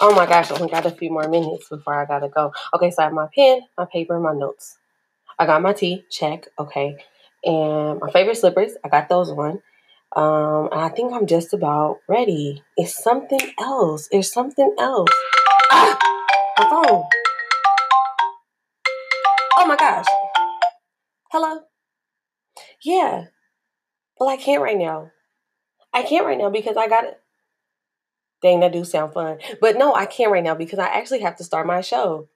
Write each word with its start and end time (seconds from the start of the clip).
Oh 0.00 0.14
my 0.14 0.26
gosh, 0.26 0.50
I 0.50 0.56
only 0.56 0.70
got 0.70 0.86
a 0.86 0.90
few 0.90 1.10
more 1.10 1.28
minutes 1.28 1.68
before 1.68 1.94
I 1.94 2.04
gotta 2.04 2.28
go. 2.28 2.52
Okay, 2.74 2.90
so 2.90 3.02
I 3.02 3.04
have 3.06 3.12
my 3.12 3.28
pen, 3.34 3.62
my 3.78 3.84
paper, 3.84 4.18
my 4.18 4.34
notes. 4.34 4.76
I 5.38 5.46
got 5.46 5.62
my 5.62 5.72
tea, 5.72 6.04
check, 6.10 6.48
okay. 6.58 6.96
And 7.44 8.00
my 8.00 8.10
favorite 8.10 8.36
slippers, 8.36 8.72
I 8.84 8.88
got 8.88 9.08
those 9.08 9.30
on. 9.30 9.62
Um, 10.16 10.68
I 10.72 10.90
think 10.90 11.12
I'm 11.12 11.26
just 11.26 11.54
about 11.54 11.98
ready. 12.08 12.62
It's 12.76 13.02
something 13.02 13.40
else. 13.60 14.08
It's 14.10 14.32
something 14.32 14.74
else. 14.78 15.10
Ah! 15.70 15.98
My 16.58 16.68
phone. 16.70 17.04
Oh 19.58 19.66
my 19.66 19.76
gosh. 19.76 20.06
Hello? 21.30 21.60
Yeah. 22.82 23.24
Well, 24.18 24.28
I 24.28 24.36
can't 24.36 24.62
right 24.62 24.78
now. 24.78 25.10
I 25.92 26.02
can't 26.02 26.26
right 26.26 26.38
now 26.38 26.50
because 26.50 26.76
I 26.76 26.88
got 26.88 27.04
it. 27.04 27.20
Dang, 28.44 28.60
that 28.60 28.72
do 28.72 28.84
sound 28.84 29.14
fun. 29.14 29.38
But 29.58 29.78
no, 29.78 29.94
I 29.94 30.04
can't 30.04 30.30
right 30.30 30.44
now 30.44 30.54
because 30.54 30.78
I 30.78 30.84
actually 30.88 31.20
have 31.20 31.36
to 31.36 31.44
start 31.44 31.66
my 31.66 31.80
show. 31.80 32.28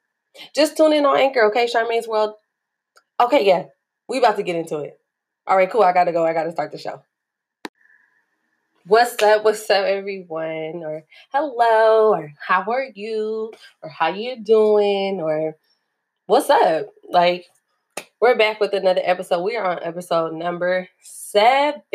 Just 0.55 0.75
tune 0.75 0.95
in 0.95 1.05
on 1.05 1.19
Anchor, 1.19 1.45
okay? 1.49 1.67
Charmaine's 1.67 2.09
World. 2.09 2.33
Okay, 3.21 3.45
yeah. 3.45 3.67
We 4.09 4.17
about 4.17 4.37
to 4.37 4.43
get 4.43 4.57
into 4.57 4.79
it. 4.79 4.99
All 5.47 5.55
right, 5.55 5.71
cool. 5.71 5.83
I 5.83 5.93
gotta 5.93 6.13
go. 6.13 6.25
I 6.25 6.33
gotta 6.33 6.51
start 6.51 6.73
the 6.73 6.79
show. 6.79 7.03
What's 8.87 9.23
up? 9.23 9.45
What's 9.45 9.69
up, 9.69 9.85
everyone? 9.85 10.83
Or 10.83 11.05
hello, 11.31 12.15
or 12.15 12.33
how 12.41 12.63
are 12.63 12.87
you? 12.95 13.53
Or 13.83 13.91
how 13.91 14.09
you 14.09 14.43
doing? 14.43 15.21
Or 15.21 15.59
what's 16.25 16.49
up? 16.49 16.87
Like, 17.11 17.45
we're 18.19 18.39
back 18.39 18.61
with 18.61 18.73
another 18.73 19.03
episode. 19.05 19.43
We 19.43 19.57
are 19.57 19.73
on 19.73 19.81
episode 19.83 20.33
number 20.33 20.89
seven. 21.03 21.93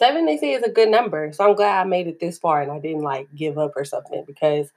Seven, 0.00 0.24
they 0.24 0.38
say, 0.38 0.54
is 0.54 0.62
a 0.62 0.70
good 0.70 0.88
number. 0.88 1.30
So 1.30 1.46
I'm 1.46 1.54
glad 1.54 1.78
I 1.78 1.84
made 1.84 2.06
it 2.06 2.20
this 2.20 2.38
far 2.38 2.62
and 2.62 2.72
I 2.72 2.78
didn't 2.80 3.02
like 3.02 3.28
give 3.34 3.58
up 3.58 3.72
or 3.76 3.84
something 3.84 4.24
because 4.26 4.72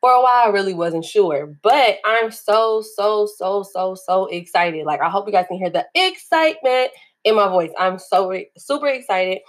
for 0.00 0.12
a 0.12 0.22
while 0.22 0.46
I 0.46 0.50
really 0.50 0.74
wasn't 0.74 1.04
sure. 1.04 1.48
But 1.60 1.98
I'm 2.04 2.30
so, 2.30 2.80
so, 2.80 3.26
so, 3.26 3.64
so, 3.64 3.96
so 3.96 4.26
excited. 4.26 4.86
Like, 4.86 5.00
I 5.00 5.10
hope 5.10 5.26
you 5.26 5.32
guys 5.32 5.46
can 5.48 5.58
hear 5.58 5.70
the 5.70 5.86
excitement 5.96 6.92
in 7.24 7.34
my 7.34 7.48
voice. 7.48 7.72
I'm 7.76 7.98
so 7.98 8.32
super 8.56 8.86
excited. 8.86 9.40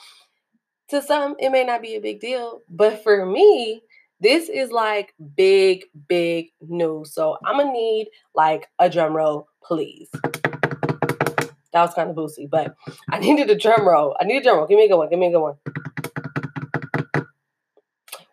To 0.90 1.04
some, 1.04 1.36
it 1.38 1.52
may 1.52 1.66
not 1.66 1.84
be 1.84 1.94
a 1.94 2.02
big 2.02 2.20
deal, 2.20 2.62
but 2.68 3.04
for 3.04 3.24
me, 3.24 3.84
this 4.22 4.50
is 4.50 4.72
like 4.72 5.14
big, 5.36 5.84
big 6.10 6.48
news. 6.62 7.14
So 7.14 7.38
I'm 7.46 7.58
gonna 7.58 7.72
need 7.72 8.08
like 8.34 8.66
a 8.80 8.90
drum 8.90 9.16
roll, 9.16 9.48
please. 9.64 10.10
That 11.74 11.82
was 11.82 11.94
kind 11.94 12.10
of 12.10 12.16
boosty, 12.16 12.50
but 12.50 12.76
I 13.10 13.20
needed 13.20 13.50
a 13.50 13.56
drum 13.58 13.88
roll. 13.88 14.16
I 14.20 14.26
need 14.26 14.38
a 14.38 14.44
drum 14.44 14.58
roll. 14.58 14.68
Give 14.68 14.78
me 14.78 14.86
a 14.86 14.90
good 14.90 14.98
one. 14.98 15.10
Give 15.10 15.20
me 15.20 15.28
a 15.28 15.32
good 15.32 15.42
one. 15.42 15.56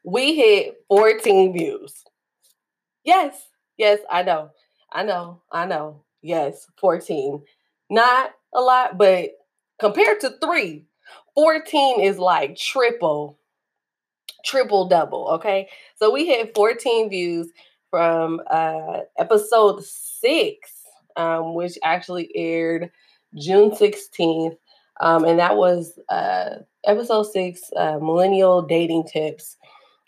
We 0.05 0.35
hit 0.35 0.77
14 0.89 1.53
views. 1.53 1.93
Yes, 3.05 3.49
yes, 3.77 4.01
I 4.11 4.23
know. 4.23 4.51
I 4.91 5.03
know. 5.03 5.43
I 5.53 5.67
know. 5.67 6.05
Yes, 6.23 6.67
14. 6.81 7.43
Not 7.91 8.33
a 8.55 8.61
lot, 8.61 8.99
but 8.99 9.31
compared 9.79 10.21
to 10.21 10.31
three, 10.43 10.87
14 11.35 12.01
is 12.01 12.19
like 12.19 12.57
triple, 12.57 13.39
triple 14.45 14.89
double. 14.89 15.29
Okay. 15.35 15.69
So 15.97 16.11
we 16.13 16.27
hit 16.27 16.55
14 16.55 17.11
views 17.11 17.51
from 17.91 18.41
uh 18.51 19.01
episode 19.19 19.85
six, 19.85 20.71
um, 21.17 21.55
which 21.55 21.79
actually 21.85 22.31
aired 22.35 22.91
June 23.37 23.71
16th. 23.71 24.57
Um, 25.01 25.25
and 25.25 25.39
that 25.39 25.57
was 25.57 25.99
uh, 26.09 26.57
episode 26.85 27.25
six, 27.25 27.63
uh, 27.77 27.99
Millennial 27.99 28.63
Dating 28.63 29.05
Tips. 29.05 29.57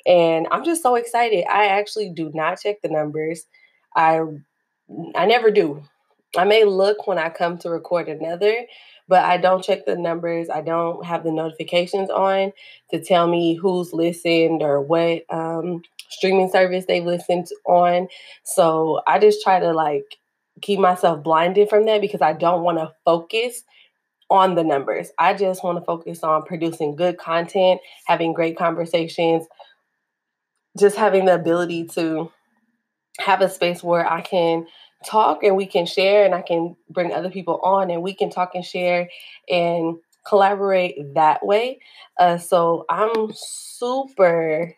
And 0.06 0.46
I'm 0.50 0.64
just 0.64 0.82
so 0.82 0.94
excited. 0.94 1.44
I 1.50 1.66
actually 1.66 2.10
do 2.10 2.30
not 2.34 2.60
check 2.60 2.82
the 2.82 2.88
numbers. 2.88 3.46
I 3.94 4.22
I 5.14 5.26
never 5.26 5.50
do. 5.50 5.82
I 6.36 6.44
may 6.44 6.64
look 6.64 7.06
when 7.06 7.18
I 7.18 7.28
come 7.28 7.58
to 7.58 7.70
record 7.70 8.08
another, 8.08 8.54
but 9.08 9.24
I 9.24 9.36
don't 9.36 9.64
check 9.64 9.84
the 9.84 9.96
numbers. 9.96 10.48
I 10.48 10.62
don't 10.62 11.04
have 11.04 11.24
the 11.24 11.32
notifications 11.32 12.08
on 12.10 12.52
to 12.90 13.02
tell 13.02 13.26
me 13.26 13.54
who's 13.54 13.92
listened 13.92 14.62
or 14.62 14.80
what 14.80 15.22
um, 15.28 15.82
streaming 16.08 16.50
service 16.50 16.84
they've 16.86 17.04
listened 17.04 17.48
on. 17.66 18.08
So 18.44 19.00
I 19.06 19.18
just 19.18 19.42
try 19.42 19.58
to 19.58 19.72
like 19.72 20.16
keep 20.60 20.78
myself 20.78 21.22
blinded 21.22 21.68
from 21.68 21.86
that 21.86 22.00
because 22.00 22.22
I 22.22 22.32
don't 22.32 22.62
want 22.62 22.78
to 22.78 22.92
focus 23.04 23.62
on 24.30 24.54
the 24.54 24.64
numbers. 24.64 25.10
I 25.18 25.34
just 25.34 25.64
want 25.64 25.78
to 25.78 25.84
focus 25.84 26.22
on 26.22 26.44
producing 26.44 26.94
good 26.94 27.18
content, 27.18 27.80
having 28.06 28.32
great 28.32 28.56
conversations, 28.56 29.44
just 30.78 30.96
having 30.96 31.24
the 31.24 31.34
ability 31.34 31.86
to 31.94 32.30
have 33.18 33.40
a 33.40 33.48
space 33.48 33.82
where 33.82 34.10
I 34.10 34.20
can 34.20 34.66
talk 35.04 35.42
and 35.42 35.56
we 35.56 35.66
can 35.66 35.86
share 35.86 36.24
and 36.24 36.34
I 36.34 36.42
can 36.42 36.76
bring 36.88 37.12
other 37.12 37.30
people 37.30 37.58
on 37.62 37.90
and 37.90 38.02
we 38.02 38.14
can 38.14 38.30
talk 38.30 38.54
and 38.54 38.64
share 38.64 39.08
and 39.48 39.96
collaborate 40.26 41.14
that 41.14 41.44
way. 41.44 41.80
Uh, 42.18 42.38
so 42.38 42.84
I'm 42.88 43.32
super 43.32 44.76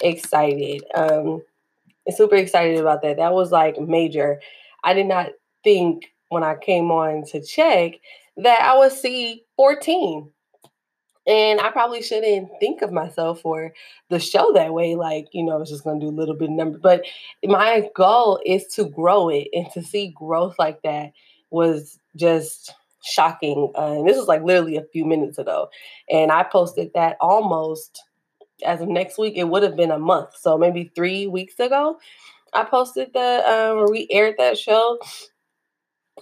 excited. 0.00 0.84
Um, 0.94 1.42
super 2.10 2.36
excited 2.36 2.78
about 2.78 3.02
that. 3.02 3.16
That 3.16 3.32
was 3.32 3.50
like 3.50 3.80
major. 3.80 4.40
I 4.86 4.94
did 4.94 5.06
not 5.06 5.30
think 5.64 6.04
when 6.28 6.44
I 6.44 6.54
came 6.54 6.90
on 6.90 7.24
to 7.32 7.44
check 7.44 7.94
that 8.38 8.62
I 8.62 8.78
would 8.78 8.92
see 8.92 9.42
14. 9.56 10.30
And 11.26 11.60
I 11.60 11.70
probably 11.72 12.02
shouldn't 12.02 12.50
think 12.60 12.82
of 12.82 12.92
myself 12.92 13.40
for 13.40 13.72
the 14.10 14.20
show 14.20 14.52
that 14.52 14.72
way. 14.72 14.94
Like, 14.94 15.26
you 15.32 15.44
know, 15.44 15.60
it's 15.60 15.72
just 15.72 15.82
going 15.82 15.98
to 15.98 16.06
do 16.06 16.10
a 16.10 16.14
little 16.14 16.36
bit 16.36 16.50
of 16.50 16.54
number. 16.54 16.78
But 16.78 17.04
my 17.44 17.90
goal 17.96 18.40
is 18.46 18.64
to 18.74 18.84
grow 18.84 19.28
it 19.28 19.48
and 19.52 19.66
to 19.72 19.82
see 19.82 20.14
growth 20.14 20.54
like 20.56 20.80
that 20.82 21.10
was 21.50 21.98
just 22.14 22.72
shocking. 23.02 23.72
Uh, 23.76 23.98
and 23.98 24.08
this 24.08 24.16
was 24.16 24.28
like 24.28 24.44
literally 24.44 24.76
a 24.76 24.86
few 24.92 25.04
minutes 25.04 25.36
ago. 25.36 25.68
And 26.08 26.30
I 26.30 26.44
posted 26.44 26.92
that 26.94 27.16
almost 27.20 28.04
as 28.64 28.80
of 28.80 28.88
next 28.88 29.18
week. 29.18 29.34
It 29.36 29.48
would 29.48 29.64
have 29.64 29.76
been 29.76 29.90
a 29.90 29.98
month. 29.98 30.30
So 30.38 30.56
maybe 30.56 30.92
three 30.94 31.26
weeks 31.26 31.58
ago. 31.58 31.98
I 32.56 32.64
posted 32.64 33.12
the 33.14 33.42
um, 33.50 33.86
we 33.90 34.08
aired 34.10 34.36
that 34.38 34.58
show, 34.58 34.98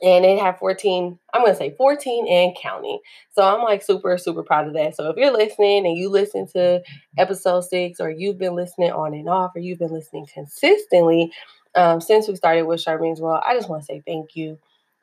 and 0.02 0.24
it 0.24 0.38
had 0.38 0.58
14. 0.58 1.18
I'm 1.32 1.42
gonna 1.42 1.54
say 1.56 1.74
14 1.76 2.26
and 2.28 2.56
counting. 2.60 2.98
So 3.32 3.42
I'm 3.42 3.62
like 3.62 3.82
super 3.82 4.18
super 4.18 4.42
proud 4.42 4.66
of 4.66 4.74
that. 4.74 4.96
So 4.96 5.08
if 5.10 5.16
you're 5.16 5.32
listening 5.32 5.86
and 5.86 5.96
you 5.96 6.08
listen 6.08 6.46
to 6.48 6.82
episode 7.18 7.62
six, 7.62 8.00
or 8.00 8.10
you've 8.10 8.38
been 8.38 8.54
listening 8.56 8.92
on 8.92 9.14
and 9.14 9.28
off, 9.28 9.52
or 9.54 9.60
you've 9.60 9.78
been 9.78 9.92
listening 9.92 10.26
consistently 10.32 11.32
um, 11.74 12.00
since 12.00 12.28
we 12.28 12.36
started 12.36 12.62
with 12.64 12.80
Charmaine's 12.80 13.20
World, 13.20 13.42
I 13.46 13.54
just 13.54 13.68
want 13.68 13.82
to 13.82 13.86
say 13.86 14.02
thank 14.06 14.36
you. 14.36 14.58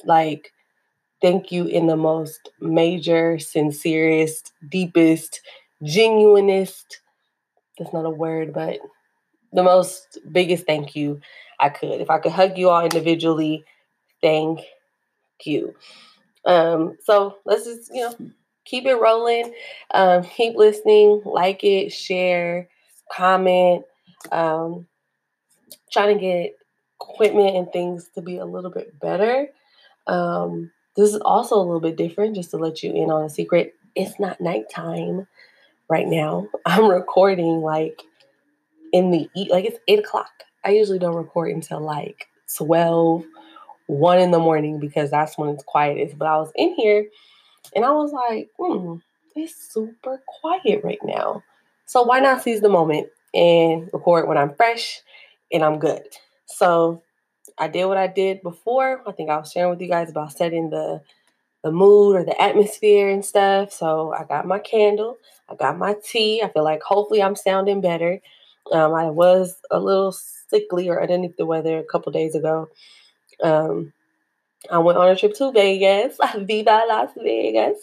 Like 0.05 0.51
thank 1.21 1.51
you 1.51 1.65
in 1.65 1.87
the 1.87 1.97
most 1.97 2.51
major, 2.59 3.39
sincerest, 3.39 4.53
deepest, 4.69 5.41
genuinest. 5.83 6.97
That's 7.77 7.93
not 7.93 8.05
a 8.05 8.09
word, 8.09 8.53
but 8.53 8.79
the 9.53 9.63
most 9.63 10.19
biggest 10.31 10.65
thank 10.65 10.95
you 10.95 11.21
I 11.59 11.69
could. 11.69 12.01
If 12.01 12.09
I 12.09 12.19
could 12.19 12.31
hug 12.31 12.57
you 12.57 12.69
all 12.69 12.83
individually, 12.83 13.63
thank 14.21 14.61
you. 15.43 15.75
Um, 16.45 16.97
so 17.03 17.37
let's 17.45 17.65
just, 17.65 17.93
you 17.93 18.01
know, 18.01 18.15
keep 18.65 18.85
it 18.85 18.95
rolling. 18.95 19.53
Um, 19.93 20.23
keep 20.23 20.55
listening, 20.55 21.21
like 21.25 21.63
it, 21.63 21.91
share, 21.91 22.67
comment. 23.11 23.83
Um, 24.31 24.87
trying 25.91 26.15
to 26.15 26.21
get 26.21 26.55
equipment 26.99 27.55
and 27.55 27.71
things 27.71 28.09
to 28.15 28.21
be 28.21 28.37
a 28.37 28.45
little 28.45 28.71
bit 28.71 28.99
better. 28.99 29.47
Um, 30.07 30.71
this 30.95 31.13
is 31.13 31.21
also 31.21 31.55
a 31.55 31.63
little 31.63 31.79
bit 31.79 31.95
different, 31.95 32.35
just 32.35 32.51
to 32.51 32.57
let 32.57 32.83
you 32.83 32.91
in 32.93 33.11
on 33.11 33.23
a 33.23 33.29
secret. 33.29 33.75
It's 33.95 34.19
not 34.19 34.41
nighttime 34.41 35.27
right 35.89 36.07
now. 36.07 36.47
I'm 36.65 36.89
recording 36.89 37.61
like 37.61 38.01
in 38.91 39.11
the 39.11 39.29
like 39.49 39.65
it's 39.65 39.79
eight 39.87 39.99
o'clock. 39.99 40.31
I 40.63 40.71
usually 40.71 40.99
don't 40.99 41.15
record 41.15 41.51
until 41.51 41.79
like 41.79 42.27
12, 42.57 43.23
1 43.87 44.19
in 44.19 44.31
the 44.31 44.39
morning 44.39 44.79
because 44.79 45.09
that's 45.09 45.37
when 45.37 45.49
it's 45.49 45.63
quietest. 45.63 46.17
But 46.17 46.27
I 46.27 46.37
was 46.37 46.51
in 46.55 46.75
here 46.75 47.07
and 47.75 47.85
I 47.85 47.91
was 47.91 48.11
like, 48.11 48.49
hmm, 48.59 48.97
it's 49.35 49.73
super 49.73 50.21
quiet 50.41 50.83
right 50.83 50.99
now. 51.03 51.43
So 51.85 52.03
why 52.03 52.19
not 52.19 52.43
seize 52.43 52.61
the 52.61 52.69
moment 52.69 53.07
and 53.33 53.89
record 53.91 54.27
when 54.27 54.37
I'm 54.37 54.53
fresh 54.53 55.01
and 55.51 55.63
I'm 55.63 55.79
good? 55.79 56.03
So 56.45 57.01
I 57.57 57.67
did 57.67 57.85
what 57.85 57.97
I 57.97 58.07
did 58.07 58.41
before. 58.43 59.01
I 59.07 59.11
think 59.11 59.29
I 59.29 59.37
was 59.37 59.51
sharing 59.51 59.71
with 59.71 59.81
you 59.81 59.87
guys 59.87 60.09
about 60.09 60.33
setting 60.33 60.69
the 60.69 61.01
the 61.63 61.71
mood 61.71 62.15
or 62.15 62.23
the 62.23 62.41
atmosphere 62.41 63.09
and 63.09 63.23
stuff. 63.23 63.71
So 63.71 64.13
I 64.13 64.23
got 64.23 64.47
my 64.47 64.59
candle, 64.59 65.17
I 65.47 65.55
got 65.55 65.77
my 65.77 65.95
tea. 66.03 66.41
I 66.43 66.49
feel 66.49 66.63
like 66.63 66.81
hopefully 66.81 67.21
I'm 67.21 67.35
sounding 67.35 67.81
better. 67.81 68.19
Um, 68.71 68.93
I 68.93 69.09
was 69.09 69.55
a 69.69 69.79
little 69.79 70.11
sickly 70.11 70.89
or 70.89 71.01
underneath 71.01 71.37
the 71.37 71.45
weather 71.45 71.79
a 71.79 71.83
couple 71.83 72.11
days 72.11 72.35
ago. 72.35 72.69
Um, 73.43 73.93
I 74.69 74.77
went 74.77 74.97
on 74.97 75.09
a 75.09 75.15
trip 75.15 75.33
to 75.35 75.51
Vegas, 75.51 76.17
Viva 76.37 76.83
Las 76.87 77.09
Vegas, 77.17 77.77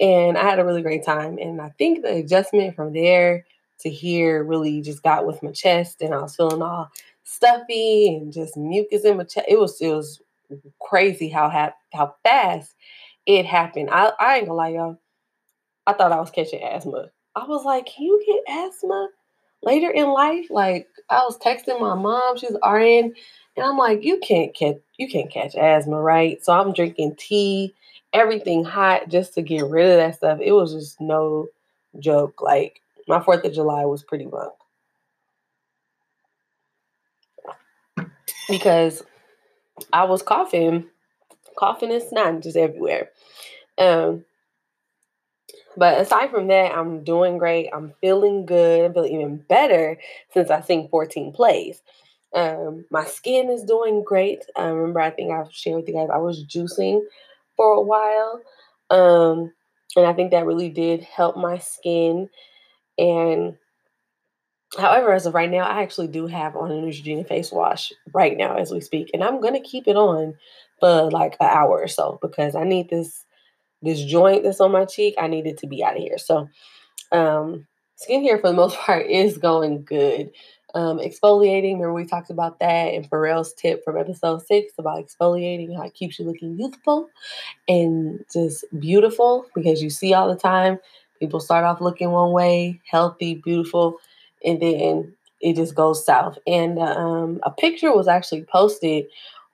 and 0.00 0.36
I 0.36 0.44
had 0.44 0.58
a 0.58 0.64
really 0.64 0.82
great 0.82 1.04
time. 1.04 1.38
And 1.38 1.60
I 1.60 1.70
think 1.78 2.02
the 2.02 2.16
adjustment 2.16 2.76
from 2.76 2.92
there 2.92 3.44
to 3.80 3.90
here 3.90 4.44
really 4.44 4.80
just 4.80 5.02
got 5.02 5.26
with 5.26 5.42
my 5.42 5.50
chest 5.50 6.02
and 6.02 6.14
I 6.14 6.18
was 6.22 6.36
feeling 6.36 6.62
all 6.62 6.88
stuffy 7.24 8.14
and 8.14 8.32
just 8.32 8.56
mucus 8.56 9.04
in 9.04 9.16
my 9.16 9.24
chest. 9.24 9.46
It 9.48 9.58
was 9.58 9.80
it 9.80 9.90
was 9.90 10.22
crazy 10.80 11.28
how 11.28 11.48
ha- 11.48 11.74
how 11.92 12.14
fast 12.22 12.74
it 13.26 13.46
happened. 13.46 13.90
I, 13.90 14.12
I 14.20 14.36
ain't 14.36 14.46
gonna 14.46 14.56
lie, 14.56 14.68
y'all. 14.70 14.98
I 15.86 15.94
thought 15.94 16.12
I 16.12 16.20
was 16.20 16.30
catching 16.30 16.62
asthma. 16.62 17.08
I 17.34 17.44
was 17.46 17.64
like, 17.64 17.86
can 17.86 18.04
you 18.04 18.22
get 18.26 18.54
asthma 18.56 19.08
later 19.62 19.90
in 19.90 20.10
life? 20.10 20.46
Like 20.50 20.88
I 21.08 21.18
was 21.18 21.38
texting 21.38 21.80
my 21.80 21.94
mom, 21.94 22.36
she's 22.36 22.56
RN, 22.64 23.14
and 23.56 23.66
I'm 23.66 23.76
like, 23.76 24.04
you 24.04 24.18
can't 24.18 24.54
catch 24.54 24.76
you 24.96 25.08
can't 25.08 25.30
catch 25.30 25.54
asthma, 25.54 26.00
right? 26.00 26.42
So 26.44 26.52
I'm 26.52 26.72
drinking 26.72 27.16
tea, 27.16 27.74
everything 28.12 28.64
hot 28.64 29.08
just 29.08 29.34
to 29.34 29.42
get 29.42 29.64
rid 29.66 29.90
of 29.90 29.96
that 29.96 30.16
stuff. 30.16 30.38
It 30.40 30.52
was 30.52 30.72
just 30.72 31.00
no 31.00 31.48
joke. 31.98 32.40
Like 32.40 32.80
my 33.08 33.20
Fourth 33.20 33.44
of 33.44 33.52
July 33.52 33.84
was 33.84 34.02
pretty 34.02 34.26
bunk. 34.26 34.52
Because 38.48 39.02
I 39.92 40.04
was 40.04 40.22
coughing, 40.22 40.86
coughing 41.56 41.92
and 41.92 42.02
snotting 42.02 42.42
just 42.42 42.56
everywhere. 42.56 43.10
Um, 43.78 44.24
but 45.76 46.00
aside 46.00 46.30
from 46.30 46.48
that, 46.48 46.76
I'm 46.76 47.04
doing 47.04 47.38
great. 47.38 47.70
I'm 47.72 47.94
feeling 48.00 48.46
good. 48.46 48.90
I 48.90 48.92
feel 48.92 49.06
even 49.06 49.38
better 49.48 49.98
since 50.32 50.50
I 50.50 50.60
sing 50.60 50.88
14 50.90 51.32
plays. 51.32 51.82
Um, 52.34 52.84
my 52.90 53.04
skin 53.04 53.50
is 53.50 53.62
doing 53.62 54.02
great. 54.04 54.44
I 54.56 54.66
remember, 54.66 55.00
I 55.00 55.10
think 55.10 55.32
I've 55.32 55.52
shared 55.52 55.76
with 55.76 55.88
you 55.88 55.94
guys, 55.94 56.08
I 56.12 56.18
was 56.18 56.44
juicing 56.44 57.00
for 57.56 57.74
a 57.74 57.82
while. 57.82 58.40
Um, 58.90 59.52
and 59.96 60.06
I 60.06 60.12
think 60.12 60.30
that 60.30 60.46
really 60.46 60.70
did 60.70 61.02
help 61.02 61.36
my 61.36 61.58
skin. 61.58 62.28
And 62.98 63.56
however, 64.78 65.12
as 65.12 65.26
of 65.26 65.34
right 65.34 65.50
now, 65.50 65.64
I 65.64 65.82
actually 65.82 66.08
do 66.08 66.26
have 66.26 66.56
on 66.56 66.70
a 66.70 66.74
Neutrogena 66.74 67.26
face 67.26 67.52
wash 67.52 67.92
right 68.12 68.36
now 68.36 68.56
as 68.56 68.70
we 68.70 68.80
speak. 68.80 69.10
And 69.12 69.22
I'm 69.22 69.40
going 69.40 69.54
to 69.54 69.60
keep 69.68 69.86
it 69.86 69.96
on 69.96 70.34
for 70.80 71.10
like 71.10 71.36
an 71.40 71.48
hour 71.48 71.80
or 71.80 71.88
so 71.88 72.18
because 72.22 72.54
I 72.54 72.64
need 72.64 72.88
this 72.88 73.24
this 73.82 74.02
joint 74.02 74.44
that's 74.44 74.60
on 74.60 74.72
my 74.72 74.84
cheek, 74.84 75.14
I 75.18 75.26
needed 75.26 75.58
to 75.58 75.66
be 75.66 75.82
out 75.84 75.96
of 75.96 76.02
here. 76.02 76.18
So 76.18 76.48
um 77.10 77.66
skincare 78.00 78.40
for 78.40 78.48
the 78.48 78.56
most 78.56 78.76
part 78.78 79.06
is 79.06 79.38
going 79.38 79.84
good. 79.84 80.30
Um, 80.74 80.98
exfoliating, 80.98 81.74
remember 81.74 81.92
we 81.92 82.06
talked 82.06 82.30
about 82.30 82.58
that 82.60 82.94
and 82.94 83.08
Pharrell's 83.10 83.52
tip 83.52 83.84
from 83.84 83.98
episode 83.98 84.40
six 84.46 84.72
about 84.78 85.04
exfoliating, 85.04 85.76
how 85.76 85.82
it 85.82 85.92
keeps 85.92 86.18
you 86.18 86.24
looking 86.24 86.58
youthful 86.58 87.10
and 87.68 88.24
just 88.32 88.64
beautiful 88.78 89.44
because 89.54 89.82
you 89.82 89.90
see 89.90 90.14
all 90.14 90.32
the 90.32 90.40
time 90.40 90.78
people 91.22 91.38
start 91.38 91.64
off 91.64 91.80
looking 91.80 92.10
one 92.10 92.32
way, 92.32 92.80
healthy, 92.84 93.36
beautiful, 93.36 93.98
and 94.44 94.60
then 94.60 95.14
it 95.40 95.54
just 95.54 95.76
goes 95.76 96.04
south. 96.04 96.36
And 96.48 96.80
um, 96.80 97.38
a 97.44 97.50
picture 97.52 97.94
was 97.94 98.08
actually 98.08 98.42
posted 98.42 99.04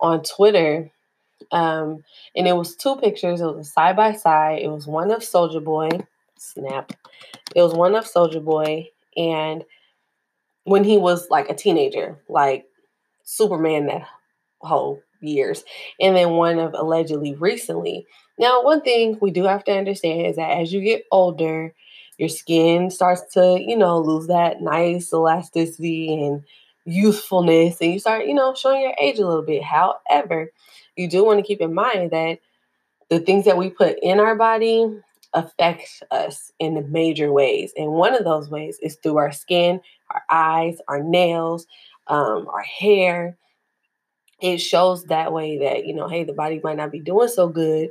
on 0.00 0.22
Twitter 0.22 0.90
um, 1.50 2.02
and 2.34 2.46
it 2.46 2.56
was 2.56 2.76
two 2.76 2.96
pictures. 2.96 3.40
It 3.40 3.46
was 3.46 3.72
side 3.72 3.96
by 3.96 4.12
side. 4.12 4.60
It 4.62 4.68
was 4.68 4.86
one 4.86 5.10
of 5.10 5.20
Soulja 5.20 5.62
Boy. 5.62 5.88
Snap. 6.38 6.92
It 7.54 7.62
was 7.62 7.74
one 7.74 7.94
of 7.94 8.04
Soulja 8.04 8.44
Boy, 8.44 8.88
and 9.16 9.64
when 10.64 10.84
he 10.84 10.98
was 10.98 11.28
like 11.30 11.48
a 11.48 11.54
teenager, 11.54 12.18
like 12.28 12.66
Superman 13.24 13.86
that 13.86 14.06
whole 14.60 15.00
years, 15.20 15.64
and 16.00 16.14
then 16.16 16.30
one 16.30 16.58
of 16.58 16.74
allegedly 16.74 17.34
recently. 17.34 18.06
Now, 18.38 18.62
one 18.62 18.82
thing 18.82 19.18
we 19.20 19.32
do 19.32 19.44
have 19.44 19.64
to 19.64 19.72
understand 19.72 20.26
is 20.26 20.36
that 20.36 20.58
as 20.58 20.72
you 20.72 20.80
get 20.80 21.04
older, 21.10 21.74
your 22.18 22.28
skin 22.28 22.90
starts 22.90 23.22
to, 23.34 23.58
you 23.60 23.76
know, 23.76 23.98
lose 23.98 24.28
that 24.28 24.60
nice 24.60 25.12
elasticity 25.12 26.14
and 26.14 26.42
youthfulness, 26.84 27.80
and 27.80 27.92
you 27.92 27.98
start, 27.98 28.26
you 28.26 28.34
know, 28.34 28.54
showing 28.54 28.82
your 28.82 28.94
age 29.00 29.18
a 29.18 29.26
little 29.26 29.42
bit. 29.42 29.62
However, 29.62 30.52
you 30.98 31.08
do 31.08 31.24
want 31.24 31.38
to 31.38 31.46
keep 31.46 31.60
in 31.60 31.72
mind 31.72 32.10
that 32.10 32.40
the 33.08 33.20
things 33.20 33.44
that 33.44 33.56
we 33.56 33.70
put 33.70 33.96
in 34.02 34.20
our 34.20 34.34
body 34.34 35.00
affect 35.32 36.02
us 36.10 36.52
in 36.58 36.90
major 36.90 37.32
ways. 37.32 37.72
And 37.76 37.92
one 37.92 38.14
of 38.14 38.24
those 38.24 38.50
ways 38.50 38.78
is 38.82 38.96
through 38.96 39.18
our 39.18 39.32
skin, 39.32 39.80
our 40.10 40.22
eyes, 40.30 40.78
our 40.88 41.02
nails, 41.02 41.66
um, 42.08 42.48
our 42.48 42.62
hair. 42.62 43.36
It 44.40 44.58
shows 44.58 45.04
that 45.04 45.32
way 45.32 45.58
that, 45.58 45.86
you 45.86 45.94
know, 45.94 46.08
hey, 46.08 46.24
the 46.24 46.32
body 46.32 46.60
might 46.62 46.76
not 46.76 46.92
be 46.92 47.00
doing 47.00 47.28
so 47.28 47.48
good, 47.48 47.90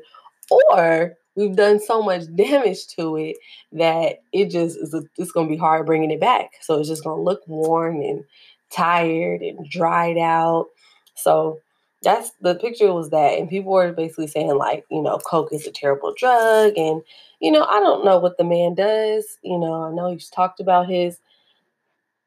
or 0.72 1.16
we've 1.36 1.56
done 1.56 1.80
so 1.80 2.02
much 2.02 2.24
damage 2.36 2.88
to 2.98 3.18
it 3.18 3.38
that 3.72 4.22
it 4.34 4.50
just 4.50 4.78
is 4.78 4.94
a, 4.94 5.04
it's 5.18 5.32
going 5.32 5.48
to 5.48 5.54
be 5.54 5.58
hard 5.58 5.86
bringing 5.86 6.12
it 6.12 6.20
back. 6.20 6.52
So 6.62 6.80
it's 6.80 6.90
just 6.90 7.04
going 7.04 7.18
to 7.18 7.22
look 7.22 7.42
worn 7.48 8.02
and 8.02 8.24
tired 8.72 9.42
and 9.42 9.70
dried 9.70 10.18
out. 10.18 10.68
So 11.16 11.60
that's 12.04 12.32
the 12.42 12.56
picture 12.56 12.94
was 12.94 13.10
that 13.10 13.38
and 13.38 13.50
people 13.50 13.72
were 13.72 13.92
basically 13.92 14.28
saying 14.28 14.56
like 14.56 14.86
you 14.92 15.02
know 15.02 15.18
coke 15.18 15.52
is 15.52 15.66
a 15.66 15.72
terrible 15.72 16.14
drug 16.16 16.74
and 16.78 17.02
you 17.40 17.52
know 17.52 17.64
i 17.66 17.80
don't 17.80 18.06
know 18.06 18.20
what 18.20 18.38
the 18.38 18.44
man 18.44 18.76
does 18.76 19.38
you 19.44 19.58
know 19.58 19.84
i 19.84 19.92
know 19.92 20.12
he's 20.12 20.30
talked 20.30 20.60
about 20.60 20.88
his 20.88 21.20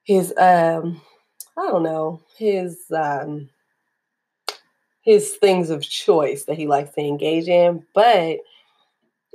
his 0.05 0.34
um 0.38 1.00
i 1.56 1.62
don't 1.69 1.82
know 1.82 2.20
his 2.37 2.84
um 2.96 3.49
his 5.02 5.37
things 5.37 5.70
of 5.70 5.82
choice 5.82 6.44
that 6.44 6.56
he 6.56 6.67
likes 6.67 6.90
to 6.94 7.00
engage 7.00 7.46
in 7.49 7.84
but 7.94 8.38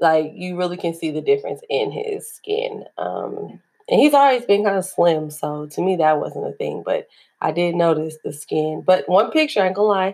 like 0.02 0.32
you 0.36 0.58
really 0.58 0.78
can 0.78 0.94
see 0.94 1.12
the 1.12 1.22
difference 1.22 1.62
in 1.70 1.92
his 1.92 2.30
skin 2.30 2.84
um 2.98 3.60
and 3.88 4.00
he's 4.02 4.14
always 4.14 4.44
been 4.46 4.64
kind 4.66 4.78
of 4.78 4.84
slim 4.84 5.30
so 5.30 5.66
to 5.68 5.82
me 5.82 5.96
that 5.96 6.20
wasn't 6.20 6.46
a 6.46 6.52
thing 6.54 6.84
but 6.86 7.08
i 7.42 7.52
did 7.52 7.74
notice 7.74 8.18
the 8.24 8.34
skin 8.34 8.84
but 8.86 9.08
one 9.08 9.32
picture 9.32 9.62
i 9.62 9.68
ain't 9.68 9.76
gonna 9.76 9.88
lie 9.88 10.14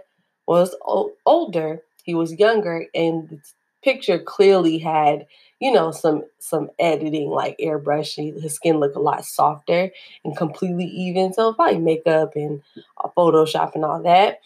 was 0.52 0.76
o- 0.86 1.14
older, 1.26 1.82
he 2.04 2.14
was 2.14 2.34
younger, 2.34 2.86
and 2.94 3.30
the 3.30 3.40
picture 3.84 4.20
clearly 4.20 4.78
had, 4.80 5.26
you 5.60 5.72
know, 5.72 5.92
some 5.92 6.24
some 6.40 6.70
editing 6.80 7.30
like 7.30 7.58
airbrush. 7.60 8.16
His 8.42 8.54
skin 8.56 8.80
looked 8.80 8.98
a 8.98 9.00
lot 9.00 9.26
softer 9.26 9.92
and 10.26 10.36
completely 10.38 10.86
even. 10.86 11.34
So 11.34 11.54
probably 11.54 11.80
makeup 11.80 12.36
and 12.36 12.62
uh, 13.04 13.10
Photoshop 13.18 13.76
and 13.76 13.86
all 13.86 14.02
that. 14.04 14.40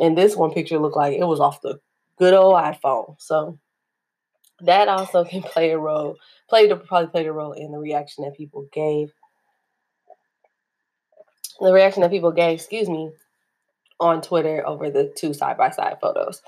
And 0.00 0.16
this 0.16 0.36
one 0.36 0.52
picture 0.52 0.78
looked 0.78 0.96
like 0.96 1.18
it 1.18 1.24
was 1.24 1.40
off 1.40 1.60
the 1.62 1.80
good 2.18 2.34
old 2.34 2.54
iPhone. 2.54 3.16
So 3.20 3.58
that 4.60 4.88
also 4.88 5.24
can 5.32 5.42
play 5.42 5.70
a 5.70 5.78
role, 5.78 6.16
played 6.48 6.70
probably 6.86 7.10
played 7.10 7.26
a 7.26 7.32
role 7.32 7.52
in 7.52 7.72
the 7.72 7.78
reaction 7.78 8.24
that 8.24 8.36
people 8.36 8.66
gave. 8.72 9.12
The 11.60 11.72
reaction 11.72 12.02
that 12.02 12.10
people 12.10 12.32
gave, 12.32 12.54
excuse 12.54 12.88
me, 12.88 13.10
on 14.00 14.22
Twitter 14.22 14.66
over 14.66 14.90
the 14.90 15.12
two 15.16 15.34
side 15.34 15.56
by 15.56 15.70
side 15.70 15.98
photos. 16.00 16.42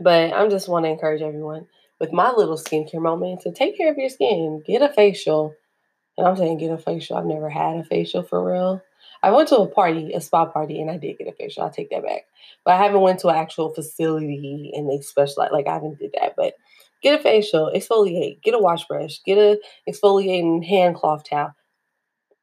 But 0.00 0.32
I'm 0.32 0.50
just 0.50 0.68
want 0.68 0.84
to 0.84 0.90
encourage 0.90 1.22
everyone 1.22 1.66
with 1.98 2.12
my 2.12 2.30
little 2.32 2.56
skincare 2.56 3.00
moment 3.00 3.40
to 3.42 3.52
take 3.52 3.76
care 3.76 3.90
of 3.90 3.98
your 3.98 4.10
skin. 4.10 4.62
Get 4.66 4.82
a 4.82 4.92
facial. 4.92 5.54
And 6.18 6.26
I'm 6.26 6.36
saying 6.36 6.58
get 6.58 6.70
a 6.70 6.78
facial. 6.78 7.16
I've 7.16 7.26
never 7.26 7.48
had 7.48 7.78
a 7.78 7.84
facial 7.84 8.22
for 8.22 8.44
real. 8.44 8.82
I 9.22 9.30
went 9.30 9.48
to 9.48 9.56
a 9.56 9.66
party, 9.66 10.12
a 10.12 10.20
spa 10.20 10.46
party, 10.46 10.80
and 10.80 10.90
I 10.90 10.98
did 10.98 11.18
get 11.18 11.28
a 11.28 11.32
facial. 11.32 11.62
I'll 11.62 11.70
take 11.70 11.90
that 11.90 12.04
back. 12.04 12.22
But 12.64 12.74
I 12.74 12.82
haven't 12.82 13.00
went 13.00 13.20
to 13.20 13.28
an 13.28 13.36
actual 13.36 13.74
facility 13.74 14.72
and 14.74 14.88
they 14.88 15.00
specialize 15.00 15.50
like 15.52 15.66
I 15.66 15.74
haven't 15.74 15.98
did 15.98 16.14
that. 16.20 16.34
But 16.36 16.54
get 17.02 17.18
a 17.18 17.22
facial, 17.22 17.70
exfoliate, 17.74 18.42
get 18.42 18.54
a 18.54 18.58
wash 18.58 18.86
brush, 18.86 19.20
get 19.24 19.38
a 19.38 19.58
exfoliating 19.88 20.64
hand 20.64 20.96
cloth 20.96 21.24
towel. 21.28 21.54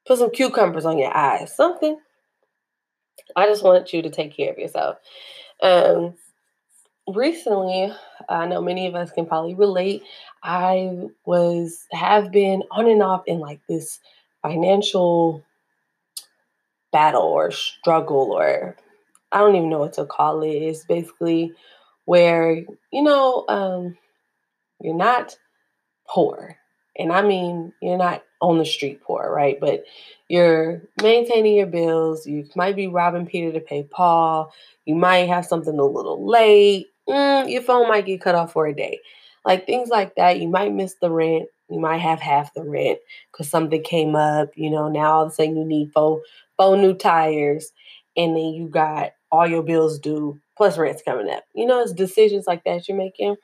Put 0.06 0.20
some 0.20 0.32
cucumbers 0.32 0.86
on 0.86 0.98
your 0.98 1.16
eyes. 1.16 1.56
Something 1.56 1.98
I 3.36 3.48
just 3.48 3.64
want 3.64 3.94
you 3.94 4.02
to 4.02 4.10
take 4.10 4.36
care 4.36 4.52
of 4.52 4.58
yourself. 4.58 4.98
Um, 5.62 6.16
recently, 7.08 7.92
I 8.30 8.46
know 8.48 8.62
many 8.62 8.88
of 8.88 8.96
us 8.96 9.12
can 9.12 9.26
probably 9.26 9.56
relate. 9.56 10.04
I 10.42 11.08
was 11.26 11.86
have 11.92 12.32
been 12.32 12.64
on 12.72 12.88
and 12.88 13.02
off 13.02 13.24
in 13.28 13.40
like 13.40 13.62
this 13.68 14.00
financial 14.42 15.44
battle 16.92 17.24
or 17.24 17.52
struggle 17.52 18.32
or 18.32 18.76
I 19.32 19.40
don't 19.40 19.56
even 19.56 19.70
know 19.70 19.80
what 19.80 19.94
to 19.94 20.06
call 20.06 20.44
it. 20.44 20.50
It's 20.50 20.86
basically 20.86 21.54
where 22.06 22.64
you 22.92 23.04
know 23.04 23.46
um, 23.48 23.98
you're 24.80 24.96
not 24.96 25.38
poor, 26.08 26.58
and 26.98 27.12
I 27.12 27.24
mean 27.24 27.74
you're 27.82 27.98
not 27.98 28.24
on 28.44 28.58
the 28.58 28.66
street 28.66 29.02
poor, 29.02 29.32
right? 29.34 29.58
But 29.60 29.86
you're 30.28 30.82
maintaining 31.02 31.56
your 31.56 31.66
bills. 31.66 32.28
You 32.28 32.46
might 32.56 32.76
be 32.76 32.88
robbing 32.88 33.26
Peter 33.26 33.54
to 33.54 33.60
pay 33.62 33.84
Paul. 33.84 34.54
You 34.86 34.96
might 34.96 35.30
have 35.30 35.46
something 35.46 35.80
a 35.80 35.84
little 35.84 36.28
late. 36.28 36.88
Mm, 37.08 37.50
your 37.50 37.62
phone 37.62 37.88
might 37.88 38.06
get 38.06 38.22
cut 38.22 38.36
off 38.36 38.52
for 38.52 38.68
a 38.68 38.76
day. 38.76 39.00
Like 39.46 39.66
things 39.66 39.90
like 39.90 40.16
that. 40.16 40.42
You 40.42 40.50
might 40.50 40.74
miss 40.74 40.96
the 40.96 41.10
rent. 41.10 41.48
You 41.70 41.80
might 41.80 42.00
have 42.00 42.20
half 42.20 42.54
the 42.54 42.64
rent 42.64 43.00
because 43.32 43.50
something 43.50 43.82
came 43.82 44.16
up. 44.16 44.50
You 44.56 44.70
know, 44.70 44.90
now 44.90 45.14
all 45.14 45.26
of 45.26 45.32
a 45.32 45.36
sudden 45.36 45.56
you 45.56 45.66
need 45.66 45.92
four, 45.94 46.22
four 46.58 46.76
new 46.76 46.94
tires. 46.94 47.72
And 48.18 48.36
then 48.36 48.54
you 48.54 48.68
got 48.68 49.14
all 49.32 49.48
your 49.48 49.64
bills 49.64 50.00
due 50.00 50.40
plus 50.58 50.78
rent's 50.78 51.02
coming 51.02 51.30
up. 51.30 51.44
You 51.56 51.66
know, 51.66 51.82
it's 51.82 51.94
decisions 51.94 52.46
like 52.46 52.66
that 52.66 52.88
you're 52.88 52.98
making. 52.98 53.38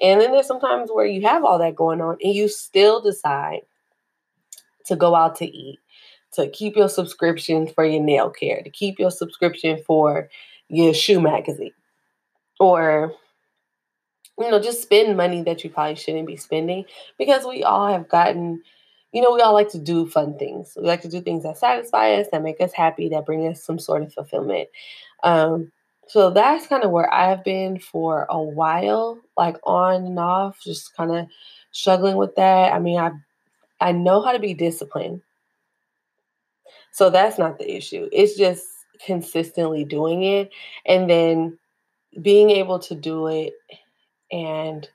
And 0.00 0.20
then 0.20 0.32
there's 0.32 0.46
sometimes 0.46 0.90
where 0.90 1.06
you 1.06 1.22
have 1.26 1.44
all 1.44 1.58
that 1.58 1.76
going 1.76 2.00
on 2.00 2.16
and 2.22 2.34
you 2.34 2.48
still 2.48 3.02
decide 3.02 3.60
to 4.88 4.96
go 4.96 5.14
out 5.14 5.36
to 5.36 5.46
eat, 5.46 5.78
to 6.32 6.48
keep 6.50 6.76
your 6.76 6.88
subscription 6.88 7.66
for 7.66 7.84
your 7.84 8.02
nail 8.02 8.30
care, 8.30 8.62
to 8.62 8.70
keep 8.70 8.98
your 8.98 9.10
subscription 9.10 9.82
for 9.86 10.28
your 10.68 10.92
shoe 10.92 11.20
magazine, 11.20 11.72
or 12.60 13.14
you 14.38 14.50
know, 14.50 14.60
just 14.60 14.82
spend 14.82 15.16
money 15.16 15.42
that 15.42 15.64
you 15.64 15.70
probably 15.70 15.96
shouldn't 15.96 16.26
be 16.26 16.36
spending 16.36 16.84
because 17.18 17.44
we 17.44 17.64
all 17.64 17.88
have 17.88 18.08
gotten, 18.08 18.62
you 19.12 19.20
know, 19.20 19.34
we 19.34 19.40
all 19.40 19.52
like 19.52 19.70
to 19.70 19.78
do 19.78 20.06
fun 20.08 20.38
things. 20.38 20.74
We 20.76 20.86
like 20.86 21.02
to 21.02 21.08
do 21.08 21.20
things 21.20 21.42
that 21.42 21.58
satisfy 21.58 22.12
us, 22.12 22.28
that 22.30 22.42
make 22.42 22.60
us 22.60 22.72
happy, 22.72 23.08
that 23.08 23.26
bring 23.26 23.46
us 23.48 23.62
some 23.62 23.78
sort 23.78 24.02
of 24.02 24.12
fulfillment. 24.12 24.68
Um, 25.24 25.72
so 26.06 26.30
that's 26.30 26.68
kind 26.68 26.84
of 26.84 26.90
where 26.90 27.12
I've 27.12 27.44
been 27.44 27.80
for 27.80 28.26
a 28.30 28.40
while, 28.40 29.18
like 29.36 29.56
on 29.64 30.06
and 30.06 30.18
off, 30.18 30.60
just 30.62 30.96
kind 30.96 31.10
of 31.10 31.26
struggling 31.72 32.16
with 32.16 32.36
that. 32.36 32.72
I 32.72 32.78
mean, 32.78 32.98
I 32.98 33.10
I 33.80 33.92
know 33.92 34.20
how 34.20 34.32
to 34.32 34.38
be 34.38 34.54
disciplined. 34.54 35.22
So 36.92 37.10
that's 37.10 37.38
not 37.38 37.58
the 37.58 37.76
issue. 37.76 38.08
It's 38.12 38.36
just 38.36 38.66
consistently 39.04 39.84
doing 39.84 40.24
it 40.24 40.50
and 40.84 41.08
then 41.08 41.58
being 42.20 42.50
able 42.50 42.78
to 42.80 42.94
do 42.94 43.28
it 43.28 43.54
and 44.32 44.88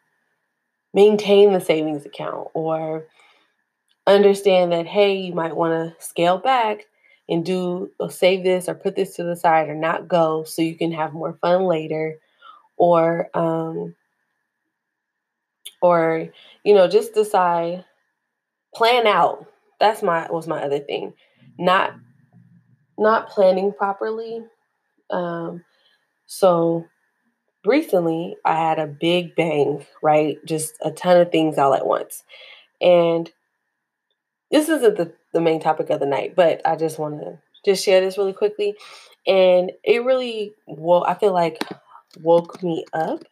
maintain 0.94 1.54
the 1.54 1.62
savings 1.62 2.06
account 2.06 2.50
or 2.54 3.08
understand 4.06 4.72
that 4.72 4.86
hey 4.86 5.16
you 5.16 5.34
might 5.34 5.56
want 5.56 5.72
to 5.72 6.04
scale 6.04 6.38
back 6.38 6.86
and 7.30 7.46
do 7.46 7.90
or 8.00 8.12
save 8.12 8.44
this 8.44 8.68
or 8.68 8.76
put 8.76 8.96
this 8.96 9.16
to 9.16 9.24
the 9.24 9.36
side 9.36 9.70
or 9.70 9.76
not 9.76 10.08
go 10.08 10.44
so 10.44 10.62
you 10.62 10.76
can 10.76 10.92
have 10.92 11.14
more 11.14 11.34
fun 11.42 11.64
later 11.64 12.20
or 12.76 13.30
um 13.34 13.96
or 15.82 16.28
you 16.64 16.74
know 16.74 16.88
just 16.88 17.14
decide 17.14 17.86
plan 18.76 19.08
out 19.08 19.46
that's 19.80 20.02
my 20.04 20.30
was 20.32 20.48
my 20.48 20.62
other 20.62 20.80
thing 20.80 21.14
not 21.58 21.94
not 22.98 23.30
planning 23.30 23.72
properly 23.72 24.44
um 25.10 25.64
so 26.26 26.86
recently 27.66 28.36
I 28.46 28.56
had 28.56 28.80
a 28.80 28.88
big 28.88 29.36
bang, 29.36 29.86
right? 30.02 30.38
Just 30.46 30.74
a 30.82 30.92
ton 30.92 31.20
of 31.20 31.32
things 31.32 31.58
all 31.58 31.74
at 31.74 31.86
once. 31.86 32.24
And 32.82 33.32
this 34.52 34.70
isn't 34.70 34.98
the, 34.98 35.14
the 35.34 35.42
main 35.42 35.60
topic 35.60 35.90
of 35.90 36.00
the 36.00 36.06
night, 36.06 36.36
but 36.36 36.62
I 36.66 36.76
just 36.76 37.00
want 37.00 37.22
to 37.22 37.40
just 37.66 37.84
share 37.84 38.02
this 38.02 38.18
really 38.18 38.34
quickly. 38.34 38.76
And 39.26 39.72
it 39.84 40.04
really, 40.04 40.54
well, 40.68 41.06
I 41.06 41.16
feel 41.16 41.34
like 41.34 41.64
woke 42.22 42.62
me 42.62 42.86
up 42.94 43.24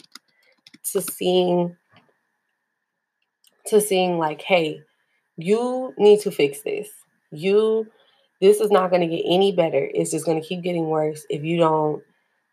to 0.94 1.02
seeing, 1.02 1.76
to 3.68 3.82
seeing 3.82 4.18
like, 4.18 4.42
hey, 4.42 4.82
you 5.38 5.94
need 5.98 6.20
to 6.22 6.32
fix 6.32 6.62
this. 6.62 6.90
You, 7.32 7.88
this 8.42 8.60
is 8.60 8.72
not 8.72 8.90
going 8.90 9.02
to 9.02 9.16
get 9.16 9.24
any 9.26 9.52
better. 9.52 9.90
It's 9.94 10.12
just 10.12 10.26
going 10.26 10.42
to 10.42 10.48
keep 10.48 10.62
getting 10.62 10.88
worse 10.88 11.26
if 11.30 11.44
you 11.44 11.58
don't 11.58 12.04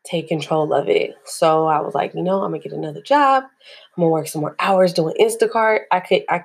take 0.05 0.29
control 0.29 0.73
of 0.73 0.89
it. 0.89 1.15
So 1.25 1.67
I 1.67 1.81
was 1.81 1.95
like, 1.95 2.15
you 2.15 2.23
know, 2.23 2.43
I'm 2.43 2.53
gonna 2.53 2.63
get 2.63 2.73
another 2.73 3.03
job. 3.03 3.45
I'm 3.45 4.03
gonna 4.03 4.11
work 4.11 4.29
some 4.29 4.41
more 4.41 4.57
hours 4.59 4.93
doing 4.93 5.15
Instacart. 5.21 5.81
I 5.91 6.01
could, 6.01 6.25
I, 6.29 6.43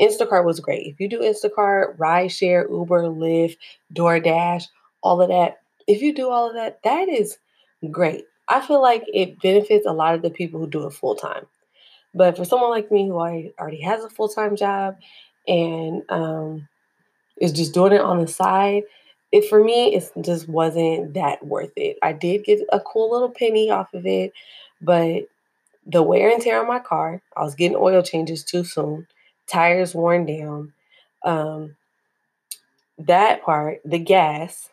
Instacart 0.00 0.44
was 0.44 0.60
great. 0.60 0.86
If 0.86 1.00
you 1.00 1.08
do 1.08 1.20
Instacart, 1.20 1.96
rideshare, 1.96 2.68
Uber, 2.68 3.04
Lyft, 3.04 3.56
DoorDash, 3.94 4.64
all 5.02 5.20
of 5.20 5.28
that. 5.28 5.58
If 5.86 6.02
you 6.02 6.14
do 6.14 6.30
all 6.30 6.48
of 6.48 6.54
that, 6.54 6.82
that 6.82 7.08
is 7.08 7.38
great. 7.90 8.24
I 8.48 8.60
feel 8.60 8.82
like 8.82 9.04
it 9.12 9.40
benefits 9.40 9.86
a 9.86 9.92
lot 9.92 10.14
of 10.14 10.22
the 10.22 10.30
people 10.30 10.60
who 10.60 10.68
do 10.68 10.86
it 10.86 10.92
full 10.92 11.14
time. 11.14 11.46
But 12.14 12.36
for 12.36 12.44
someone 12.44 12.70
like 12.70 12.90
me 12.90 13.06
who 13.06 13.14
already 13.14 13.80
has 13.82 14.02
a 14.02 14.10
full 14.10 14.28
time 14.28 14.56
job 14.56 14.96
and 15.46 16.02
um, 16.08 16.68
is 17.40 17.52
just 17.52 17.74
doing 17.74 17.92
it 17.92 18.00
on 18.00 18.20
the 18.20 18.28
side, 18.28 18.84
it 19.32 19.48
for 19.48 19.62
me 19.62 19.94
it 19.94 20.10
just 20.22 20.48
wasn't 20.48 21.14
that 21.14 21.44
worth 21.44 21.72
it. 21.76 21.98
I 22.02 22.12
did 22.12 22.44
get 22.44 22.60
a 22.72 22.80
cool 22.80 23.10
little 23.10 23.30
penny 23.30 23.70
off 23.70 23.92
of 23.94 24.06
it, 24.06 24.32
but 24.80 25.24
the 25.86 26.02
wear 26.02 26.30
and 26.30 26.42
tear 26.42 26.60
on 26.60 26.68
my 26.68 26.80
car, 26.80 27.22
I 27.36 27.42
was 27.42 27.54
getting 27.54 27.76
oil 27.76 28.02
changes 28.02 28.44
too 28.44 28.64
soon, 28.64 29.06
tires 29.46 29.94
worn 29.94 30.26
down. 30.26 30.72
Um, 31.24 31.76
that 32.98 33.42
part, 33.42 33.80
the 33.84 33.98
gas, 33.98 34.68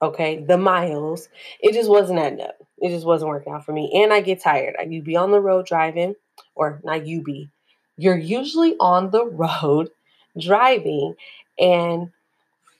okay, 0.00 0.42
the 0.44 0.58
miles, 0.58 1.28
it 1.60 1.72
just 1.72 1.90
wasn't 1.90 2.18
adding 2.18 2.40
up. 2.40 2.56
It 2.78 2.90
just 2.90 3.06
wasn't 3.06 3.30
working 3.30 3.52
out 3.52 3.64
for 3.64 3.72
me. 3.72 3.90
And 4.02 4.12
I 4.12 4.20
get 4.20 4.40
tired. 4.40 4.76
I 4.78 4.84
you 4.84 5.02
be 5.02 5.16
on 5.16 5.32
the 5.32 5.40
road 5.40 5.66
driving, 5.66 6.14
or 6.54 6.80
not 6.84 7.06
you 7.06 7.22
be, 7.22 7.50
you're 7.96 8.16
usually 8.16 8.76
on 8.78 9.10
the 9.10 9.26
road 9.64 9.90
driving, 10.38 11.14
and 11.58 12.10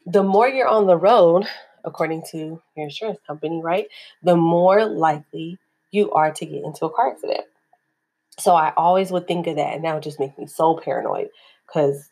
the 0.06 0.22
more 0.22 0.48
you're 0.48 0.68
on 0.68 0.86
the 0.86 0.96
road, 0.96 1.46
according 1.84 2.22
to 2.30 2.38
your 2.76 2.86
insurance 2.86 3.18
company, 3.26 3.60
right, 3.62 3.88
the 4.22 4.36
more 4.36 4.84
likely 4.86 5.58
you 5.90 6.10
are 6.12 6.32
to 6.32 6.46
get 6.46 6.64
into 6.64 6.86
a 6.86 6.90
car 6.90 7.12
accident. 7.12 7.44
So 8.38 8.54
I 8.54 8.72
always 8.76 9.10
would 9.10 9.26
think 9.26 9.46
of 9.46 9.56
that, 9.56 9.74
and 9.74 9.84
that 9.84 9.94
would 9.94 10.02
just 10.02 10.20
make 10.20 10.38
me 10.38 10.46
so 10.46 10.76
paranoid 10.76 11.28
because 11.66 12.08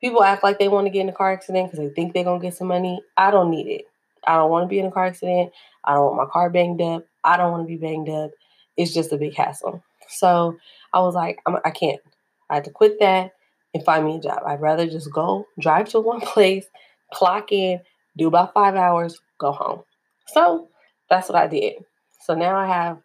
people 0.00 0.22
act 0.22 0.44
like 0.44 0.58
they 0.58 0.68
want 0.68 0.86
to 0.86 0.90
get 0.90 1.00
in 1.00 1.08
a 1.08 1.12
car 1.12 1.32
accident 1.32 1.70
because 1.70 1.86
they 1.86 1.94
think 1.94 2.12
they're 2.12 2.24
gonna 2.24 2.42
get 2.42 2.54
some 2.54 2.68
money. 2.68 3.00
I 3.16 3.30
don't 3.30 3.50
need 3.50 3.66
it. 3.66 3.86
I 4.26 4.36
don't 4.36 4.50
want 4.50 4.64
to 4.64 4.68
be 4.68 4.78
in 4.78 4.86
a 4.86 4.90
car 4.90 5.06
accident. 5.06 5.52
I 5.84 5.94
don't 5.94 6.04
want 6.04 6.16
my 6.16 6.32
car 6.32 6.50
banged 6.50 6.80
up. 6.80 7.04
I 7.24 7.36
don't 7.36 7.52
want 7.52 7.64
to 7.64 7.68
be 7.68 7.76
banged 7.76 8.08
up. 8.08 8.32
It's 8.76 8.92
just 8.92 9.12
a 9.12 9.16
big 9.16 9.34
hassle. 9.34 9.82
So 10.08 10.56
I 10.92 11.00
was 11.00 11.14
like, 11.14 11.40
I'm, 11.46 11.56
I 11.64 11.70
can't. 11.70 12.00
I 12.50 12.56
had 12.56 12.64
to 12.64 12.70
quit 12.70 12.98
that 13.00 13.32
and 13.76 13.84
find 13.84 14.06
me 14.06 14.16
a 14.16 14.20
job. 14.20 14.40
I'd 14.46 14.60
rather 14.60 14.86
just 14.86 15.12
go 15.12 15.46
drive 15.60 15.90
to 15.90 16.00
one 16.00 16.20
place, 16.22 16.66
clock 17.12 17.52
in, 17.52 17.80
do 18.16 18.28
about 18.28 18.54
five 18.54 18.74
hours, 18.74 19.20
go 19.38 19.52
home. 19.52 19.82
So 20.28 20.68
that's 21.10 21.28
what 21.28 21.36
I 21.36 21.46
did. 21.46 21.74
So 22.22 22.34
now 22.34 22.56
I 22.56 22.66
have 22.66 22.98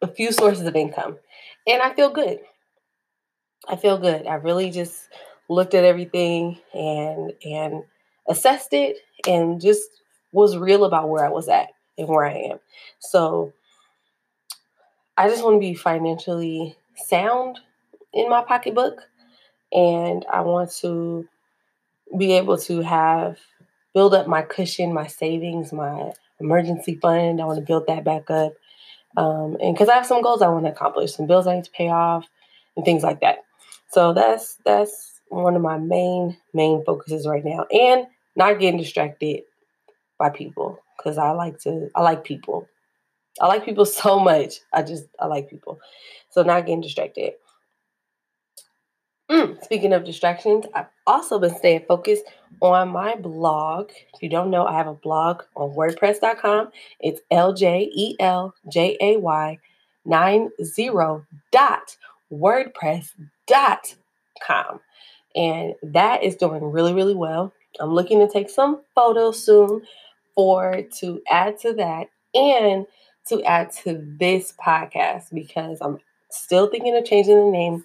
a 0.00 0.08
few 0.08 0.32
sources 0.32 0.66
of 0.66 0.74
income 0.74 1.18
and 1.66 1.82
I 1.82 1.94
feel 1.94 2.10
good. 2.10 2.40
I 3.68 3.76
feel 3.76 3.98
good. 3.98 4.26
I 4.26 4.34
really 4.34 4.70
just 4.70 5.08
looked 5.48 5.74
at 5.74 5.84
everything 5.84 6.58
and 6.72 7.32
and 7.44 7.82
assessed 8.28 8.72
it 8.72 8.96
and 9.28 9.60
just 9.60 9.88
was 10.32 10.56
real 10.56 10.84
about 10.84 11.08
where 11.10 11.24
I 11.24 11.28
was 11.28 11.48
at 11.48 11.68
and 11.98 12.08
where 12.08 12.24
I 12.24 12.52
am. 12.52 12.58
So 13.00 13.52
I 15.16 15.28
just 15.28 15.44
want 15.44 15.56
to 15.56 15.60
be 15.60 15.74
financially 15.74 16.76
sound 16.96 17.60
in 18.12 18.28
my 18.28 18.42
pocketbook 18.42 19.00
and 19.72 20.24
I 20.30 20.42
want 20.42 20.70
to 20.80 21.26
be 22.16 22.32
able 22.32 22.58
to 22.58 22.82
have 22.82 23.38
build 23.94 24.14
up 24.14 24.26
my 24.26 24.42
cushion, 24.42 24.92
my 24.92 25.06
savings, 25.06 25.72
my 25.72 26.12
emergency 26.40 26.98
fund. 27.00 27.40
I 27.40 27.44
want 27.44 27.58
to 27.58 27.64
build 27.64 27.86
that 27.86 28.04
back 28.04 28.30
up. 28.30 28.52
Um, 29.16 29.56
and 29.60 29.74
because 29.74 29.88
I 29.88 29.94
have 29.94 30.06
some 30.06 30.22
goals 30.22 30.42
I 30.42 30.48
want 30.48 30.64
to 30.64 30.72
accomplish, 30.72 31.14
some 31.14 31.26
bills 31.26 31.46
I 31.46 31.56
need 31.56 31.64
to 31.64 31.70
pay 31.70 31.88
off, 31.88 32.26
and 32.76 32.84
things 32.84 33.02
like 33.02 33.20
that. 33.20 33.38
So 33.90 34.12
that's 34.14 34.56
that's 34.64 35.20
one 35.28 35.54
of 35.54 35.62
my 35.62 35.78
main 35.78 36.36
main 36.54 36.84
focuses 36.84 37.26
right 37.26 37.44
now, 37.44 37.66
and 37.72 38.06
not 38.36 38.58
getting 38.58 38.80
distracted 38.80 39.42
by 40.18 40.30
people 40.30 40.78
because 40.96 41.18
I 41.18 41.30
like 41.32 41.58
to 41.60 41.90
I 41.94 42.02
like 42.02 42.24
people. 42.24 42.66
I 43.40 43.46
like 43.46 43.64
people 43.64 43.84
so 43.86 44.18
much. 44.18 44.60
I 44.72 44.82
just 44.82 45.04
I 45.20 45.26
like 45.26 45.50
people. 45.50 45.78
So 46.30 46.42
not 46.42 46.64
getting 46.66 46.80
distracted. 46.80 47.34
Mm, 49.30 49.62
speaking 49.64 49.92
of 49.92 50.04
distractions, 50.04 50.66
I've 50.74 50.86
also 51.06 51.38
been 51.38 51.54
staying 51.54 51.84
focused 51.88 52.24
on 52.60 52.90
my 52.90 53.14
blog. 53.14 53.90
If 54.14 54.22
you 54.22 54.28
don't 54.28 54.50
know, 54.50 54.66
I 54.66 54.76
have 54.76 54.88
a 54.88 54.94
blog 54.94 55.42
on 55.56 55.70
WordPress.com. 55.70 56.70
It's 57.00 57.20
L 57.30 57.54
J 57.54 57.90
E 57.94 58.16
L 58.20 58.54
J 58.70 58.96
A 59.00 59.16
Y 59.18 59.58
90 60.04 60.50
dot 61.50 61.96
WordPress.com. 62.32 64.80
And 65.34 65.74
that 65.82 66.22
is 66.22 66.36
doing 66.36 66.64
really, 66.64 66.92
really 66.92 67.14
well. 67.14 67.54
I'm 67.80 67.94
looking 67.94 68.20
to 68.20 68.30
take 68.30 68.50
some 68.50 68.82
photos 68.94 69.42
soon 69.42 69.82
for 70.34 70.82
to 71.00 71.22
add 71.30 71.58
to 71.60 71.72
that 71.74 72.08
and 72.34 72.86
to 73.28 73.42
add 73.44 73.70
to 73.84 74.04
this 74.18 74.52
podcast 74.62 75.32
because 75.32 75.78
I'm 75.80 75.98
still 76.30 76.68
thinking 76.68 76.96
of 76.96 77.04
changing 77.04 77.36
the 77.36 77.50
name 77.50 77.84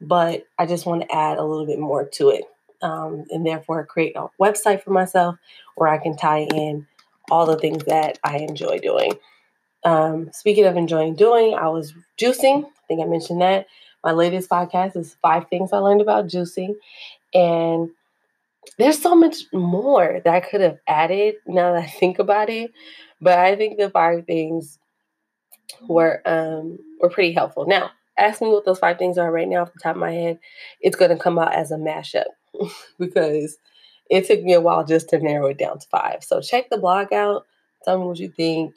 but 0.00 0.44
I 0.58 0.66
just 0.66 0.86
want 0.86 1.02
to 1.02 1.14
add 1.14 1.38
a 1.38 1.44
little 1.44 1.66
bit 1.66 1.78
more 1.78 2.06
to 2.14 2.30
it. 2.30 2.44
Um, 2.82 3.24
and 3.30 3.46
therefore 3.46 3.86
create 3.86 4.14
a 4.16 4.28
website 4.38 4.82
for 4.82 4.90
myself 4.90 5.36
where 5.76 5.88
I 5.88 5.96
can 5.96 6.14
tie 6.14 6.42
in 6.42 6.86
all 7.30 7.46
the 7.46 7.56
things 7.56 7.84
that 7.84 8.18
I 8.22 8.38
enjoy 8.38 8.78
doing. 8.78 9.12
Um, 9.82 10.30
speaking 10.32 10.66
of 10.66 10.76
enjoying 10.76 11.14
doing, 11.14 11.54
I 11.54 11.68
was 11.68 11.94
juicing. 12.18 12.64
I 12.64 12.86
think 12.86 13.00
I 13.00 13.06
mentioned 13.06 13.40
that. 13.40 13.66
My 14.04 14.12
latest 14.12 14.50
podcast 14.50 14.96
is 14.96 15.16
five 15.22 15.48
things 15.48 15.72
I 15.72 15.78
learned 15.78 16.02
about 16.02 16.26
juicing. 16.26 16.74
And 17.32 17.90
there's 18.78 19.00
so 19.00 19.14
much 19.14 19.44
more 19.52 20.20
that 20.24 20.34
I 20.34 20.40
could 20.40 20.60
have 20.60 20.78
added 20.86 21.36
now 21.46 21.72
that 21.72 21.84
I 21.84 21.86
think 21.86 22.18
about 22.18 22.50
it. 22.50 22.72
But 23.20 23.38
I 23.38 23.56
think 23.56 23.78
the 23.78 23.90
five 23.90 24.26
things 24.26 24.78
were 25.88 26.20
um, 26.26 26.78
were 27.00 27.10
pretty 27.10 27.32
helpful. 27.32 27.66
Now, 27.66 27.90
ask 28.18 28.40
me 28.40 28.48
what 28.48 28.64
those 28.64 28.78
five 28.78 28.98
things 28.98 29.18
are 29.18 29.30
right 29.30 29.48
now 29.48 29.62
off 29.62 29.72
the 29.72 29.80
top 29.80 29.96
of 29.96 30.00
my 30.00 30.12
head, 30.12 30.38
it's 30.80 30.96
going 30.96 31.10
to 31.10 31.22
come 31.22 31.38
out 31.38 31.54
as 31.54 31.70
a 31.70 31.76
mashup. 31.76 32.24
because 32.98 33.58
it 34.10 34.26
took 34.26 34.42
me 34.42 34.54
a 34.54 34.60
while 34.60 34.84
just 34.84 35.08
to 35.10 35.18
narrow 35.18 35.46
it 35.46 35.58
down 35.58 35.78
to 35.78 35.88
five. 35.88 36.22
So 36.22 36.40
check 36.40 36.70
the 36.70 36.78
blog 36.78 37.12
out. 37.12 37.46
Tell 37.84 37.98
me 37.98 38.06
what 38.06 38.18
you 38.18 38.28
think. 38.28 38.74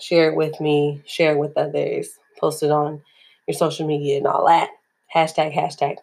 Share 0.00 0.30
it 0.30 0.36
with 0.36 0.60
me. 0.60 1.02
Share 1.06 1.32
it 1.32 1.38
with 1.38 1.56
others. 1.56 2.10
Post 2.38 2.62
it 2.62 2.70
on 2.70 3.02
your 3.46 3.54
social 3.54 3.86
media 3.86 4.18
and 4.18 4.26
all 4.26 4.46
that. 4.46 4.70
Hashtag, 5.14 5.54
hashtag. 5.54 5.96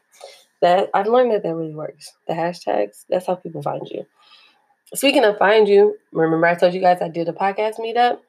That 0.62 0.89
I've 0.94 1.08
learned 1.08 1.32
that 1.32 1.44
that 1.44 1.56
really 1.56 1.75
works. 1.75 2.12
The 2.28 2.34
hashtags, 2.34 3.06
that's 3.10 3.28
how 3.28 3.36
people 3.36 3.62
find 3.62 3.88
you. 3.89 4.06
Speaking 4.94 5.24
of 5.24 5.38
find 5.38 5.68
you, 5.68 5.98
remember 6.12 6.48
I 6.48 6.56
told 6.56 6.74
you 6.74 6.82
guys 6.82 7.01
I 7.01 7.08
did 7.08 7.30
a 7.30 7.34
podcast 7.34 7.80
meetup? 7.80 8.20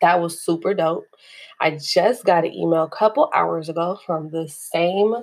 That 0.00 0.20
was 0.20 0.40
super 0.40 0.74
dope. 0.74 1.06
I 1.60 1.72
just 1.72 2.24
got 2.24 2.44
an 2.44 2.54
email 2.54 2.84
a 2.84 2.90
couple 2.90 3.30
hours 3.34 3.68
ago 3.68 3.98
from 4.06 4.30
the 4.30 4.48
same 4.48 5.14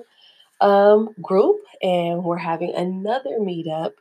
um, 0.60 1.14
group, 1.22 1.60
and 1.82 2.22
we're 2.24 2.36
having 2.36 2.74
another 2.74 3.38
meetup 3.40 3.92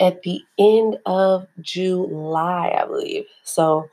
at 0.00 0.22
the 0.22 0.40
end 0.58 0.98
of 1.06 1.46
July, 1.60 2.76
I 2.78 2.86
believe. 2.86 3.24
So 3.44 3.88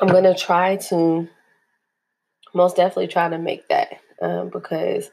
I'm 0.00 0.08
going 0.08 0.24
to 0.24 0.34
try 0.34 0.76
to 0.76 1.28
most 2.54 2.76
definitely 2.76 3.08
try 3.08 3.28
to 3.28 3.38
make 3.38 3.68
that 3.68 4.00
um, 4.20 4.50
because 4.50 5.10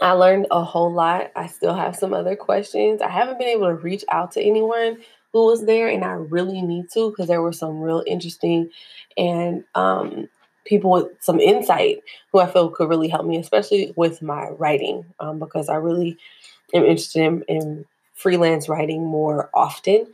I 0.00 0.12
learned 0.12 0.46
a 0.50 0.64
whole 0.64 0.92
lot. 0.92 1.30
I 1.36 1.46
still 1.46 1.74
have 1.74 1.96
some 1.96 2.14
other 2.14 2.36
questions. 2.36 3.02
I 3.02 3.08
haven't 3.08 3.38
been 3.38 3.48
able 3.48 3.66
to 3.66 3.74
reach 3.74 4.04
out 4.10 4.32
to 4.32 4.42
anyone 4.42 4.98
who 5.32 5.46
was 5.46 5.66
there, 5.66 5.88
and 5.88 6.04
I 6.04 6.12
really 6.12 6.62
need 6.62 6.90
to 6.90 7.10
because 7.10 7.28
there 7.28 7.42
were 7.42 7.52
some 7.52 7.80
real 7.80 8.02
interesting 8.06 8.70
and 9.16 9.64
um, 9.74 10.28
people 10.64 10.90
with 10.90 11.08
some 11.20 11.40
insight 11.40 12.02
who 12.32 12.40
I 12.40 12.46
feel 12.46 12.70
could 12.70 12.88
really 12.88 13.08
help 13.08 13.26
me, 13.26 13.38
especially 13.38 13.92
with 13.96 14.22
my 14.22 14.48
writing, 14.50 15.04
um, 15.20 15.38
because 15.38 15.68
I 15.68 15.76
really 15.76 16.16
am 16.74 16.84
interested 16.84 17.22
in, 17.22 17.42
in 17.48 17.84
freelance 18.14 18.68
writing 18.68 19.04
more 19.04 19.50
often. 19.54 20.06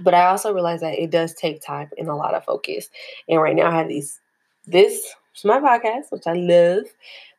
But 0.00 0.14
I 0.14 0.26
also 0.26 0.52
realize 0.52 0.80
that 0.80 0.98
it 0.98 1.10
does 1.10 1.34
take 1.34 1.62
time 1.62 1.88
and 1.98 2.08
a 2.08 2.14
lot 2.14 2.34
of 2.34 2.44
focus. 2.44 2.90
And 3.28 3.40
right 3.40 3.54
now 3.54 3.70
I 3.70 3.76
have 3.76 3.88
these 3.88 4.20
this 4.66 5.14
is 5.36 5.44
my 5.44 5.60
podcast, 5.60 6.10
which 6.10 6.26
I 6.26 6.32
love, 6.32 6.84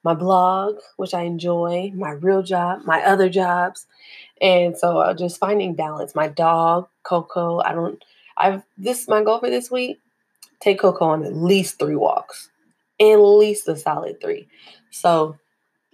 my 0.03 0.13
blog, 0.13 0.77
which 0.97 1.13
I 1.13 1.23
enjoy, 1.23 1.91
my 1.95 2.11
real 2.11 2.43
job, 2.43 2.81
my 2.85 3.03
other 3.03 3.29
jobs. 3.29 3.87
And 4.41 4.77
so 4.77 4.99
I'm 4.99 5.17
just 5.17 5.39
finding 5.39 5.75
balance. 5.75 6.15
My 6.15 6.27
dog, 6.27 6.87
Coco, 7.03 7.61
I 7.61 7.73
don't 7.73 8.03
I've 8.37 8.63
this 8.77 9.07
my 9.07 9.23
goal 9.23 9.39
for 9.39 9.49
this 9.49 9.71
week. 9.71 9.99
Take 10.59 10.79
Coco 10.79 11.05
on 11.05 11.23
at 11.23 11.35
least 11.35 11.79
three 11.79 11.95
walks. 11.95 12.49
At 12.99 13.15
least 13.17 13.67
a 13.67 13.75
solid 13.75 14.21
three. 14.21 14.47
So 14.91 15.37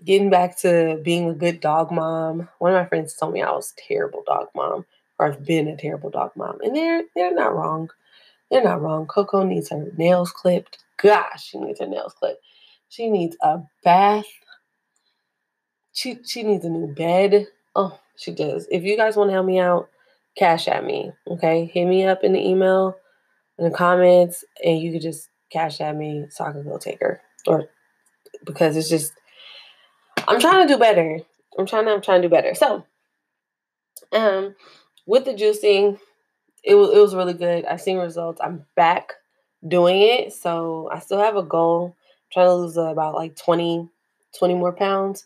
getting 0.03 0.29
back 0.29 0.57
to 0.59 0.99
being 1.03 1.29
a 1.29 1.33
good 1.33 1.59
dog 1.59 1.91
mom. 1.91 2.49
One 2.59 2.73
of 2.73 2.81
my 2.81 2.87
friends 2.87 3.15
told 3.15 3.33
me 3.33 3.41
I 3.41 3.51
was 3.51 3.73
terrible 3.77 4.23
dog 4.25 4.47
mom 4.55 4.85
or 5.19 5.27
I've 5.27 5.45
been 5.45 5.67
a 5.67 5.77
terrible 5.77 6.09
dog 6.09 6.31
mom. 6.35 6.59
And 6.61 6.75
they're 6.75 7.03
they're 7.15 7.33
not 7.33 7.55
wrong. 7.55 7.89
They're 8.49 8.63
not 8.63 8.81
wrong. 8.81 9.05
Coco 9.05 9.43
needs 9.43 9.69
her 9.69 9.91
nails 9.97 10.31
clipped. 10.31 10.79
Gosh, 10.97 11.45
she 11.45 11.59
needs 11.59 11.79
her 11.79 11.87
nails 11.87 12.13
clipped. 12.13 12.43
She 12.89 13.09
needs 13.09 13.37
a 13.41 13.59
bath. 13.83 14.25
She 15.93 16.19
she 16.25 16.43
needs 16.43 16.65
a 16.65 16.69
new 16.69 16.87
bed. 16.87 17.47
Oh, 17.75 17.99
she 18.21 18.31
does. 18.31 18.67
If 18.69 18.83
you 18.83 18.95
guys 18.95 19.15
want 19.15 19.29
to 19.29 19.33
help 19.33 19.47
me 19.47 19.59
out, 19.59 19.89
cash 20.37 20.67
at 20.67 20.85
me. 20.85 21.11
Okay. 21.27 21.71
Hit 21.73 21.85
me 21.85 22.05
up 22.05 22.23
in 22.23 22.33
the 22.33 22.47
email, 22.47 22.95
in 23.57 23.65
the 23.65 23.75
comments, 23.75 24.45
and 24.63 24.79
you 24.79 24.91
could 24.91 25.01
just 25.01 25.27
cash 25.51 25.81
at 25.81 25.95
me 25.95 26.27
so 26.29 26.45
I 26.45 26.51
can 26.51 26.63
go 26.63 26.77
take 26.77 27.01
her. 27.01 27.19
Or 27.47 27.65
because 28.45 28.77
it's 28.77 28.89
just 28.89 29.13
I'm 30.27 30.39
trying 30.39 30.67
to 30.67 30.73
do 30.73 30.79
better. 30.79 31.19
I'm 31.57 31.65
trying 31.65 31.85
to 31.85 31.91
I'm 31.91 32.01
trying 32.01 32.21
to 32.21 32.27
do 32.27 32.31
better. 32.31 32.53
So 32.53 32.85
um 34.11 34.55
with 35.07 35.25
the 35.25 35.33
juicing, 35.33 35.99
it 36.63 36.75
was 36.75 36.91
it 36.91 36.99
was 36.99 37.15
really 37.15 37.33
good. 37.33 37.65
I've 37.65 37.81
seen 37.81 37.97
results. 37.97 38.39
I'm 38.43 38.65
back 38.75 39.13
doing 39.67 39.99
it, 40.01 40.33
so 40.33 40.89
I 40.93 40.99
still 40.99 41.19
have 41.19 41.35
a 41.35 41.43
goal. 41.43 41.95
I'm 41.97 42.31
trying 42.31 42.47
to 42.47 42.53
lose 42.53 42.77
about 42.77 43.15
like 43.15 43.35
20, 43.35 43.89
20 44.37 44.53
more 44.53 44.73
pounds, 44.73 45.25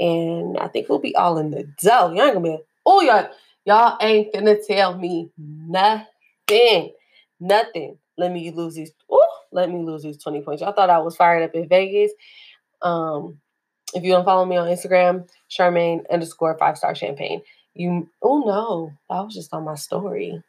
and 0.00 0.56
I 0.58 0.66
think 0.66 0.88
we'll 0.88 0.98
be 0.98 1.14
all 1.14 1.38
in 1.38 1.50
the 1.50 1.64
dough. 1.80 2.12
Y'all 2.12 2.22
ain't 2.22 2.34
gonna 2.34 2.40
be. 2.40 2.58
Oh 2.86 3.02
y'all, 3.02 3.28
y'all 3.66 3.98
ain't 4.00 4.32
gonna 4.32 4.56
tell 4.60 4.96
me 4.96 5.30
nothing, 5.38 6.92
nothing. 7.38 7.98
Let 8.16 8.32
me 8.32 8.50
lose 8.50 8.74
these. 8.74 8.92
Oh, 9.10 9.28
let 9.52 9.70
me 9.70 9.84
lose 9.84 10.02
these 10.02 10.16
twenty 10.16 10.40
points. 10.40 10.62
Y'all 10.62 10.72
thought 10.72 10.90
I 10.90 10.98
was 10.98 11.16
fired 11.16 11.42
up 11.42 11.54
in 11.54 11.68
Vegas. 11.68 12.12
Um, 12.82 13.38
if 13.92 14.02
you 14.02 14.12
don't 14.12 14.24
follow 14.24 14.46
me 14.46 14.56
on 14.56 14.68
Instagram, 14.68 15.28
Charmaine 15.50 16.08
underscore 16.10 16.56
five 16.58 16.78
star 16.78 16.94
champagne. 16.94 17.42
You 17.74 18.08
oh 18.22 18.40
no, 18.40 18.92
that 19.10 19.24
was 19.24 19.34
just 19.34 19.52
on 19.52 19.64
my 19.64 19.74
story. 19.74 20.42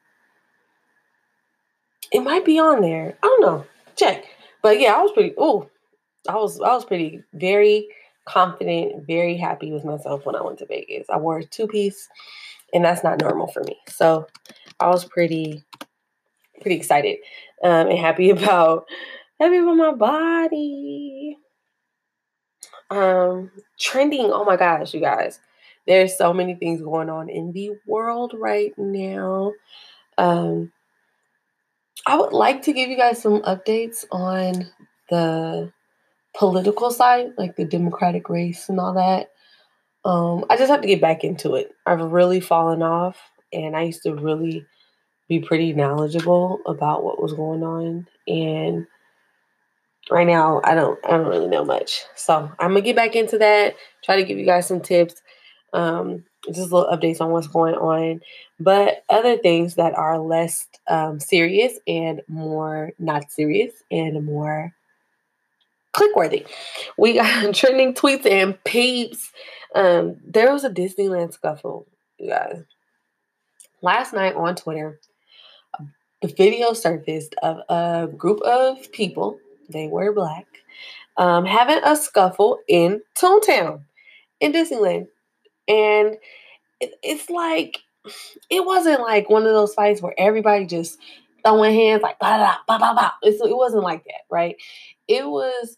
It 2.14 2.22
might 2.22 2.46
be 2.46 2.58
on 2.58 2.82
there. 2.82 3.18
I 3.22 3.28
don't 3.28 3.42
know. 3.42 3.66
Check. 3.98 4.26
But 4.62 4.80
yeah, 4.80 4.94
I 4.94 5.02
was 5.02 5.12
pretty 5.12 5.34
oh, 5.38 5.70
I 6.30 6.36
was 6.36 6.62
I 6.62 6.74
was 6.74 6.86
pretty 6.86 7.22
very 7.34 7.88
confident, 8.26 9.06
very 9.08 9.38
happy 9.38 9.72
with 9.72 9.86
myself 9.86 10.26
when 10.26 10.36
I 10.36 10.42
went 10.42 10.60
to 10.60 10.66
Vegas. 10.66 11.10
I 11.10 11.18
wore 11.18 11.40
a 11.40 11.46
two 11.46 11.68
piece 11.68 12.08
and 12.74 12.84
that's 12.84 13.04
not 13.04 13.20
normal 13.20 13.48
for 13.48 13.64
me. 13.64 13.78
So 13.88 14.28
I 14.80 14.88
was 14.88 15.06
pretty 15.06 15.64
pretty 16.62 16.78
excited 16.78 17.18
um, 17.64 17.88
and 17.88 17.98
happy 17.98 18.30
about 18.32 18.86
happy 19.40 19.58
about 19.58 19.74
my 19.76 19.94
body. 19.94 21.38
Um, 22.90 23.52
trending. 23.80 24.32
Oh 24.32 24.44
my 24.44 24.58
gosh, 24.58 24.94
you 24.94 25.00
guys. 25.00 25.40
There's 25.88 26.16
so 26.16 26.34
many 26.34 26.56
things 26.56 26.82
going 26.82 27.10
on 27.10 27.30
in 27.30 27.54
the 27.54 27.72
world 27.88 28.34
right 28.38 28.74
now. 28.78 29.54
Um, 30.18 30.72
I 32.06 32.18
would 32.18 32.34
like 32.34 32.62
to 32.64 32.74
give 32.74 32.90
you 32.90 32.98
guys 32.98 33.22
some 33.22 33.42
updates 33.42 34.06
on 34.12 34.68
the 35.10 35.72
political 36.34 36.92
side, 36.92 37.32
like 37.38 37.56
the 37.56 37.66
Democratic 37.66 38.30
race 38.30 38.70
and 38.70 38.80
all 38.80 38.94
that. 38.94 39.32
Um, 40.04 40.46
I 40.50 40.58
just 40.58 40.72
have 40.72 40.82
to 40.82 40.88
get 40.88 41.02
back 41.02 41.24
into 41.24 41.56
it. 41.56 41.72
I've 41.86 42.02
really 42.02 42.40
fallen 42.40 42.82
off, 42.82 43.18
and 43.54 43.76
I 43.76 43.84
used 43.84 44.04
to 44.04 44.16
really 44.16 44.66
be 45.28 45.40
pretty 45.40 45.74
knowledgeable 45.74 46.60
about 46.66 47.04
what 47.04 47.22
was 47.22 47.34
going 47.34 47.64
on. 47.64 48.08
And 48.28 48.88
right 50.10 50.28
now, 50.28 50.62
I 50.64 50.74
don't, 50.76 51.00
I 51.06 51.12
don't 51.12 51.28
really 51.28 51.48
know 51.48 51.64
much. 51.64 52.02
So 52.16 52.52
I'm 52.60 52.72
gonna 52.72 52.82
get 52.82 52.96
back 52.96 53.16
into 53.16 53.38
that. 53.38 53.76
Try 54.04 54.16
to 54.16 54.24
give 54.24 54.38
you 54.38 54.46
guys 54.46 54.68
some 54.68 54.82
tips 54.82 55.22
um, 55.74 56.24
just 56.48 56.72
little 56.72 56.90
updates 56.92 57.22
on 57.22 57.32
what's 57.32 57.48
going 57.48 57.76
on, 57.76 58.22
but 58.60 59.04
other 59.10 59.38
things 59.38 59.76
that 59.76 59.94
are 59.94 60.20
less 60.20 60.68
um, 60.88 61.20
serious 61.20 61.80
and 61.88 62.22
more 62.28 62.92
not 63.00 63.32
serious 63.32 63.74
and 63.92 64.26
more 64.26 64.74
clickworthy. 65.94 66.48
We 66.98 67.14
got 67.14 67.54
trending 67.56 67.94
tweets 67.94 68.26
and 68.26 68.62
peeps. 68.64 69.32
Um, 69.76 70.18
there 70.26 70.52
was 70.52 70.64
a 70.64 70.70
Disneyland 70.70 71.34
scuffle, 71.34 71.88
you 72.18 72.30
guys. 72.30 72.64
Last 73.82 74.14
night 74.14 74.36
on 74.36 74.56
Twitter, 74.56 75.00
the 76.22 76.28
video 76.28 76.74
surfaced 76.74 77.36
of 77.42 77.62
a 77.68 78.08
group 78.16 78.42
of 78.42 78.92
people, 78.92 79.40
they 79.70 79.88
were 79.88 80.14
black, 80.14 80.46
um, 81.18 81.46
having 81.46 81.80
a 81.84 81.96
scuffle 81.96 82.60
in 82.68 83.02
Toontown 83.16 83.82
in 84.40 84.52
Disneyland. 84.52 85.08
And 85.68 86.18
it, 86.80 86.94
it's 87.02 87.30
like, 87.30 87.80
it 88.50 88.66
wasn't 88.66 89.02
like 89.02 89.30
one 89.30 89.44
of 89.44 89.54
those 89.54 89.74
fights 89.74 90.02
where 90.02 90.14
everybody 90.18 90.66
just 90.66 91.00
throwing 91.44 91.74
hands 91.74 92.04
like 92.04 92.20
ba 92.20 92.38
da 92.38 92.56
ba 92.68 92.78
ba 92.80 92.94
ba. 92.96 93.14
It 93.24 93.56
wasn't 93.56 93.84
like 93.84 94.04
that, 94.06 94.22
right? 94.30 94.56
It 95.08 95.28
was, 95.28 95.78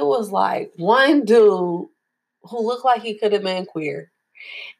it 0.00 0.06
was 0.06 0.30
like 0.30 0.72
one 0.76 1.24
dude 1.24 1.86
who 2.44 2.66
looked 2.66 2.84
like 2.84 3.02
he 3.02 3.18
could 3.18 3.32
have 3.32 3.42
been 3.42 3.66
queer, 3.66 4.10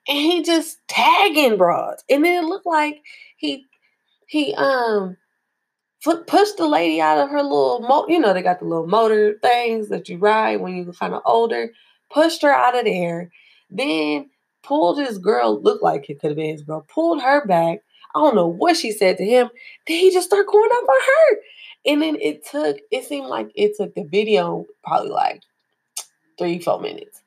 and 0.08 0.18
he 0.18 0.42
just 0.42 0.78
tagging 0.88 1.56
broads, 1.56 2.04
and 2.10 2.24
then 2.24 2.44
it 2.44 2.46
looked 2.46 2.66
like 2.66 3.02
he 3.36 3.66
he 4.26 4.54
um 4.54 5.16
pushed 6.26 6.56
the 6.56 6.66
lady 6.66 7.00
out 7.00 7.18
of 7.18 7.30
her 7.30 7.42
little 7.42 7.80
mo- 7.80 8.06
you 8.08 8.18
know 8.18 8.32
they 8.34 8.42
got 8.42 8.58
the 8.58 8.64
little 8.64 8.88
motor 8.88 9.38
things 9.42 9.88
that 9.88 10.08
you 10.08 10.18
ride 10.18 10.60
when 10.60 10.76
you're 10.76 10.92
kind 10.94 11.14
of 11.14 11.22
older 11.24 11.70
pushed 12.10 12.42
her 12.42 12.52
out 12.52 12.76
of 12.76 12.84
there 12.84 13.30
then 13.70 14.28
pulled 14.62 14.98
his 14.98 15.18
girl, 15.18 15.60
looked 15.60 15.82
like 15.82 16.08
it 16.08 16.20
could 16.20 16.30
have 16.30 16.36
been 16.36 16.50
his 16.50 16.62
girl, 16.62 16.86
pulled 16.88 17.22
her 17.22 17.46
back. 17.46 17.80
I 18.14 18.20
don't 18.20 18.34
know 18.34 18.46
what 18.46 18.76
she 18.76 18.92
said 18.92 19.16
to 19.18 19.24
him. 19.24 19.48
Then 19.86 19.98
he 19.98 20.12
just 20.12 20.26
started 20.26 20.46
going 20.50 20.70
up 20.72 20.88
on 20.88 21.00
her. 21.06 21.36
And 21.84 22.00
then 22.02 22.16
it 22.20 22.46
took, 22.46 22.78
it 22.90 23.04
seemed 23.04 23.26
like 23.26 23.50
it 23.54 23.76
took 23.76 23.94
the 23.94 24.04
video 24.04 24.66
probably 24.84 25.10
like 25.10 25.42
three, 26.38 26.58
four 26.60 26.80
minutes. 26.80 27.22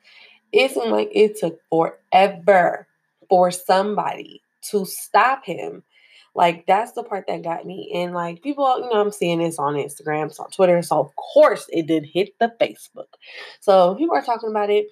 It 0.51 0.71
seemed 0.71 0.91
like 0.91 1.09
it 1.13 1.37
took 1.37 1.59
forever 1.69 2.87
for 3.29 3.51
somebody 3.51 4.41
to 4.69 4.85
stop 4.85 5.45
him. 5.45 5.83
Like 6.33 6.65
that's 6.65 6.91
the 6.93 7.03
part 7.03 7.25
that 7.27 7.43
got 7.43 7.65
me. 7.65 7.91
And 7.93 8.13
like 8.13 8.41
people, 8.41 8.79
you 8.79 8.89
know, 8.89 9.01
I'm 9.01 9.11
seeing 9.11 9.39
this 9.39 9.57
on 9.57 9.75
Instagram, 9.75 10.27
it's 10.27 10.39
on 10.39 10.51
Twitter. 10.51 10.81
So 10.81 10.99
of 10.99 11.15
course 11.15 11.65
it 11.71 11.87
did 11.87 12.05
hit 12.05 12.37
the 12.39 12.53
Facebook. 12.59 13.07
So 13.61 13.95
people 13.95 14.15
are 14.15 14.21
talking 14.21 14.49
about 14.49 14.69
it. 14.69 14.87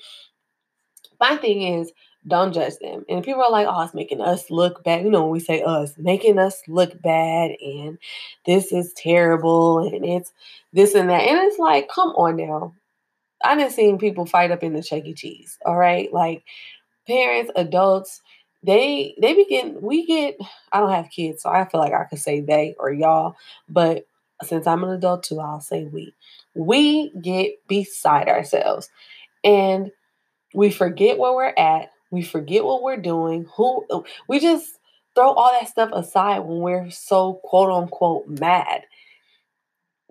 My 1.20 1.38
thing 1.38 1.62
is 1.62 1.92
don't 2.28 2.54
judge 2.54 2.78
them. 2.80 3.06
And 3.10 3.24
people 3.24 3.42
are 3.42 3.52
like, 3.52 3.68
oh, 3.70 3.84
it's 3.84 3.94
making 3.94 4.22
us 4.22 4.50
look 4.50 4.84
bad. 4.84 5.04
You 5.04 5.10
know, 5.10 5.24
when 5.24 5.32
we 5.32 5.40
say 5.40 5.62
us, 5.62 5.94
making 5.98 6.40
us 6.40 6.62
look 6.68 7.02
bad 7.02 7.52
and 7.62 7.98
this 8.46 8.72
is 8.72 8.94
terrible 8.94 9.80
and 9.80 10.06
it's 10.06 10.32
this 10.72 10.96
and 10.96 11.10
that. 11.10 11.22
And 11.22 11.40
it's 11.40 11.60
like, 11.60 11.90
come 11.90 12.10
on 12.10 12.38
now. 12.38 12.74
I 13.44 13.56
didn't 13.56 13.74
see 13.74 13.96
people 13.98 14.26
fight 14.26 14.52
up 14.52 14.64
in 14.64 14.74
the 14.74 14.82
Chuck 14.82 15.04
E. 15.06 15.14
Cheese. 15.14 15.58
All 15.66 15.78
right. 15.78 16.12
Like 16.14 16.44
parents, 17.08 17.52
adults, 17.56 18.22
they 18.66 19.14
they 19.22 19.34
begin 19.34 19.78
we 19.82 20.06
get 20.06 20.38
I 20.72 20.80
don't 20.80 20.92
have 20.92 21.10
kids, 21.10 21.44
so 21.44 21.50
I 21.50 21.68
feel 21.68 21.82
like 21.82 21.92
I 21.92 22.06
could 22.06 22.20
say 22.20 22.40
they 22.40 22.76
or 22.80 22.94
y'all, 22.94 23.36
but 23.68 24.06
since 24.44 24.68
I'm 24.68 24.84
an 24.84 24.92
adult 24.92 25.24
too, 25.24 25.40
I'll 25.40 25.62
say 25.62 25.86
we. 25.86 26.14
We 26.56 27.12
get 27.22 27.68
beside 27.68 28.30
ourselves 28.30 28.90
and 29.44 29.92
we 30.54 30.70
forget 30.70 31.18
where 31.18 31.34
we're 31.34 31.54
at 31.58 31.90
we 32.14 32.22
forget 32.22 32.64
what 32.64 32.84
we're 32.84 32.98
doing. 32.98 33.48
Who 33.58 33.86
uh, 33.90 34.02
we 34.28 34.40
just 34.40 34.78
throw 35.16 35.32
all 35.32 35.52
that 35.52 35.68
stuff 35.68 35.90
aside 35.92 36.40
when 36.40 36.60
we're 36.60 36.92
so 36.92 37.42
quote 37.44 37.72
unquote 37.72 38.28
mad. 38.28 38.84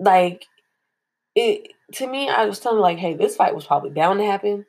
Like 0.01 0.47
it 1.37 1.69
to 1.95 2.07
me, 2.09 2.29
I 2.29 2.47
was 2.47 2.59
telling 2.59 2.81
like, 2.81 2.99
hey, 2.99 3.15
this 3.15 3.37
fight 3.37 3.55
was 3.55 3.67
probably 3.67 3.91
bound 3.91 4.19
to 4.19 4.27
happen. 4.27 4.67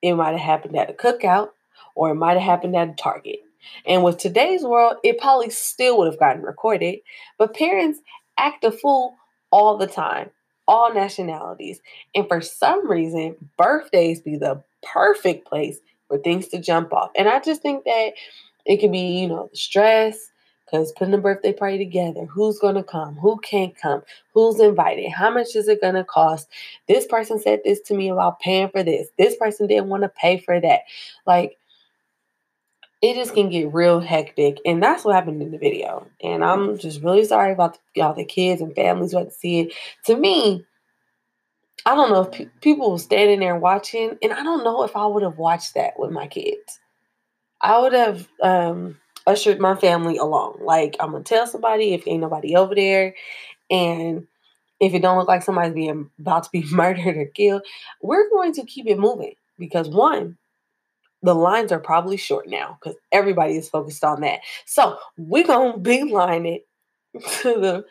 It 0.00 0.14
might 0.14 0.30
have 0.32 0.40
happened 0.40 0.76
at 0.76 0.88
a 0.88 0.92
cookout, 0.92 1.48
or 1.96 2.10
it 2.10 2.14
might 2.14 2.34
have 2.34 2.42
happened 2.42 2.76
at 2.76 2.90
a 2.90 2.94
Target. 2.94 3.40
And 3.84 4.04
with 4.04 4.18
today's 4.18 4.62
world, 4.62 4.98
it 5.02 5.18
probably 5.18 5.50
still 5.50 5.98
would 5.98 6.06
have 6.06 6.20
gotten 6.20 6.42
recorded. 6.42 7.00
But 7.36 7.56
parents 7.56 7.98
act 8.38 8.62
a 8.62 8.70
fool 8.70 9.16
all 9.50 9.76
the 9.76 9.88
time, 9.88 10.30
all 10.68 10.94
nationalities. 10.94 11.80
And 12.14 12.28
for 12.28 12.40
some 12.40 12.88
reason, 12.88 13.34
birthdays 13.58 14.20
be 14.20 14.36
the 14.36 14.62
perfect 14.84 15.48
place 15.48 15.80
for 16.08 16.18
things 16.18 16.48
to 16.48 16.58
jump 16.58 16.92
off. 16.92 17.10
And 17.16 17.28
I 17.28 17.40
just 17.40 17.62
think 17.62 17.84
that 17.84 18.12
it 18.64 18.78
could 18.78 18.92
be, 18.92 19.20
you 19.20 19.28
know, 19.28 19.50
stress, 19.52 20.30
because 20.64 20.92
putting 20.92 21.14
a 21.14 21.18
birthday 21.18 21.52
party 21.52 21.78
together, 21.78 22.26
who's 22.26 22.58
going 22.58 22.74
to 22.74 22.82
come, 22.82 23.14
who 23.14 23.38
can't 23.38 23.76
come, 23.76 24.02
who's 24.34 24.58
invited, 24.58 25.10
how 25.10 25.30
much 25.30 25.54
is 25.54 25.68
it 25.68 25.80
going 25.80 25.94
to 25.94 26.04
cost? 26.04 26.48
This 26.88 27.06
person 27.06 27.38
said 27.38 27.60
this 27.64 27.80
to 27.82 27.94
me 27.94 28.08
about 28.08 28.40
paying 28.40 28.68
for 28.70 28.82
this. 28.82 29.08
This 29.16 29.36
person 29.36 29.68
didn't 29.68 29.88
want 29.88 30.02
to 30.02 30.08
pay 30.08 30.38
for 30.38 30.60
that. 30.60 30.80
Like, 31.24 31.56
it 33.02 33.14
just 33.14 33.34
can 33.34 33.48
get 33.48 33.72
real 33.72 34.00
hectic. 34.00 34.58
And 34.66 34.82
that's 34.82 35.04
what 35.04 35.14
happened 35.14 35.40
in 35.40 35.52
the 35.52 35.58
video. 35.58 36.06
And 36.20 36.44
I'm 36.44 36.78
just 36.78 37.02
really 37.02 37.24
sorry 37.24 37.52
about 37.52 37.78
the, 37.94 38.00
all 38.00 38.14
the 38.14 38.24
kids 38.24 38.60
and 38.60 38.74
families 38.74 39.12
who 39.12 39.18
had 39.18 39.28
to 39.28 39.34
see 39.34 39.60
it. 39.60 39.74
To 40.06 40.16
me, 40.16 40.64
I 41.84 41.94
don't 41.94 42.10
know 42.10 42.22
if 42.22 42.32
pe- 42.32 42.48
people 42.60 42.90
were 42.92 42.98
standing 42.98 43.40
there 43.40 43.56
watching, 43.56 44.18
and 44.22 44.32
I 44.32 44.42
don't 44.42 44.64
know 44.64 44.82
if 44.84 44.96
I 44.96 45.06
would 45.06 45.22
have 45.22 45.38
watched 45.38 45.74
that 45.74 45.98
with 45.98 46.10
my 46.10 46.26
kids. 46.26 46.80
I 47.60 47.78
would 47.80 47.92
have 47.92 48.28
um, 48.42 48.98
ushered 49.26 49.60
my 49.60 49.76
family 49.76 50.16
along. 50.16 50.58
Like 50.62 50.96
I'm 51.00 51.12
gonna 51.12 51.24
tell 51.24 51.46
somebody 51.46 51.94
if 51.94 52.06
ain't 52.06 52.20
nobody 52.22 52.56
over 52.56 52.74
there, 52.74 53.14
and 53.70 54.26
if 54.80 54.94
it 54.94 55.02
don't 55.02 55.18
look 55.18 55.28
like 55.28 55.42
somebody's 55.42 55.74
being 55.74 56.10
about 56.20 56.44
to 56.44 56.50
be 56.52 56.64
murdered 56.72 57.16
or 57.16 57.26
killed, 57.26 57.62
we're 58.02 58.30
going 58.30 58.52
to 58.54 58.64
keep 58.64 58.86
it 58.86 58.98
moving 58.98 59.34
because 59.58 59.88
one, 59.88 60.36
the 61.22 61.34
lines 61.34 61.72
are 61.72 61.80
probably 61.80 62.16
short 62.16 62.48
now 62.48 62.78
because 62.80 62.96
everybody 63.12 63.56
is 63.56 63.68
focused 63.68 64.04
on 64.04 64.20
that. 64.22 64.40
So 64.66 64.98
we're 65.16 65.46
gonna 65.46 65.78
beeline 65.80 66.46
it 66.46 66.66
to 67.42 67.54
the 67.60 67.84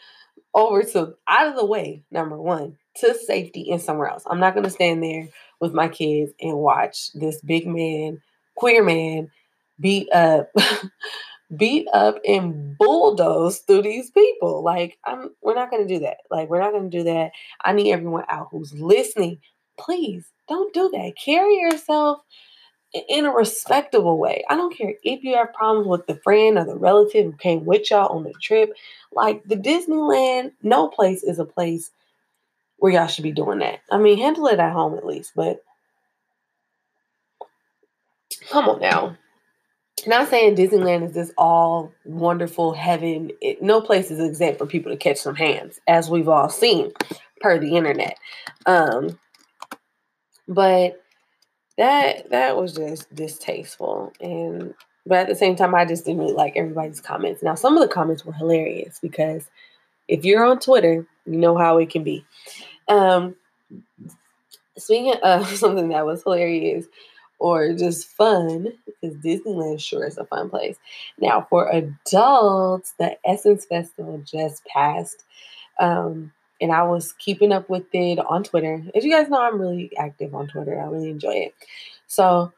over 0.53 0.83
to 0.83 1.15
out 1.27 1.47
of 1.47 1.55
the 1.55 1.65
way. 1.65 2.03
Number 2.11 2.37
one, 2.41 2.77
to 2.97 3.13
safety 3.13 3.71
and 3.71 3.81
somewhere 3.81 4.07
else. 4.07 4.23
I'm 4.27 4.39
not 4.39 4.53
going 4.53 4.63
to 4.63 4.69
stand 4.69 5.03
there 5.03 5.27
with 5.59 5.73
my 5.73 5.87
kids 5.87 6.31
and 6.41 6.57
watch 6.57 7.11
this 7.13 7.41
big 7.41 7.67
man, 7.67 8.21
queer 8.55 8.83
man, 8.83 9.31
beat 9.79 10.11
up, 10.11 10.51
beat 11.55 11.87
up 11.93 12.17
and 12.27 12.77
bulldoze 12.77 13.59
through 13.59 13.83
these 13.83 14.11
people. 14.11 14.63
Like, 14.63 14.97
I'm, 15.05 15.31
we're 15.41 15.55
not 15.55 15.71
going 15.71 15.87
to 15.87 15.93
do 15.93 15.99
that. 16.01 16.17
Like, 16.31 16.49
we're 16.49 16.61
not 16.61 16.71
going 16.71 16.89
to 16.89 16.97
do 16.97 17.03
that. 17.05 17.31
I 17.63 17.73
need 17.73 17.91
everyone 17.91 18.25
out 18.29 18.49
who's 18.51 18.73
listening. 18.73 19.39
Please 19.77 20.25
don't 20.47 20.73
do 20.73 20.89
that. 20.93 21.13
Carry 21.23 21.57
yourself 21.57 22.19
in 23.09 23.25
a 23.25 23.31
respectable 23.31 24.17
way. 24.17 24.43
I 24.49 24.55
don't 24.55 24.75
care 24.75 24.93
if 25.03 25.23
you 25.23 25.35
have 25.35 25.53
problems 25.53 25.87
with 25.87 26.07
the 26.07 26.15
friend 26.23 26.57
or 26.57 26.65
the 26.65 26.77
relative 26.77 27.25
who 27.25 27.33
came 27.33 27.65
with 27.65 27.91
y'all 27.91 28.15
on 28.15 28.23
the 28.23 28.33
trip. 28.41 28.71
Like 29.11 29.43
the 29.43 29.57
Disneyland, 29.57 30.53
no 30.63 30.87
place 30.87 31.23
is 31.23 31.39
a 31.39 31.45
place 31.45 31.91
where 32.85 32.93
y'all 32.93 33.07
should 33.07 33.23
be 33.23 33.31
doing 33.31 33.57
that. 33.57 33.79
I 33.89 33.97
mean, 33.97 34.19
handle 34.19 34.45
it 34.45 34.59
at 34.59 34.71
home 34.71 34.95
at 34.95 35.07
least, 35.07 35.31
but 35.35 35.63
come 38.51 38.69
on 38.69 38.79
now. 38.79 39.17
Not 40.05 40.27
saying 40.27 40.55
Disneyland 40.55 41.03
is 41.03 41.13
this 41.13 41.31
all 41.35 41.91
wonderful 42.05 42.73
heaven. 42.73 43.31
It, 43.41 43.59
no 43.59 43.81
place 43.81 44.11
is 44.11 44.19
exempt 44.19 44.59
for 44.59 44.67
people 44.67 44.91
to 44.91 44.99
catch 44.99 45.17
some 45.17 45.33
hands, 45.33 45.79
as 45.87 46.11
we've 46.11 46.29
all 46.29 46.47
seen 46.47 46.91
per 47.41 47.57
the 47.57 47.75
internet. 47.75 48.19
Um, 48.67 49.17
but 50.47 51.01
that 51.79 52.29
that 52.29 52.55
was 52.55 52.73
just 52.73 53.15
distasteful, 53.15 54.13
and 54.21 54.75
but 55.07 55.17
at 55.17 55.27
the 55.27 55.33
same 55.33 55.55
time, 55.55 55.73
I 55.73 55.85
just 55.85 56.05
didn't 56.05 56.19
really 56.19 56.33
like 56.33 56.55
everybody's 56.55 57.01
comments. 57.01 57.41
Now, 57.41 57.55
some 57.55 57.75
of 57.75 57.81
the 57.81 57.91
comments 57.91 58.23
were 58.23 58.33
hilarious 58.33 58.99
because 59.01 59.49
if 60.07 60.23
you're 60.23 60.45
on 60.45 60.59
Twitter, 60.59 61.07
you 61.25 61.37
know 61.37 61.57
how 61.57 61.79
it 61.79 61.89
can 61.89 62.03
be. 62.03 62.23
Um, 62.87 63.35
speaking 64.77 65.15
of 65.23 65.47
something 65.57 65.89
that 65.89 66.05
was 66.05 66.23
hilarious 66.23 66.85
or 67.39 67.73
just 67.73 68.07
fun, 68.07 68.69
because 68.85 69.17
Disneyland 69.17 69.79
sure 69.79 70.05
is 70.05 70.17
a 70.17 70.25
fun 70.25 70.49
place. 70.49 70.77
Now, 71.19 71.45
for 71.49 71.69
adults, 71.69 72.93
the 72.97 73.17
Essence 73.27 73.65
Festival 73.65 74.21
just 74.25 74.65
passed. 74.65 75.23
Um, 75.79 76.31
and 76.61 76.71
I 76.71 76.83
was 76.83 77.11
keeping 77.13 77.51
up 77.51 77.69
with 77.69 77.93
it 77.93 78.19
on 78.19 78.43
Twitter. 78.43 78.81
As 78.95 79.03
you 79.03 79.11
guys 79.11 79.29
know, 79.29 79.41
I'm 79.41 79.59
really 79.59 79.91
active 79.97 80.33
on 80.33 80.47
Twitter. 80.47 80.79
I 80.79 80.85
really 80.85 81.09
enjoy 81.09 81.33
it. 81.33 81.55
So, 82.07 82.53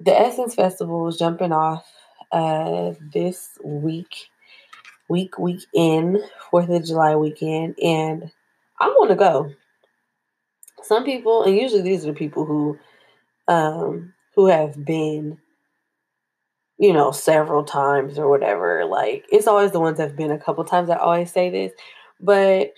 the 0.00 0.16
Essence 0.16 0.54
Festival 0.54 1.00
was 1.02 1.18
jumping 1.18 1.50
off 1.50 1.84
uh, 2.30 2.92
this 3.12 3.58
week 3.64 4.28
week 5.08 5.38
weekend, 5.38 6.18
Fourth 6.50 6.68
of 6.68 6.84
July 6.84 7.16
weekend, 7.16 7.76
and 7.82 8.30
I 8.80 8.88
want 8.88 9.10
to 9.10 9.16
go. 9.16 9.52
Some 10.82 11.04
people, 11.04 11.44
and 11.44 11.56
usually 11.56 11.82
these 11.82 12.04
are 12.04 12.12
the 12.12 12.18
people 12.18 12.44
who, 12.44 12.78
um, 13.48 14.14
who 14.34 14.46
have 14.46 14.84
been, 14.84 15.38
you 16.78 16.92
know, 16.92 17.10
several 17.10 17.64
times 17.64 18.18
or 18.18 18.28
whatever. 18.28 18.84
Like 18.84 19.24
it's 19.30 19.48
always 19.48 19.72
the 19.72 19.80
ones 19.80 19.98
that 19.98 20.08
have 20.08 20.16
been 20.16 20.30
a 20.30 20.38
couple 20.38 20.64
times. 20.64 20.90
I 20.90 20.96
always 20.96 21.32
say 21.32 21.50
this, 21.50 21.72
but 22.20 22.72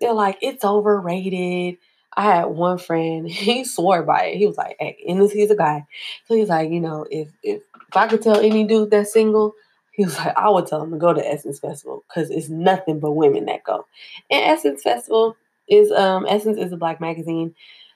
they're 0.00 0.12
like 0.12 0.38
it's 0.42 0.64
overrated. 0.64 1.78
I 2.18 2.22
had 2.22 2.44
one 2.46 2.78
friend, 2.78 3.28
he 3.30 3.64
swore 3.64 4.02
by 4.02 4.26
it. 4.26 4.36
He 4.36 4.46
was 4.46 4.56
like, 4.56 4.76
hey, 4.78 4.98
and 5.08 5.20
this, 5.20 5.32
he's 5.32 5.50
a 5.50 5.56
guy. 5.56 5.86
So 6.26 6.34
he's 6.34 6.48
like, 6.48 6.70
you 6.70 6.80
know, 6.80 7.06
if, 7.10 7.28
if 7.42 7.62
if 7.88 7.96
I 7.96 8.08
could 8.08 8.22
tell 8.22 8.38
any 8.40 8.64
dude 8.64 8.90
that's 8.90 9.12
single, 9.12 9.54
he 9.92 10.04
was 10.04 10.18
like, 10.18 10.36
I 10.36 10.50
would 10.50 10.66
tell 10.66 10.82
him 10.82 10.90
to 10.90 10.98
go 10.98 11.12
to 11.14 11.26
Essence 11.26 11.58
Festival 11.58 12.04
because 12.08 12.30
it's 12.30 12.48
nothing 12.48 13.00
but 13.00 13.12
women 13.12 13.46
that 13.46 13.64
go. 13.64 13.86
And 14.30 14.44
Essence 14.44 14.82
Festival 14.82 15.36
is 15.68 15.90
um 15.92 16.26
Essence 16.28 16.58
is 16.58 16.72
a 16.72 16.76
black 16.76 17.00
magazine 17.00 17.54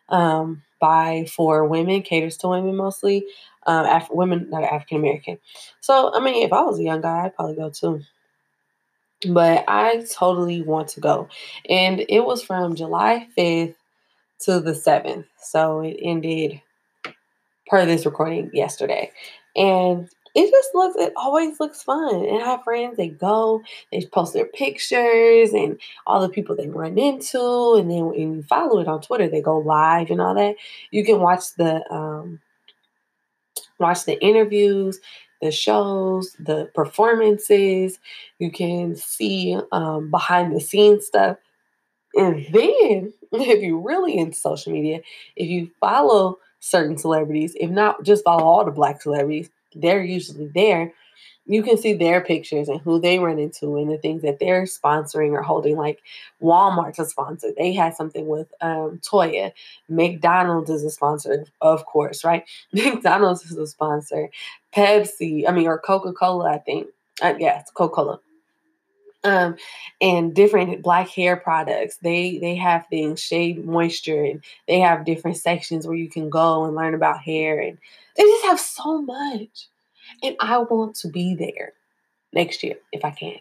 um 0.08 0.62
by 0.80 1.26
for 1.34 1.66
women, 1.66 2.02
caters 2.02 2.36
to 2.38 2.48
women 2.48 2.76
mostly. 2.76 3.24
Um 3.66 3.86
Af- 3.86 4.10
women 4.10 4.48
not 4.50 4.64
African 4.64 4.98
American. 4.98 5.38
So 5.80 6.12
I 6.14 6.20
mean 6.20 6.44
if 6.44 6.52
I 6.52 6.62
was 6.62 6.78
a 6.78 6.84
young 6.84 7.00
guy, 7.00 7.24
I'd 7.24 7.36
probably 7.36 7.56
go 7.56 7.70
too. 7.70 8.02
But 9.28 9.64
I 9.68 10.02
totally 10.10 10.62
want 10.62 10.88
to 10.90 11.00
go. 11.00 11.28
And 11.68 12.04
it 12.08 12.24
was 12.24 12.42
from 12.42 12.74
July 12.74 13.28
5th 13.36 13.74
to 14.42 14.60
the 14.60 14.72
7th. 14.72 15.26
So 15.42 15.80
it 15.80 15.98
ended 16.02 16.62
per 17.66 17.84
this 17.86 18.06
recording 18.06 18.50
yesterday. 18.52 19.12
And 19.56 20.08
it 20.34 20.50
just 20.50 20.74
looks 20.74 20.96
it 20.96 21.12
always 21.16 21.58
looks 21.60 21.82
fun 21.82 22.14
and 22.14 22.42
i 22.42 22.46
have 22.46 22.62
friends 22.62 22.96
they 22.96 23.08
go 23.08 23.62
they 23.90 24.04
post 24.06 24.32
their 24.32 24.46
pictures 24.46 25.52
and 25.52 25.78
all 26.06 26.20
the 26.20 26.28
people 26.28 26.54
they 26.54 26.68
run 26.68 26.98
into 26.98 27.74
and 27.78 27.90
then 27.90 28.06
when 28.06 28.20
you 28.20 28.42
follow 28.44 28.80
it 28.80 28.88
on 28.88 29.00
twitter 29.00 29.28
they 29.28 29.40
go 29.40 29.58
live 29.58 30.10
and 30.10 30.20
all 30.20 30.34
that. 30.34 30.56
You 30.90 31.04
can 31.04 31.20
watch 31.20 31.54
the 31.56 31.82
um 31.92 32.40
watch 33.78 34.04
the 34.04 34.22
interviews 34.22 35.00
the 35.40 35.50
shows 35.50 36.36
the 36.38 36.70
performances. 36.74 37.98
You 38.38 38.50
can 38.50 38.94
see 38.94 39.58
um, 39.72 40.10
behind 40.10 40.54
the 40.54 40.60
scenes 40.60 41.06
stuff. 41.06 41.38
And 42.14 42.46
then 42.52 43.14
if 43.32 43.62
you're 43.62 43.80
really 43.80 44.18
into 44.18 44.36
social 44.36 44.72
media 44.72 45.00
if 45.36 45.48
you 45.48 45.70
follow 45.80 46.38
certain 46.62 46.98
celebrities 46.98 47.56
if 47.58 47.70
not 47.70 48.02
just 48.02 48.24
follow 48.24 48.44
all 48.44 48.64
the 48.64 48.70
black 48.70 49.00
celebrities 49.00 49.48
they're 49.74 50.02
usually 50.02 50.48
there. 50.54 50.92
you 51.46 51.62
can 51.62 51.76
see 51.76 51.94
their 51.94 52.20
pictures 52.20 52.68
and 52.68 52.80
who 52.80 53.00
they 53.00 53.18
run 53.18 53.38
into 53.38 53.76
and 53.76 53.90
the 53.90 53.98
things 53.98 54.22
that 54.22 54.38
they're 54.38 54.64
sponsoring 54.64 55.32
or 55.32 55.42
holding. 55.42 55.76
Like 55.76 56.00
Walmart's 56.40 56.98
a 56.98 57.06
sponsor. 57.06 57.48
They 57.56 57.72
had 57.72 57.96
something 57.96 58.26
with 58.26 58.52
um, 58.60 59.00
Toya. 59.02 59.52
McDonald's 59.88 60.70
is 60.70 60.84
a 60.84 60.90
sponsor, 60.90 61.46
of 61.60 61.84
course, 61.86 62.24
right? 62.24 62.44
McDonald's 62.72 63.44
is 63.44 63.56
a 63.56 63.66
sponsor. 63.66 64.30
Pepsi, 64.74 65.48
I 65.48 65.52
mean, 65.52 65.66
or 65.66 65.78
Coca 65.78 66.12
Cola, 66.12 66.52
I 66.52 66.58
think. 66.58 66.88
Uh, 67.22 67.34
it's 67.38 67.70
Coca 67.72 67.94
Cola. 67.94 68.20
Um, 69.22 69.56
and 70.00 70.34
different 70.34 70.82
black 70.82 71.10
hair 71.10 71.36
products. 71.36 71.98
They 71.98 72.38
they 72.38 72.54
have 72.56 72.86
things, 72.88 73.20
Shea 73.20 73.52
Moisture, 73.52 74.24
and 74.24 74.42
they 74.66 74.80
have 74.80 75.04
different 75.04 75.36
sections 75.36 75.86
where 75.86 75.96
you 75.96 76.08
can 76.08 76.30
go 76.30 76.64
and 76.64 76.74
learn 76.74 76.94
about 76.94 77.20
hair, 77.20 77.60
and 77.60 77.76
they 78.16 78.22
just 78.22 78.46
have 78.46 78.58
so 78.58 79.02
much. 79.02 79.68
And 80.22 80.36
I 80.40 80.56
want 80.58 80.96
to 80.96 81.08
be 81.08 81.34
there 81.34 81.74
next 82.32 82.62
year 82.62 82.76
if 82.92 83.04
I 83.04 83.10
can. 83.10 83.36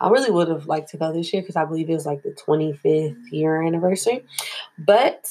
I 0.00 0.08
really 0.08 0.30
would 0.30 0.48
have 0.48 0.66
liked 0.66 0.90
to 0.90 0.96
go 0.96 1.12
this 1.12 1.32
year 1.32 1.42
because 1.42 1.56
I 1.56 1.64
believe 1.64 1.90
it 1.90 1.94
was 1.94 2.06
like 2.06 2.22
the 2.22 2.36
25th 2.46 3.16
year 3.30 3.62
anniversary. 3.62 4.24
But 4.78 5.28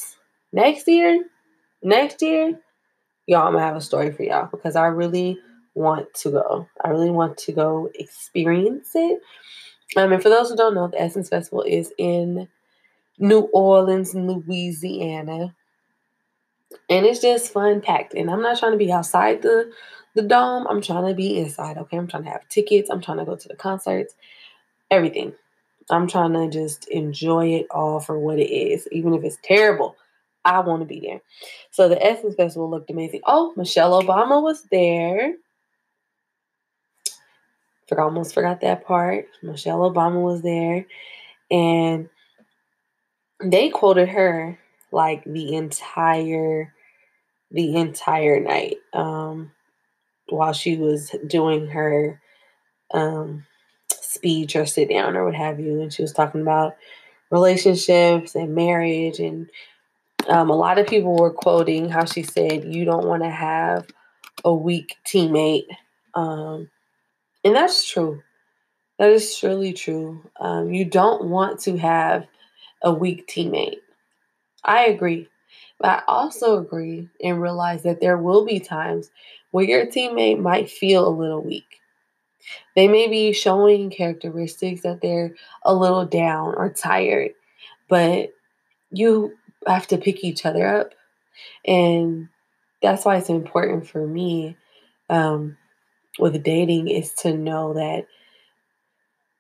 next 0.52 0.88
year, 0.88 1.26
next 1.82 2.22
year, 2.22 2.60
y'all, 3.28 3.48
I'm 3.48 3.54
gonna 3.54 3.66
have 3.66 3.76
a 3.76 3.82
story 3.82 4.12
for 4.12 4.24
y'all 4.24 4.50
because 4.52 4.76
I 4.76 4.88
really 4.88 5.40
want 5.76 6.14
to 6.14 6.32
go. 6.32 6.68
I 6.84 6.90
really 6.90 7.12
want 7.12 7.38
to 7.40 7.52
go 7.52 7.90
experience 7.96 8.92
it. 8.96 9.22
Um, 9.96 10.12
and 10.12 10.22
for 10.22 10.30
those 10.30 10.50
who 10.50 10.56
don't 10.56 10.76
know, 10.76 10.88
the 10.88 11.02
Essence 11.02 11.30
Festival 11.30 11.64
is 11.64 11.92
in 11.98 12.48
New 13.18 13.42
Orleans, 13.54 14.14
Louisiana. 14.14 15.56
And 16.90 17.06
it's 17.06 17.20
just 17.20 17.52
fun 17.52 17.82
packed. 17.82 18.14
And 18.14 18.30
I'm 18.30 18.42
not 18.42 18.60
trying 18.60 18.74
to 18.74 18.78
be 18.78 18.92
outside 18.92 19.42
the 19.42 19.72
the 20.16 20.22
dome. 20.24 20.68
I'm 20.68 20.82
trying 20.82 21.08
to 21.08 21.14
be 21.14 21.38
inside, 21.38 21.78
okay? 21.78 21.98
I'm 21.98 22.08
trying 22.08 22.24
to 22.24 22.30
have 22.32 22.48
tickets. 22.50 22.90
I'm 22.90 23.02
trying 23.02 23.20
to 23.20 23.26
go 23.26 23.36
to 23.36 23.48
the 23.48 23.56
concerts, 23.56 24.16
everything. 24.90 25.34
I'm 25.90 26.08
trying 26.08 26.34
to 26.34 26.50
just 26.50 26.88
enjoy 26.90 27.48
it 27.54 27.68
all 27.72 28.00
for 28.00 28.20
what 28.20 28.40
it 28.40 28.52
is, 28.52 28.88
even 28.92 29.14
if 29.14 29.24
it's 29.24 29.38
terrible. 29.44 29.96
I 30.46 30.60
want 30.62 30.82
to 30.82 30.86
be 30.86 31.00
there. 31.00 31.22
So 31.72 31.90
the 31.90 32.04
Essence 32.04 32.36
Festival 32.36 32.70
looked 32.70 32.90
amazing. 32.90 33.22
Oh, 33.26 33.54
Michelle 33.56 34.02
Obama 34.02 34.42
was 34.42 34.64
there. 34.72 35.34
Forgot, 37.90 38.04
almost 38.04 38.34
forgot 38.34 38.62
that 38.62 38.86
part. 38.86 39.28
Michelle 39.44 39.80
Obama 39.80 40.22
was 40.22 40.42
there, 40.42 40.86
and 41.52 42.10
they 43.44 43.70
quoted 43.70 44.10
her 44.10 44.60
like 44.92 45.24
the 45.26 45.56
entire 45.56 46.74
the 47.52 47.76
entire 47.76 48.40
night. 48.40 48.78
Um, 48.94 49.52
while 50.32 50.54
she 50.54 50.78
was 50.78 51.16
doing 51.28 51.68
her 51.68 52.22
um, 52.94 53.46
speech 53.92 54.56
or 54.56 54.66
sit 54.66 54.90
down 54.90 55.16
or 55.16 55.26
what 55.26 55.36
have 55.36 55.60
you. 55.60 55.82
And 55.82 55.94
she 55.94 56.02
was 56.02 56.14
talking 56.14 56.42
about 56.42 56.76
relationships 57.32 58.36
and 58.36 58.56
marriage. 58.56 59.20
And 59.20 59.50
um, 60.28 60.50
a 60.50 60.56
lot 60.56 60.78
of 60.78 60.88
people 60.88 61.16
were 61.16 61.32
quoting 61.32 61.90
how 61.90 62.06
she 62.06 62.24
said, 62.24 62.74
You 62.74 62.86
don't 62.86 63.08
want 63.08 63.24
to 63.24 63.30
have 63.30 63.88
a 64.44 64.54
weak 64.54 64.96
teammate. 65.06 65.68
Um, 66.14 66.70
and 67.44 67.56
that's 67.56 67.88
true. 67.88 68.22
That 68.98 69.12
is 69.12 69.38
truly 69.38 69.74
true. 69.74 70.30
Um, 70.40 70.74
you 70.74 70.86
don't 70.86 71.26
want 71.30 71.60
to 71.62 71.78
have 71.78 72.28
a 72.84 72.94
weak 72.94 73.28
teammate. 73.28 73.80
I 74.64 74.86
agree. 74.86 75.30
But 75.80 75.88
I 75.90 76.04
also 76.08 76.60
agree 76.60 77.10
and 77.24 77.42
realize 77.42 77.84
that 77.84 78.02
there 78.02 78.18
will 78.18 78.46
be 78.46 78.60
times 78.60 79.10
where 79.52 79.66
your 79.66 79.86
teammate 79.86 80.40
might 80.40 80.70
feel 80.70 81.08
a 81.08 81.10
little 81.10 81.42
weak. 81.42 81.80
They 82.76 82.88
may 82.88 83.08
be 83.08 83.34
showing 83.34 83.90
characteristics 83.90 84.82
that 84.82 85.02
they're 85.02 85.36
a 85.64 85.74
little 85.74 86.06
down 86.06 86.56
or 86.56 86.70
tired, 86.70 87.32
but 87.88 88.34
you 88.92 89.38
have 89.68 89.88
to 89.88 89.98
pick 89.98 90.24
each 90.24 90.46
other 90.46 90.68
up. 90.68 90.94
And 91.66 92.30
that's 92.82 93.06
why 93.06 93.18
it's 93.18 93.30
important 93.30 93.88
for 93.88 94.06
me 94.08 94.58
um, 95.10 95.58
with 96.18 96.42
dating 96.44 96.88
is 96.88 97.14
to 97.14 97.38
know 97.38 97.74
that 97.74 98.08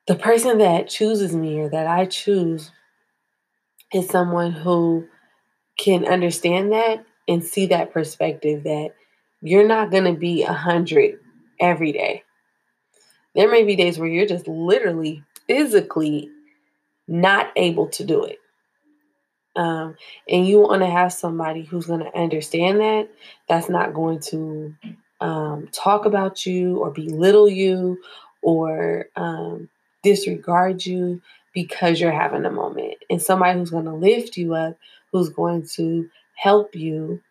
the 0.08 0.16
person 0.16 0.58
that 0.60 0.90
chooses 0.90 1.36
me 1.36 1.60
or 1.60 1.70
that 1.70 1.88
I 1.88 2.06
choose 2.06 2.72
is 3.94 4.10
someone 4.10 4.52
who 4.52 5.08
can 5.78 6.06
understand 6.06 6.72
that 6.72 7.06
and 7.28 7.44
see 7.44 7.68
that 7.68 7.94
perspective 7.94 8.64
that 8.64 8.90
you're 9.42 9.68
not 9.68 9.92
going 9.92 10.04
to 10.06 10.20
be 10.20 10.44
a 10.44 10.54
hundred 10.54 11.20
every 11.60 11.92
day. 11.92 12.24
There 13.36 13.50
may 13.50 13.64
be 13.64 13.76
days 13.76 13.98
where 13.98 14.10
you're 14.10 14.26
just 14.26 14.48
literally 14.48 15.24
physically 15.48 16.30
not 17.08 17.52
able 17.56 17.88
to 17.88 18.04
do 18.04 18.24
it. 18.24 18.40
Um, 19.56 19.96
and 20.28 20.48
you 20.48 20.60
want 20.60 20.82
to 20.82 20.90
have 20.90 21.12
somebody 21.14 21.64
who's 21.64 21.86
going 21.86 22.04
to 22.04 22.18
understand 22.18 22.80
that, 22.80 23.10
that's 23.48 23.70
not 23.70 23.94
going 23.94 24.20
to 24.30 24.76
um, 25.22 25.68
talk 25.72 26.06
about 26.06 26.46
you 26.46 26.78
or 26.78 26.92
belittle 26.92 27.50
you 27.50 28.00
or 28.42 29.08
um, 29.16 29.70
disregard 30.04 30.86
you 30.86 31.22
because 31.54 32.00
you're 32.00 32.12
having 32.12 32.46
a 32.46 32.52
moment. 32.52 32.96
And 33.10 33.22
somebody 33.22 33.58
who's 33.58 33.72
going 33.72 33.86
to 33.86 33.94
lift 33.94 34.38
you 34.38 34.56
up, 34.56 34.78
who's 35.12 35.30
going 35.30 35.68
to 35.76 36.10
help 36.36 36.76
you 36.76 37.22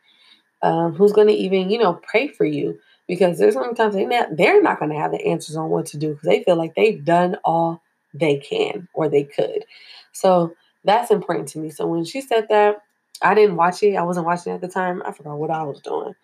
um, 0.62 0.94
who's 0.94 1.12
going 1.12 1.29
to 1.29 1.35
even, 1.35 1.70
you 1.70 1.79
know, 1.79 1.94
pray 1.94 2.29
for 2.29 2.44
you 2.44 2.79
because 3.07 3.38
there's 3.38 3.55
sometimes 3.55 3.94
they 3.94 4.05
not, 4.05 4.37
they're 4.37 4.62
not 4.62 4.79
going 4.79 4.90
to 4.90 4.98
have 4.98 5.12
the 5.12 5.24
answers 5.24 5.57
on 5.57 5.70
what 5.70 5.87
to 5.87 5.98
do 5.98 6.11
because 6.11 6.27
they 6.29 6.42
feel 6.42 6.57
like 6.57 6.74
they've 6.74 7.05
done 7.05 7.37
all 7.44 7.83
they 8.14 8.38
can 8.38 8.88
or 8.94 9.09
they 9.09 9.24
could. 9.24 9.64
So 10.12 10.55
that's 10.85 11.11
important 11.11 11.48
to 11.48 11.59
me. 11.59 11.70
So 11.70 11.87
when 11.87 12.05
she 12.05 12.20
said 12.20 12.46
that, 12.48 12.83
I 13.22 13.35
didn't 13.35 13.57
watch 13.57 13.83
it. 13.83 13.96
I 13.96 14.03
wasn't 14.03 14.27
watching 14.27 14.53
at 14.53 14.61
the 14.61 14.68
time. 14.68 15.03
I 15.05 15.12
forgot 15.12 15.38
what 15.38 15.51
I 15.51 15.62
was 15.62 15.81
doing, 15.81 16.14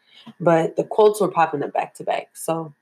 but 0.40 0.77
the 0.77 0.85
quotes 0.85 1.20
were 1.20 1.31
popping 1.31 1.62
up 1.62 1.72
back 1.72 1.94
to 1.94 2.05
back. 2.05 2.31
So 2.35 2.74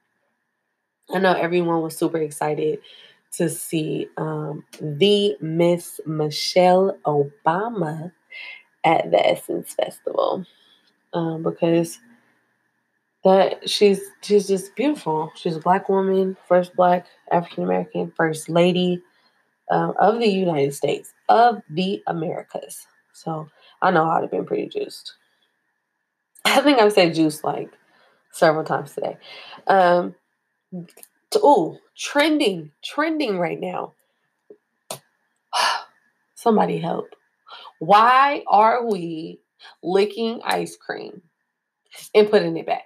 I 1.13 1.19
know 1.19 1.33
everyone 1.33 1.83
was 1.83 1.97
super 1.97 2.19
excited 2.19 2.79
to 3.33 3.49
see 3.49 4.09
um, 4.17 4.65
the 4.81 5.37
Miss 5.41 6.01
Michelle 6.07 6.99
Obama 7.05 8.13
at 8.85 9.11
the 9.11 9.27
Essence 9.27 9.75
Festival 9.75 10.45
um, 11.13 11.43
because 11.43 11.99
that 13.25 13.69
she's 13.69 14.01
she's 14.23 14.49
just 14.49 14.75
beautiful. 14.75 15.31
She's 15.37 15.57
a 15.57 15.61
black 15.61 15.89
woman, 15.89 16.37
first 16.49 16.75
black 16.75 17.07
African 17.31 17.65
American, 17.65 18.13
first 18.17 18.49
lady 18.49 19.01
um, 19.71 19.95
of 19.99 20.19
the 20.19 20.29
United 20.29 20.75
States 20.75 21.13
of 21.29 21.63
the 21.71 22.03
Americas. 22.07 22.87
So 23.13 23.49
I 23.81 23.91
know 23.91 24.05
I'd 24.05 24.23
have 24.23 24.31
been 24.31 24.45
pretty 24.45 24.69
juiced. 24.69 25.15
I 26.45 26.61
think 26.61 26.79
I've 26.79 26.93
said 26.93 27.15
juice 27.15 27.43
like 27.45 27.71
several 28.33 28.65
times 28.65 28.95
today. 28.95 29.17
Um, 29.67 30.15
oh, 31.37 31.79
trending, 31.97 32.73
trending 32.85 33.39
right 33.39 33.61
now. 33.61 33.95
Somebody 36.35 36.79
help. 36.79 37.15
Why 37.79 38.45
are 38.49 38.87
we 38.87 39.41
licking 39.83 40.41
ice 40.45 40.77
cream 40.77 41.23
and 42.15 42.31
putting 42.31 42.57
it 42.57 42.67
back. 42.67 42.85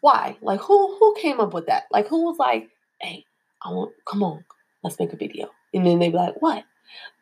Why? 0.00 0.36
Like 0.40 0.60
who 0.60 0.96
who 0.98 1.14
came 1.20 1.40
up 1.40 1.54
with 1.54 1.66
that? 1.66 1.84
Like 1.90 2.08
who 2.08 2.24
was 2.24 2.38
like, 2.38 2.70
hey, 3.00 3.24
I 3.62 3.70
want 3.70 3.92
come 4.06 4.22
on, 4.22 4.44
let's 4.82 4.98
make 4.98 5.12
a 5.12 5.16
video. 5.16 5.50
And 5.72 5.86
then 5.86 5.98
they'd 5.98 6.10
be 6.10 6.16
like, 6.16 6.40
what? 6.40 6.64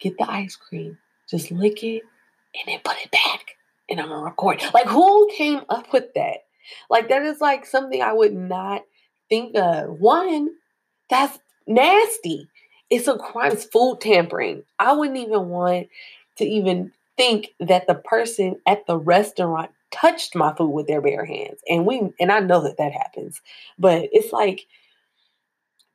Get 0.00 0.16
the 0.18 0.30
ice 0.30 0.56
cream, 0.56 0.98
just 1.28 1.50
lick 1.50 1.82
it, 1.82 2.02
and 2.54 2.64
then 2.66 2.80
put 2.84 2.96
it 3.02 3.10
back. 3.10 3.56
And 3.88 4.01
I'm 4.01 4.09
gonna 4.09 4.25
record. 4.25 4.62
Like 4.73 4.87
who 4.87 5.29
came 5.33 5.62
up 5.68 5.92
with 5.92 6.14
that? 6.14 6.38
Like 6.88 7.09
that 7.09 7.23
is 7.23 7.40
like 7.40 7.66
something 7.66 8.03
I 8.03 8.12
would 8.12 8.35
not 8.35 8.83
think 9.29 9.57
of. 9.57 10.01
One, 10.01 10.51
that's 11.11 11.38
nasty. 11.66 12.49
It's 12.90 13.09
a 13.09 13.16
crime. 13.16 13.53
It's 13.53 13.64
food 13.64 13.99
tampering. 14.01 14.62
I 14.79 14.92
wouldn't 14.92 15.18
even 15.18 15.49
want 15.49 15.88
to 16.37 16.44
even 16.44 16.92
think 17.16 17.49
that 17.61 17.87
the 17.87 17.94
person 17.94 18.57
at 18.66 18.87
the 18.87 18.99
restaurant 18.99 19.70
touched 19.90 20.35
my 20.35 20.55
food 20.55 20.70
with 20.70 20.87
their 20.87 21.01
bare 21.01 21.25
hands. 21.25 21.61
And 21.68 21.87
we 21.87 22.11
and 22.18 22.33
I 22.33 22.40
know 22.40 22.62
that 22.62 22.79
that 22.79 22.92
happens. 22.92 23.40
But 23.79 24.09
it's 24.12 24.33
like 24.33 24.66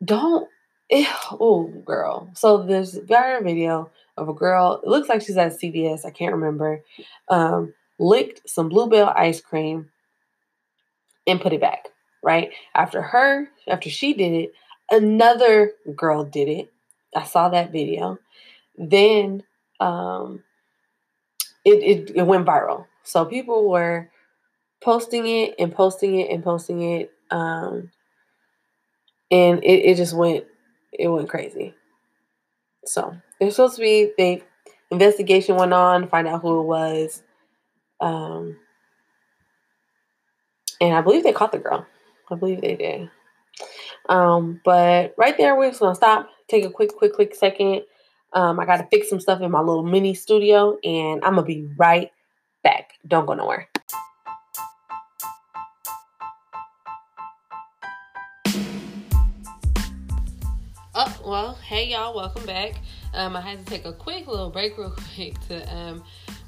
don't 0.03 0.47
oh 0.91 1.71
girl. 1.85 2.29
So 2.35 2.63
there's 2.63 2.95
a 2.95 3.01
video 3.41 3.91
of 4.17 4.29
a 4.29 4.33
girl, 4.33 4.81
it 4.83 4.87
looks 4.87 5.07
like 5.07 5.21
she's 5.21 5.37
at 5.37 5.53
CVS, 5.53 6.05
I 6.05 6.11
can't 6.11 6.33
remember. 6.33 6.81
Um, 7.29 7.73
licked 7.99 8.49
some 8.49 8.69
Blue 8.69 8.89
Bell 8.89 9.13
ice 9.15 9.41
cream 9.41 9.89
and 11.27 11.41
put 11.41 11.53
it 11.53 11.61
back, 11.61 11.89
right? 12.23 12.51
After 12.73 13.01
her, 13.01 13.49
after 13.67 13.89
she 13.89 14.13
did 14.13 14.33
it, 14.33 14.53
another 14.89 15.73
girl 15.95 16.23
did 16.23 16.47
it. 16.47 16.73
I 17.15 17.23
saw 17.23 17.49
that 17.49 17.71
video. 17.71 18.17
Then 18.77 19.43
um 19.79 20.43
it, 21.65 21.83
it, 21.83 22.15
it 22.15 22.23
went 22.23 22.45
viral. 22.45 22.85
So 23.03 23.25
people 23.25 23.69
were 23.69 24.09
posting 24.81 25.27
it 25.27 25.55
and 25.59 25.73
posting 25.73 26.19
it 26.19 26.31
and 26.31 26.43
posting 26.43 26.81
it. 26.81 27.11
Um, 27.31 27.91
and 29.29 29.63
it, 29.63 29.85
it 29.85 29.97
just 29.97 30.13
went 30.13 30.45
it 30.91 31.07
went 31.07 31.29
crazy. 31.29 31.75
So 32.85 33.15
there's 33.39 33.55
supposed 33.55 33.75
to 33.75 33.81
be 33.81 34.11
the 34.17 34.41
investigation 34.91 35.55
went 35.55 35.73
on, 35.73 36.07
find 36.07 36.27
out 36.27 36.41
who 36.41 36.61
it 36.61 36.63
was. 36.63 37.23
Um, 37.99 38.57
and 40.81 40.95
I 40.95 41.01
believe 41.01 41.23
they 41.23 41.33
caught 41.33 41.51
the 41.51 41.59
girl. 41.59 41.85
I 42.31 42.35
believe 42.35 42.61
they 42.61 42.75
did. 42.75 43.09
Um, 44.07 44.61
but 44.63 45.13
right 45.17 45.37
there, 45.37 45.55
we're 45.55 45.69
just 45.69 45.79
gonna 45.79 45.95
stop, 45.95 46.29
take 46.47 46.63
a 46.65 46.69
quick, 46.69 46.95
quick, 46.95 47.13
quick 47.13 47.35
second. 47.35 47.83
Um, 48.33 48.59
I 48.59 48.65
gotta 48.65 48.87
fix 48.91 49.09
some 49.09 49.19
stuff 49.19 49.41
in 49.41 49.51
my 49.51 49.59
little 49.59 49.83
mini 49.83 50.13
studio, 50.13 50.77
and 50.83 51.23
I'm 51.23 51.35
gonna 51.35 51.43
be 51.43 51.67
right 51.77 52.11
back. 52.63 52.93
Don't 53.07 53.25
go 53.25 53.33
nowhere. 53.33 53.67
Oh, 60.95 61.21
well, 61.25 61.53
hey 61.55 61.87
y'all, 61.87 62.15
welcome 62.15 62.45
back. 62.45 62.73
Um, 63.13 63.35
I 63.35 63.41
had 63.41 63.65
to 63.65 63.65
take 63.65 63.85
a 63.85 63.93
quick 63.93 64.27
little 64.27 64.49
break, 64.49 64.77
real 64.77 64.93
quick, 65.15 65.39
to 65.47 65.75
um, 65.75 66.03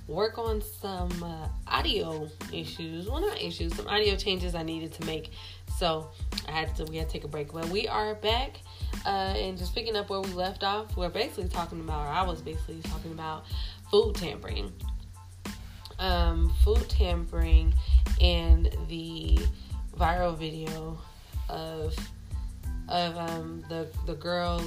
work 0.07 0.37
on 0.37 0.61
some 0.61 1.11
uh, 1.23 1.47
audio 1.67 2.29
issues. 2.51 3.09
Well, 3.09 3.21
not 3.21 3.41
issues, 3.41 3.75
some 3.75 3.87
audio 3.87 4.15
changes 4.15 4.55
I 4.55 4.63
needed 4.63 4.93
to 4.93 5.05
make. 5.05 5.31
So 5.77 6.09
I 6.47 6.51
had 6.51 6.75
to 6.75 6.85
we 6.85 6.97
had 6.97 7.07
to 7.07 7.13
take 7.13 7.23
a 7.23 7.27
break, 7.27 7.53
but 7.53 7.67
we 7.69 7.87
are 7.87 8.15
back 8.15 8.57
uh, 9.05 9.33
and 9.35 9.57
just 9.57 9.73
picking 9.73 9.95
up 9.95 10.09
where 10.09 10.21
we 10.21 10.31
left 10.33 10.63
off. 10.63 10.95
We're 10.97 11.09
basically 11.09 11.49
talking 11.49 11.79
about, 11.79 12.07
or 12.07 12.09
I 12.09 12.23
was 12.23 12.41
basically 12.41 12.81
talking 12.83 13.11
about 13.11 13.45
food 13.89 14.15
tampering, 14.15 14.71
um, 15.99 16.53
food 16.63 16.87
tampering, 16.89 17.73
and 18.19 18.75
the 18.89 19.39
viral 19.97 20.37
video 20.37 20.99
of 21.49 21.95
of 22.87 23.17
um, 23.17 23.63
the 23.69 23.87
the 24.05 24.15
girl 24.15 24.61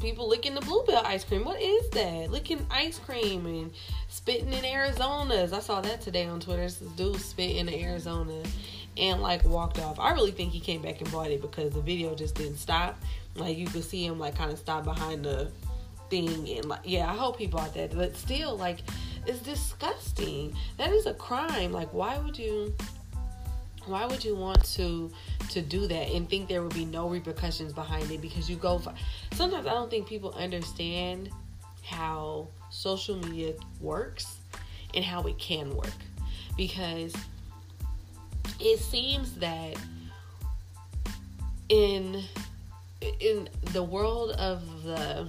people 0.00 0.28
licking 0.28 0.54
the 0.54 0.60
Blue 0.60 0.84
Bell 0.84 1.02
ice 1.04 1.24
cream. 1.24 1.44
What 1.44 1.60
is 1.60 1.88
that? 1.90 2.30
Licking 2.30 2.66
ice 2.70 2.98
cream 2.98 3.46
and 3.46 3.72
spitting 4.08 4.52
in 4.52 4.64
Arizona's. 4.64 5.52
I 5.52 5.60
saw 5.60 5.80
that 5.80 6.00
today 6.00 6.26
on 6.26 6.40
Twitter. 6.40 6.62
This 6.62 6.76
dude 6.78 7.20
spit 7.20 7.56
in 7.56 7.68
Arizona 7.68 8.42
and 8.96 9.20
like 9.20 9.44
walked 9.44 9.78
off. 9.80 9.98
I 9.98 10.12
really 10.12 10.30
think 10.30 10.52
he 10.52 10.60
came 10.60 10.82
back 10.82 11.00
and 11.00 11.10
bought 11.10 11.30
it 11.30 11.42
because 11.42 11.72
the 11.72 11.80
video 11.80 12.14
just 12.14 12.34
didn't 12.34 12.58
stop. 12.58 12.98
Like 13.34 13.56
you 13.56 13.66
could 13.66 13.84
see 13.84 14.04
him 14.04 14.18
like 14.18 14.36
kind 14.36 14.52
of 14.52 14.58
stop 14.58 14.84
behind 14.84 15.24
the 15.24 15.50
thing 16.10 16.48
and 16.50 16.66
like 16.66 16.80
yeah, 16.84 17.10
I 17.10 17.14
hope 17.14 17.38
he 17.38 17.46
bought 17.46 17.74
that. 17.74 17.94
But 17.94 18.16
still 18.16 18.56
like 18.56 18.80
it's 19.26 19.40
disgusting. 19.40 20.54
That 20.78 20.90
is 20.92 21.06
a 21.06 21.14
crime. 21.14 21.72
Like 21.72 21.92
why 21.92 22.18
would 22.18 22.38
you 22.38 22.74
why 23.86 24.06
would 24.06 24.24
you 24.24 24.34
want 24.34 24.64
to 24.64 25.10
to 25.50 25.60
do 25.60 25.86
that 25.86 26.08
and 26.08 26.28
think 26.28 26.48
there 26.48 26.62
would 26.62 26.74
be 26.74 26.84
no 26.84 27.08
repercussions 27.08 27.72
behind 27.72 28.10
it? 28.10 28.20
Because 28.20 28.48
you 28.48 28.56
go 28.56 28.78
for 28.78 28.94
sometimes 29.32 29.66
i 29.66 29.70
don't 29.70 29.90
think 29.90 30.06
people 30.06 30.32
understand 30.32 31.30
how 31.82 32.48
social 32.70 33.16
media 33.16 33.52
works 33.80 34.38
and 34.94 35.04
how 35.04 35.22
it 35.22 35.38
can 35.38 35.74
work. 35.74 35.92
Because 36.56 37.14
it 38.60 38.78
seems 38.78 39.34
that 39.34 39.76
in 41.68 42.22
in 43.20 43.48
the 43.72 43.82
world 43.82 44.30
of 44.32 44.82
the 44.84 45.28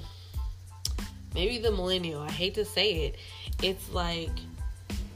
maybe 1.34 1.58
the 1.58 1.72
millennial 1.72 2.22
i 2.22 2.32
hate 2.32 2.54
to 2.54 2.64
say 2.64 3.06
it 3.06 3.16
it's 3.64 3.90
like 3.92 4.32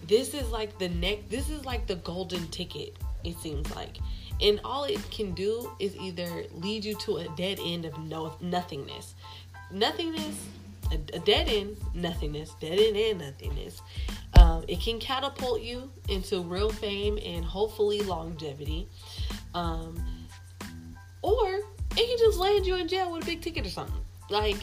this 0.08 0.34
is 0.34 0.50
like 0.50 0.78
the 0.80 0.90
neck 0.90 1.20
this 1.30 1.50
is 1.50 1.66
like 1.66 1.88
the 1.88 1.96
golden 1.96 2.46
ticket 2.48 2.98
it 3.24 3.38
seems 3.38 3.74
like. 3.76 3.98
And 4.42 4.60
all 4.64 4.86
it 4.86 5.00
can 5.12 5.34
do 5.34 5.72
is 5.80 5.96
either 5.98 6.46
lead 6.54 6.86
you 6.86 6.96
to 6.96 7.18
a 7.18 7.28
dead 7.36 7.60
end 7.64 7.86
of 7.86 7.98
no 8.00 8.36
nothingness. 8.40 9.16
Nothingness, 9.72 10.46
a, 10.92 10.96
a 11.16 11.20
dead 11.20 11.50
end, 11.50 11.78
nothingness, 11.94 12.56
dead 12.62 12.80
end 12.80 12.96
and 12.96 13.20
nothingness. 13.20 13.82
Um, 14.40 14.64
it 14.68 14.80
can 14.80 15.00
catapult 15.00 15.62
you 15.62 15.92
into 16.08 16.42
real 16.42 16.70
fame 16.70 17.20
and 17.24 17.44
hopefully 17.44 18.02
longevity. 18.02 18.88
Um, 19.54 20.02
or 21.22 21.48
it 21.48 21.96
can 21.96 22.18
just 22.18 22.38
land 22.40 22.66
you 22.66 22.76
in 22.76 22.88
jail 22.88 23.12
with 23.12 23.24
a 23.24 23.26
big 23.26 23.42
ticket 23.42 23.66
or 23.66 23.70
something. 23.70 23.96
Like, 24.30 24.58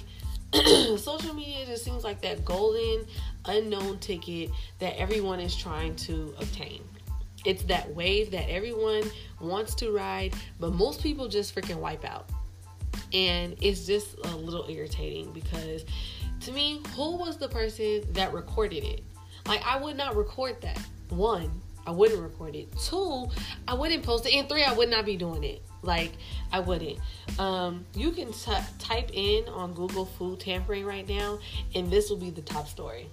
social 0.97 1.35
media 1.35 1.67
just 1.67 1.85
seems 1.85 2.05
like 2.05 2.23
that 2.23 2.45
golden 2.45 3.05
unknown 3.45 3.99
ticket 3.99 4.51
that 4.79 4.99
everyone 4.99 5.41
is 5.41 5.55
trying 5.55 5.97
to 5.97 6.35
obtain. 6.39 6.83
It's 7.47 7.63
that 7.65 7.95
wave 7.95 8.31
that 8.33 8.51
everyone 8.51 9.05
wants 9.41 9.75
to 9.77 9.93
ride, 9.93 10.35
but 10.59 10.75
most 10.75 11.03
people 11.03 11.29
just 11.29 11.55
freaking 11.55 11.77
wipe 11.77 12.05
out. 12.05 12.29
And 13.13 13.57
it's 13.61 13.87
just 13.87 14.17
a 14.25 14.37
little 14.37 14.67
irritating 14.69 15.33
because 15.33 15.85
to 16.41 16.53
me, 16.53 16.83
who 16.95 17.17
was 17.17 17.39
the 17.39 17.49
person 17.49 18.03
that 18.13 18.33
recorded 18.33 18.85
it? 18.85 19.05
Like, 19.47 19.65
I 19.65 19.79
would 19.79 19.97
not 19.97 20.17
record 20.17 20.61
that. 20.63 20.79
One, 21.09 21.51
I 21.87 21.93
wouldn't 21.93 22.21
record 22.21 22.57
it. 22.57 22.69
Two, 22.79 23.29
I 23.69 23.75
wouldn't 23.75 24.03
post 24.03 24.27
it. 24.27 24.35
And 24.35 24.49
three, 24.49 24.65
I 24.65 24.73
would 24.73 24.91
not 24.91 25.05
be 25.05 25.17
doing 25.17 25.45
it. 25.45 25.63
Like, 25.83 26.13
I 26.53 26.59
wouldn't. 26.59 26.99
Um, 27.39 27.85
you 27.95 28.11
can 28.11 28.33
t- 28.33 28.53
type 28.79 29.11
in 29.13 29.49
on 29.49 29.73
Google 29.73 30.05
food 30.05 30.41
tampering 30.41 30.85
right 30.85 31.09
now, 31.09 31.39
and 31.75 31.91
this 31.91 32.11
will 32.11 32.17
be 32.17 32.31
the 32.31 32.43
top 32.43 32.67
story 32.67 33.09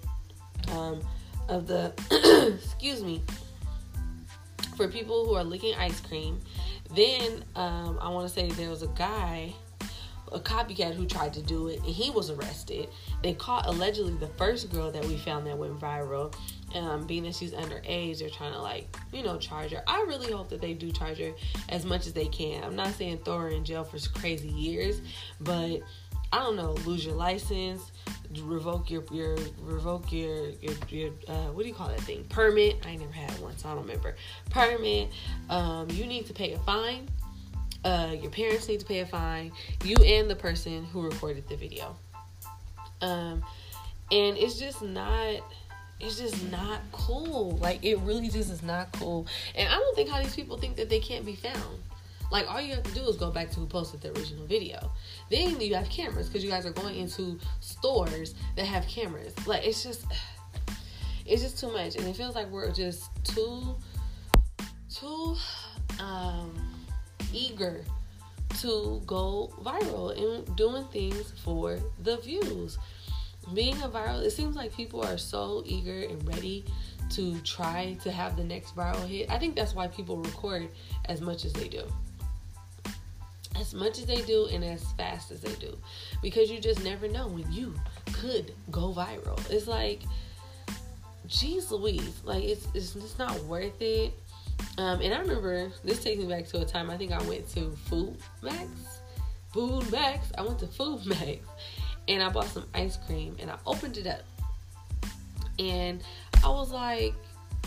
um, 0.72 1.02
of 1.50 1.68
the, 1.68 1.94
excuse 2.64 3.04
me, 3.04 3.22
for 4.76 4.88
people 4.88 5.26
who 5.26 5.36
are 5.36 5.44
licking 5.44 5.76
ice 5.76 6.00
cream. 6.02 6.40
Then 6.94 7.44
um, 7.56 7.98
I 8.02 8.10
want 8.10 8.28
to 8.28 8.34
say 8.34 8.50
there 8.50 8.70
was 8.70 8.84
a 8.84 8.88
guy, 8.88 9.54
a 10.32 10.40
copycat 10.40 10.94
who 10.94 11.06
tried 11.06 11.34
to 11.34 11.42
do 11.42 11.68
it, 11.68 11.80
and 11.80 11.88
he 11.88 12.12
was 12.12 12.30
arrested. 12.30 12.90
They 13.22 13.34
caught 13.34 13.66
allegedly 13.68 14.16
the 14.16 14.28
first 14.28 14.72
girl 14.72 14.92
that 14.92 15.04
we 15.06 15.18
found 15.18 15.48
that 15.48 15.58
went 15.58 15.80
viral. 15.80 16.34
Um, 16.76 17.06
being 17.06 17.24
that 17.24 17.36
she's 17.36 17.52
underage, 17.52 18.18
they're 18.18 18.32
trying 18.32 18.54
to 18.54 18.62
like 18.62 18.96
you 19.12 19.22
know 19.22 19.38
charge 19.38 19.72
her. 19.72 19.84
I 19.86 20.02
really 20.08 20.32
hope 20.32 20.50
that 20.50 20.60
they 20.60 20.74
do 20.74 20.92
charge 20.92 21.20
her 21.20 21.32
as 21.70 21.86
much 21.86 22.08
as 22.08 22.14
they 22.14 22.26
can. 22.26 22.64
I'm 22.64 22.76
not 22.76 22.94
saying 22.94 23.20
throw 23.24 23.38
her 23.40 23.50
in 23.50 23.64
jail 23.64 23.84
for 23.84 24.00
crazy 24.20 24.50
years, 24.50 25.00
but 25.40 25.82
I 26.34 26.40
don't 26.40 26.56
know, 26.56 26.72
lose 26.84 27.06
your 27.06 27.14
license, 27.14 27.92
revoke 28.42 28.90
your 28.90 29.04
your 29.12 29.38
revoke 29.62 30.12
your 30.12 30.50
your, 30.50 30.74
your 30.90 31.12
uh, 31.28 31.52
what 31.52 31.62
do 31.62 31.70
you 31.70 31.76
call 31.76 31.90
that 31.90 32.02
thing? 32.02 32.26
Permit. 32.28 32.84
I 32.88 32.96
never 32.96 33.14
had 33.14 33.32
one 33.40 33.56
so 33.56 33.70
i 33.70 33.74
don't 33.76 33.84
remember. 33.84 34.16
Permit. 34.50 35.10
Um, 35.52 35.92
you 35.92 36.08
need 36.08 36.26
to 36.26 36.34
pay 36.34 36.54
a 36.54 36.60
fine. 36.60 37.08
Uh, 37.86 38.16
your 38.20 38.32
parents 38.32 38.68
need 38.68 38.80
to 38.80 38.86
pay 38.86 39.02
a 39.02 39.06
fine. 39.06 39.52
You 39.84 39.96
and 39.98 40.28
the 40.28 40.36
person 40.36 40.86
who 40.86 41.04
recorded 41.04 41.48
the 41.48 41.56
video. 41.56 41.96
Um, 43.02 43.44
and 44.12 44.36
it's 44.36 44.58
just 44.58 44.82
not 44.82 45.44
it's 46.00 46.18
just 46.18 46.50
not 46.50 46.82
cool. 46.92 47.58
Like 47.62 47.86
it 47.86 48.00
really 48.00 48.30
just 48.30 48.50
is 48.50 48.64
not 48.64 48.92
cool. 48.94 49.28
And 49.54 49.70
i 49.70 49.76
don't 49.76 49.96
think 49.96 50.10
how 50.10 50.20
these 50.20 50.36
people 50.36 50.58
think 50.58 50.78
that 50.78 50.90
they 50.90 51.00
can't 51.00 51.28
be 51.28 51.36
found 51.36 51.84
like 52.32 52.50
all 52.50 52.62
you 52.62 52.74
have 52.74 52.84
to 52.84 52.94
do 52.94 53.02
is 53.08 53.16
go 53.16 53.30
back 53.30 53.50
to 53.52 53.60
who 53.60 53.66
posted 53.66 54.02
the 54.02 54.12
original 54.18 54.46
video. 54.46 54.92
Then 55.30 55.60
you 55.60 55.76
have 55.76 55.90
cameras 55.90 56.28
because 56.28 56.44
you 56.44 56.50
guys 56.50 56.66
are 56.66 56.72
going 56.72 56.96
into 56.98 57.40
stores 57.60 58.36
that 58.56 58.66
have 58.66 58.88
cameras. 58.88 59.34
Like 59.48 59.66
it's 59.66 59.84
just 59.84 60.06
it's 61.26 61.42
just 61.42 61.60
too 61.60 61.72
much. 61.72 61.96
And 61.96 62.08
it 62.08 62.16
feels 62.16 62.36
like 62.36 62.50
we're 62.50 62.72
just 62.72 63.10
too 63.24 63.76
too 64.94 65.36
um 66.00 66.54
eager 67.32 67.84
to 68.60 69.02
go 69.06 69.54
viral 69.64 70.16
and 70.18 70.56
doing 70.56 70.86
things 70.86 71.34
for 71.44 71.80
the 72.00 72.18
views. 72.18 72.78
Being 73.54 73.76
a 73.82 73.90
viral, 73.90 74.24
it 74.24 74.32
seems 74.32 74.56
like 74.56 74.74
people 74.74 75.04
are 75.04 75.18
so 75.18 75.64
eager 75.66 76.08
and 76.10 76.26
ready 76.28 76.64
to 77.10 77.38
try 77.42 77.98
to 78.02 78.10
have 78.10 78.38
the 78.38 78.44
next 78.44 78.76
viral 78.76 79.06
hit. 79.06 79.30
I 79.30 79.38
think 79.38 79.56
that's 79.56 79.76
why 79.76 79.88
people 79.88 80.18
record 80.18 80.70
as 81.06 81.20
much 81.20 81.44
as 81.44 81.52
they 81.52 81.68
do 81.68 81.84
as 83.60 83.74
much 83.74 84.00
as 84.00 84.06
they 84.06 84.22
do 84.22 84.48
and 84.52 84.64
as 84.64 84.84
fast 84.94 85.32
as 85.32 85.42
they 85.42 85.54
do. 85.54 85.78
Because 86.22 86.50
you 86.50 86.60
just 86.60 86.84
never 86.84 87.08
know 87.08 87.28
when 87.28 87.52
you 87.52 87.74
could 88.14 88.54
go 88.72 88.94
viral. 88.94 89.40
It's 89.50 89.68
like 89.68 90.02
jeez 91.28 91.72
louise 91.72 92.22
like 92.26 92.44
it's, 92.44 92.68
it's 92.74 92.94
just 92.94 93.18
not 93.18 93.38
worth 93.44 93.82
it. 93.82 94.14
Um, 94.78 95.02
and 95.02 95.14
i 95.14 95.20
remember 95.20 95.72
this 95.84 96.04
takes 96.04 96.20
me 96.20 96.28
back 96.28 96.48
to 96.48 96.62
a 96.62 96.66
time 96.66 96.90
i 96.90 96.98
think 96.98 97.12
i 97.12 97.22
went 97.24 97.48
to 97.50 97.72
food 97.88 98.18
max. 98.42 98.68
FoodMaxx? 99.54 100.32
I 100.38 100.42
went 100.42 100.60
to 100.60 100.68
food 100.68 101.06
max. 101.06 101.40
And 102.08 102.22
i 102.22 102.30
bought 102.30 102.48
some 102.48 102.66
ice 102.74 102.98
cream 103.06 103.36
and 103.40 103.50
i 103.50 103.58
opened 103.66 103.98
it 103.98 104.08
up. 104.08 104.22
And 105.60 106.04
i 106.44 106.50
was 106.50 106.72
like 106.72 107.14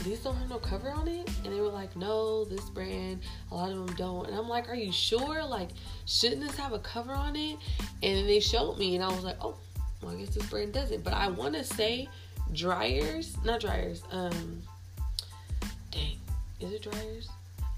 these 0.05 0.20
don't 0.20 0.36
have 0.36 0.49
no 0.49 0.59
cover 0.59 0.90
on 0.90 1.09
it 1.09 1.28
and 1.44 1.55
they 1.55 1.61
were 1.61 1.68
like 1.68 1.94
no 1.97 2.44
this 2.44 2.68
brand 2.70 3.20
a 3.51 3.55
lot 3.55 3.70
of 3.70 3.86
them 3.86 3.97
don't 3.97 4.26
and 4.26 4.36
i'm 4.36 4.49
like 4.49 4.68
are 4.68 4.74
you 4.74 4.92
sure 4.92 5.44
like 5.44 5.70
shouldn't 6.07 6.40
this 6.40 6.57
have 6.57 6.72
a 6.72 6.78
cover 6.80 7.12
on 7.12 7.34
it 7.34 7.57
and 8.03 8.16
then 8.18 8.26
they 8.26 8.40
showed 8.40 8.78
me 8.78 8.94
and 8.94 9.03
i 9.03 9.09
was 9.09 9.24
like 9.24 9.36
oh 9.40 9.57
well, 10.03 10.12
i 10.12 10.16
guess 10.16 10.34
this 10.34 10.47
brand 10.47 10.72
doesn't 10.72 11.03
but 11.03 11.12
i 11.12 11.28
want 11.28 11.55
to 11.55 11.64
say 11.64 12.09
Dreyer's, 12.53 13.36
not 13.44 13.61
Dreyer's, 13.61 14.03
um 14.12 14.62
dang 15.90 16.16
is 16.61 16.72
it 16.72 16.82
Dreyer's? 16.82 17.28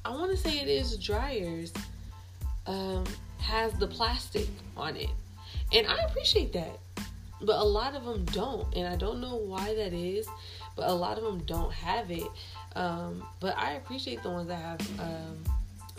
i 0.04 0.10
want 0.10 0.30
to 0.30 0.36
say 0.36 0.58
it 0.58 0.68
is 0.68 0.98
Dreyer's, 0.98 1.72
um 2.66 3.04
has 3.48 3.72
the 3.74 3.86
plastic 3.86 4.46
on 4.76 4.96
it. 4.96 5.10
And 5.72 5.86
I 5.86 5.96
appreciate 6.08 6.52
that. 6.52 6.78
But 7.40 7.56
a 7.56 7.64
lot 7.64 7.94
of 7.94 8.04
them 8.04 8.24
don't. 8.26 8.72
And 8.74 8.86
I 8.86 8.96
don't 8.96 9.20
know 9.20 9.36
why 9.36 9.74
that 9.74 9.92
is, 9.92 10.28
but 10.78 10.88
a 10.88 10.94
lot 10.94 11.18
of 11.18 11.24
them 11.24 11.40
don't 11.40 11.72
have 11.72 12.10
it. 12.10 12.28
Um, 12.76 13.24
but 13.40 13.58
I 13.58 13.72
appreciate 13.72 14.22
the 14.22 14.30
ones 14.30 14.46
that 14.48 14.60
have 14.60 15.00
um, 15.00 15.44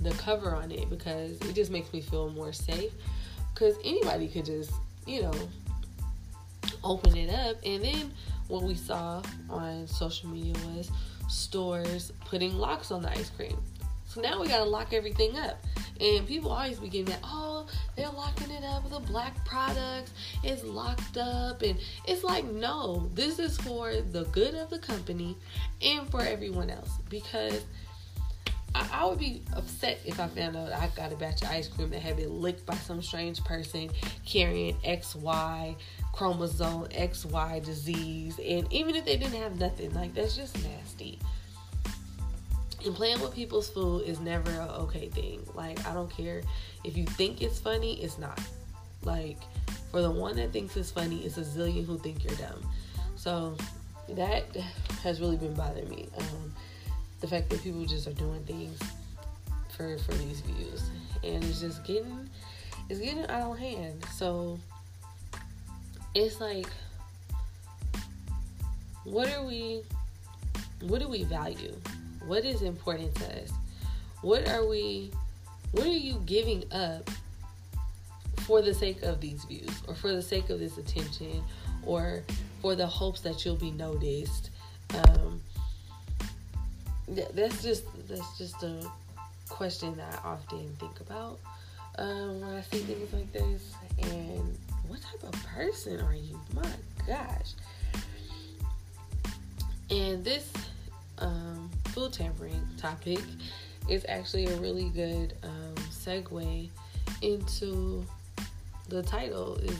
the 0.02 0.12
cover 0.12 0.56
on 0.56 0.72
it 0.72 0.90
because 0.90 1.32
it 1.42 1.54
just 1.54 1.70
makes 1.70 1.92
me 1.92 2.02
feel 2.02 2.30
more 2.30 2.54
safe. 2.54 2.94
Because 3.54 3.76
anybody 3.84 4.30
could 4.30 4.46
just, 4.46 4.72
you 5.06 5.24
know, 5.24 5.34
open 6.82 7.18
it 7.18 7.30
up. 7.30 7.58
And 7.66 7.84
then 7.84 8.14
what 8.48 8.64
we 8.64 8.74
saw 8.74 9.22
on 9.50 9.86
social 9.86 10.30
media 10.30 10.54
was 10.74 10.90
stores 11.28 12.14
putting 12.26 12.58
locks 12.58 12.90
on 12.90 13.02
the 13.02 13.12
ice 13.12 13.30
cream. 13.30 13.58
So 14.10 14.22
now 14.22 14.42
we 14.42 14.48
gotta 14.48 14.66
lock 14.66 14.92
everything 14.92 15.38
up. 15.38 15.64
And 16.02 16.26
people 16.26 16.52
always 16.52 16.80
be 16.80 16.90
getting 16.90 17.06
that, 17.06 17.20
oh, 17.24 17.68
they're 17.96 18.10
locking 18.10 18.50
it 18.50 18.64
up 18.64 18.84
with 18.84 18.94
the 18.94 19.00
black 19.00 19.46
products. 19.46 20.12
It's 20.44 20.64
locked 20.64 21.18
up. 21.18 21.62
And 21.62 21.78
it's 22.08 22.24
like, 22.24 22.46
no, 22.46 23.08
this 23.14 23.38
is 23.38 23.58
for 23.58 23.94
the 23.94 24.24
good 24.32 24.56
of 24.56 24.72
the 24.72 24.80
company 24.80 25.38
and 25.82 26.10
for 26.10 26.22
everyone 26.22 26.72
else. 26.72 26.90
Because 27.10 27.66
I, 28.74 28.88
I 28.92 29.06
would 29.06 29.20
be 29.20 29.44
upset 29.56 30.00
if 30.06 30.20
I 30.20 30.28
found 30.28 30.56
out 30.56 30.72
I 30.72 30.90
got 30.96 31.12
a 31.12 31.16
batch 31.16 31.44
of 31.44 31.50
ice 31.50 31.68
cream 31.68 31.92
that 31.92 32.02
had 32.02 32.18
been 32.18 32.42
licked 32.42 32.66
by 32.66 32.76
some 32.76 33.04
strange 33.04 33.44
person 33.44 33.92
carrying 34.26 34.76
XY 34.78 35.76
chromosome 36.14 36.86
XY 36.86 37.64
disease. 37.64 38.40
And 38.40 38.72
even 38.74 38.96
if 38.96 39.06
they 39.06 39.18
didn't 39.18 39.40
have 39.40 39.60
nothing, 39.60 39.94
like 39.94 40.16
that's 40.16 40.36
just 40.36 40.56
nasty. 40.64 41.20
And 42.86 42.96
playing 42.96 43.20
with 43.22 43.34
people's 43.34 43.70
food 43.70 44.08
is 44.08 44.20
never 44.20 44.52
an 44.52 44.70
okay 44.70 45.10
thing. 45.10 45.46
Like, 45.54 45.86
I 45.86 45.94
don't 45.94 46.10
care 46.10 46.42
if 46.84 46.96
you 46.96 47.06
think 47.06 47.42
it's 47.42 47.60
funny, 47.60 48.02
it's 48.02 48.18
not. 48.18 48.40
Like, 49.04 49.38
for 49.92 50.02
the 50.02 50.12
one 50.12 50.36
that 50.38 50.52
thinks 50.52 50.78
it's 50.78 50.92
funny, 50.92 51.26
it's 51.26 51.38
a 51.38 51.42
zillion 51.42 51.86
who 51.86 51.98
think 51.98 52.24
you're 52.24 52.36
dumb. 52.36 52.62
So, 53.16 53.56
that 54.10 54.46
has 55.04 55.20
really 55.20 55.38
been 55.38 55.54
bothering 55.54 55.90
me. 55.90 56.08
Um, 56.18 56.54
the 57.22 57.28
fact 57.28 57.50
that 57.50 57.62
people 57.62 57.86
just 57.86 58.08
are 58.08 58.14
doing 58.14 58.44
things 58.44 58.80
for 59.76 59.98
for 60.00 60.14
these 60.14 60.42
views, 60.42 60.90
and 61.24 61.44
it's 61.44 61.62
just 61.62 61.84
getting 61.84 62.30
it's 62.90 63.00
getting 63.00 63.28
out 63.28 63.52
of 63.52 63.60
hand. 63.60 64.06
So, 64.16 64.60
it's 66.16 66.40
like, 66.40 66.68
what 69.04 69.32
are 69.34 69.46
we? 69.46 69.84
What 70.82 71.02
do 71.02 71.08
we 71.08 71.24
value? 71.24 71.76
What 72.30 72.46
is 72.46 72.62
important 72.62 73.16
to 73.16 73.42
us? 73.42 73.52
What 74.22 74.48
are 74.48 74.64
we 74.64 75.10
what 75.72 75.88
are 75.88 75.90
you 75.90 76.22
giving 76.28 76.64
up 76.72 77.10
for 78.42 78.62
the 78.62 78.72
sake 78.72 79.02
of 79.02 79.20
these 79.20 79.46
views 79.46 79.82
or 79.88 79.96
for 79.96 80.12
the 80.12 80.22
sake 80.22 80.52
of 80.52 80.60
this 80.60 80.78
attention 80.78 81.42
or 81.84 82.22
for 82.62 82.76
the 82.76 82.86
hopes 82.86 83.22
that 83.22 83.44
you'll 83.44 83.56
be 83.56 83.72
noticed? 83.72 84.52
Um, 84.94 85.42
that's 87.08 87.64
just 87.64 87.86
that's 88.08 88.38
just 88.38 88.62
a 88.62 88.88
question 89.50 89.98
that 89.98 90.22
I 90.24 90.28
often 90.28 90.76
think 90.80 91.00
about 91.00 91.40
um, 91.98 92.42
when 92.42 92.58
I 92.58 92.62
see 92.62 92.78
things 92.78 93.12
like 93.12 93.34
this. 93.34 93.74
And 94.04 94.56
what 94.88 95.02
type 95.02 95.24
of 95.24 95.32
person 95.48 96.00
are 96.00 96.14
you? 96.14 96.40
My 96.54 96.70
gosh. 97.08 97.54
And 99.90 100.24
this 100.24 100.54
um, 101.18 101.72
food 102.00 102.14
tampering 102.14 102.66
topic 102.78 103.20
is 103.90 104.06
actually 104.08 104.46
a 104.46 104.56
really 104.58 104.90
good 104.90 105.34
um, 105.44 105.76
segue 105.92 106.70
into 107.22 108.06
the 108.88 109.04
title 109.04 109.56
is 109.58 109.78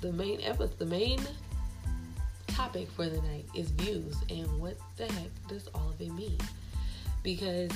the 0.00 0.10
main 0.12 0.40
episode 0.40 0.78
the 0.78 0.86
main 0.86 1.20
topic 2.46 2.90
for 2.92 3.06
the 3.06 3.20
night 3.22 3.44
is 3.54 3.68
views 3.72 4.16
and 4.30 4.46
what 4.58 4.78
the 4.96 5.04
heck 5.04 5.28
does 5.46 5.68
all 5.74 5.90
of 5.90 6.00
it 6.00 6.10
mean? 6.14 6.38
Because 7.22 7.70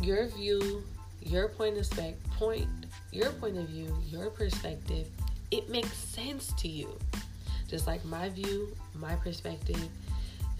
your 0.00 0.28
view 0.28 0.84
your 1.20 1.48
point 1.48 1.76
of 1.76 1.84
spec 1.84 2.14
point 2.36 2.68
your 3.10 3.30
point 3.32 3.58
of 3.58 3.68
view 3.68 3.92
your 4.08 4.30
perspective 4.30 5.08
it 5.50 5.68
makes 5.68 5.96
sense 5.96 6.52
to 6.58 6.68
you. 6.68 6.96
Just 7.66 7.88
like 7.88 8.04
my 8.04 8.28
view 8.28 8.68
my 8.94 9.16
perspective 9.16 9.88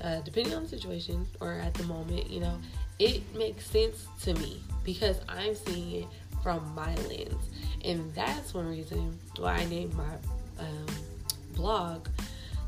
uh, 0.02 0.20
depending 0.20 0.54
on 0.54 0.62
the 0.62 0.68
situation 0.68 1.26
or 1.40 1.54
at 1.54 1.74
the 1.74 1.84
moment, 1.84 2.30
you 2.30 2.40
know, 2.40 2.56
it 2.98 3.22
makes 3.36 3.66
sense 3.66 4.06
to 4.22 4.34
me 4.34 4.60
because 4.84 5.20
I'm 5.28 5.54
seeing 5.54 6.02
it 6.02 6.06
from 6.42 6.74
my 6.74 6.94
lens. 7.08 7.50
And 7.84 8.12
that's 8.14 8.54
one 8.54 8.68
reason 8.68 9.18
why 9.36 9.54
I 9.54 9.64
named 9.66 9.94
my 9.94 10.14
um, 10.58 10.86
blog 11.54 12.08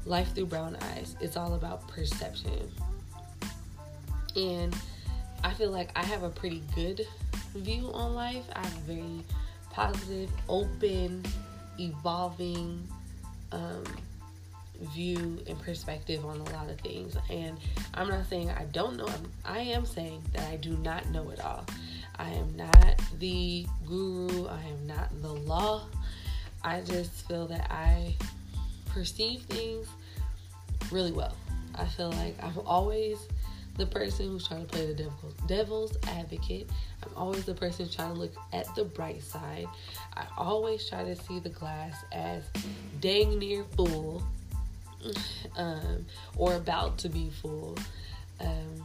Life 0.07 0.35
Through 0.35 0.47
Brown 0.47 0.77
Eyes. 0.93 1.17
It's 1.21 1.37
all 1.37 1.55
about 1.55 1.87
perception. 1.89 2.71
And 4.37 4.75
I 5.43 5.53
feel 5.55 5.71
like 5.71 5.91
I 5.97 6.05
have 6.05 6.23
a 6.23 6.31
pretty 6.31 6.63
good 6.75 7.07
view 7.55 7.91
on 7.93 8.15
life. 8.15 8.45
I 8.55 8.61
have 8.61 8.77
a 8.77 8.81
very 8.81 9.25
positive, 9.71 10.31
open, 10.49 11.25
evolving, 11.79 12.87
um, 13.53 13.85
view 14.81 15.39
and 15.47 15.61
perspective 15.61 16.25
on 16.25 16.39
a 16.39 16.45
lot 16.53 16.71
of 16.71 16.81
things. 16.81 17.17
And 17.31 17.59
I'm 17.95 18.09
not 18.09 18.27
saying 18.27 18.51
I 18.51 18.65
don't 18.65 18.97
know, 18.97 19.09
I 19.45 19.61
am 19.61 19.87
saying 19.87 20.23
that 20.33 20.49
I 20.49 20.57
do 20.57 20.77
not 20.79 21.09
know 21.11 21.31
it 21.31 21.41
all. 21.41 21.65
I 22.19 22.31
am 22.31 22.55
not 22.57 23.01
the 23.19 23.67
guru, 23.87 24.47
I 24.47 24.61
am 24.61 24.87
not 24.87 25.11
the 25.23 25.33
law. 25.33 25.87
I 26.63 26.83
just 26.83 27.27
feel 27.27 27.47
that 27.47 27.71
I 27.71 28.15
perceive 28.89 29.43
things 29.43 29.87
really 30.91 31.13
well. 31.13 31.35
I 31.75 31.87
feel 31.87 32.11
like 32.11 32.37
I'm 32.43 32.59
always 32.67 33.17
the 33.77 33.87
person 33.87 34.27
who's 34.27 34.47
trying 34.47 34.67
to 34.67 34.69
play 34.69 34.87
the 34.87 34.95
devil, 34.95 35.33
devil's 35.47 35.97
advocate. 36.09 36.69
I'm 37.03 37.17
always 37.17 37.47
the 37.47 37.55
person 37.55 37.89
trying 37.89 38.13
to 38.13 38.21
look 38.21 38.35
at 38.53 38.67
the 38.75 38.85
bright 38.85 39.23
side. 39.23 39.67
I 40.15 40.27
always 40.37 40.87
try 40.87 41.05
to 41.05 41.17
see 41.17 41.39
the 41.39 41.49
glass 41.49 41.95
as 42.13 42.43
dang 43.01 43.39
near 43.39 43.65
full 43.77 44.23
um, 45.57 46.07
or 46.37 46.55
about 46.55 46.99
to 46.99 47.09
be 47.09 47.31
full. 47.31 47.77
Um, 48.41 48.85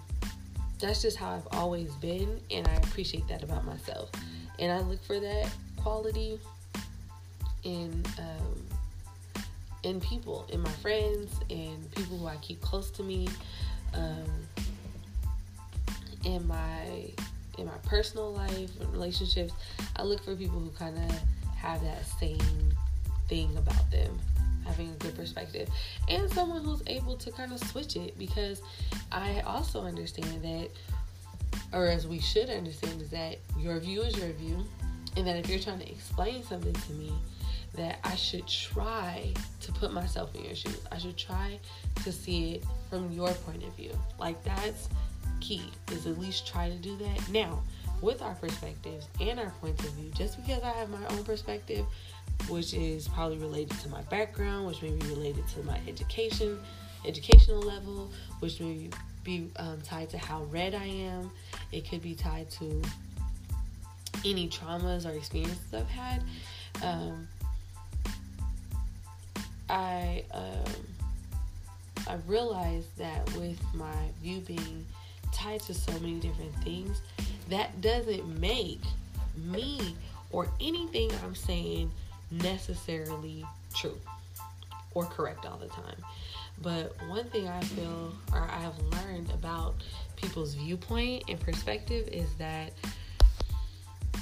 that's 0.80 1.02
just 1.02 1.18
how 1.18 1.32
I've 1.32 1.48
always 1.52 1.92
been, 1.96 2.40
and 2.52 2.68
I 2.68 2.74
appreciate 2.76 3.28
that 3.28 3.44
about 3.44 3.66
myself. 3.66 4.12
And 4.60 4.72
I 4.72 4.80
look 4.82 5.04
for 5.04 5.20
that 5.20 5.50
quality 5.78 6.40
in 7.64 8.04
um, 8.20 8.66
in 9.84 10.02
people, 10.02 10.46
in 10.52 10.62
my 10.62 10.72
friends, 10.72 11.40
and 11.50 11.92
people 11.96 12.18
who 12.18 12.28
I 12.28 12.36
keep 12.38 12.62
close 12.62 12.92
to 12.92 13.04
me, 13.04 13.30
um, 13.94 14.26
in 16.26 16.46
my 16.48 17.10
in 17.58 17.68
my 17.68 17.78
personal 17.86 18.34
life 18.34 18.72
and 18.82 18.92
relationships. 18.92 19.54
I 19.96 20.04
look 20.04 20.24
for 20.24 20.36
people 20.36 20.60
who 20.60 20.72
kind 20.72 20.98
of 20.98 21.20
have 21.56 21.82
that 21.84 22.06
same 22.20 22.74
thing 23.28 23.56
about 23.58 23.90
them 23.92 24.20
having 24.66 24.90
a 24.90 24.96
good 24.96 25.16
perspective 25.16 25.70
and 26.10 26.32
someone 26.32 26.64
who's 26.64 26.82
able 26.88 27.16
to 27.18 27.32
kind 27.32 27.52
of 27.52 27.60
switch 27.60 27.96
it 27.96 28.18
because 28.18 28.62
I 29.12 29.42
also 29.42 29.82
understand 29.82 30.44
that 30.44 30.70
or 31.74 31.88
as 31.88 32.08
we 32.08 32.20
should 32.20 32.50
understand 32.50 33.02
is 33.02 33.10
that 33.10 33.38
your 33.58 33.80
view 33.80 34.02
is 34.02 34.18
your 34.18 34.32
view 34.34 34.66
and 35.18 35.26
that 35.28 35.38
if 35.38 35.50
you're 35.50 35.60
trying 35.60 35.80
to 35.80 35.90
explain 35.90 36.44
something 36.44 36.74
to 36.74 36.92
me 36.94 37.14
that 37.76 38.00
I 38.04 38.16
should 38.16 38.48
try 38.48 39.34
to 39.62 39.72
put 39.74 39.94
myself 39.94 40.34
in 40.36 40.46
your 40.46 40.56
shoes. 40.56 40.80
I 40.92 40.98
should 40.98 41.18
try 41.18 41.60
to 42.04 42.12
see 42.12 42.56
it 42.56 42.64
from 42.90 43.12
your 43.12 43.30
point 43.30 43.64
of 43.64 43.76
view. 43.76 43.92
Like 44.20 44.42
that's 44.44 44.90
key 45.42 45.64
is 45.92 46.08
at 46.08 46.20
least 46.20 46.48
try 46.48 46.70
to 46.70 46.76
do 46.76 46.98
that. 46.98 47.30
Now, 47.30 47.62
with 48.02 48.22
our 48.22 48.36
perspectives 48.36 49.08
and 49.20 49.40
our 49.40 49.52
points 49.62 49.84
of 49.86 49.92
view, 49.94 50.12
just 50.16 50.38
because 50.42 50.64
I 50.64 50.72
have 50.72 50.90
my 50.90 51.06
own 51.08 51.24
perspective 51.24 51.86
which 52.48 52.74
is 52.74 53.08
probably 53.08 53.38
related 53.38 53.78
to 53.80 53.90
my 53.90 54.02
background, 54.04 54.68
which 54.68 54.82
may 54.82 54.92
be 54.92 55.08
related 55.08 55.48
to 55.50 55.64
my 55.64 55.80
education, 55.88 56.60
educational 57.06 57.62
level, 57.62 58.12
which 58.40 58.60
may 58.60 58.90
be 59.24 59.50
um, 59.58 59.82
tied 59.82 60.10
to 60.12 60.18
how 60.18 60.44
read 60.44 60.76
I 60.76 60.86
am. 60.86 61.32
It 61.72 61.90
could 61.90 62.02
be 62.02 62.16
tied 62.16 62.50
to 62.52 62.82
any 64.24 64.48
traumas 64.48 65.06
or 65.06 65.16
experiences 65.16 65.74
I've 65.74 65.88
had. 65.90 66.24
Um, 66.84 67.28
I 69.70 70.24
um, 70.32 70.74
I 72.08 72.16
realized 72.28 72.96
that 72.98 73.26
with 73.36 73.60
my 73.74 73.94
view 74.22 74.40
being 74.42 74.86
tied 75.34 75.62
to 75.62 75.74
so 75.74 75.92
many 75.94 76.20
different 76.20 76.56
things, 76.64 77.02
that 77.50 77.82
doesn't 77.82 78.40
make 78.40 78.82
me 79.36 79.96
or 80.32 80.48
anything 80.60 81.12
I'm 81.24 81.36
saying 81.36 81.92
necessarily 82.32 83.46
true 83.76 83.98
or 84.94 85.06
correct 85.06 85.46
all 85.46 85.58
the 85.58 85.68
time. 85.68 85.96
But 86.62 86.96
one 87.08 87.26
thing 87.26 87.48
I 87.48 87.62
feel 87.62 88.14
or 88.32 88.48
I 88.50 88.60
have 88.60 88.80
learned 88.80 89.30
about 89.32 89.76
people's 90.16 90.54
viewpoint 90.56 91.24
and 91.28 91.40
perspective 91.40 92.08
is 92.12 92.34
that 92.36 92.72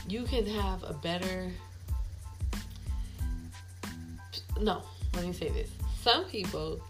you 0.08 0.24
can 0.24 0.46
have 0.46 0.84
a 0.84 0.94
better 0.94 1.50
no 4.60 4.84
let 5.16 5.26
me 5.26 5.34
say 5.34 5.50
this 5.50 5.70
some 6.02 6.26
people 6.26 6.82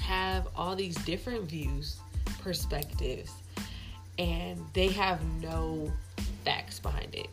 have 0.00 0.48
all 0.56 0.74
these 0.74 0.96
different 1.04 1.44
views 1.44 1.96
perspectives 2.42 3.32
and 4.18 4.58
they 4.72 4.88
have 4.88 5.22
no 5.40 5.90
facts 6.44 6.78
behind 6.80 7.14
it 7.14 7.28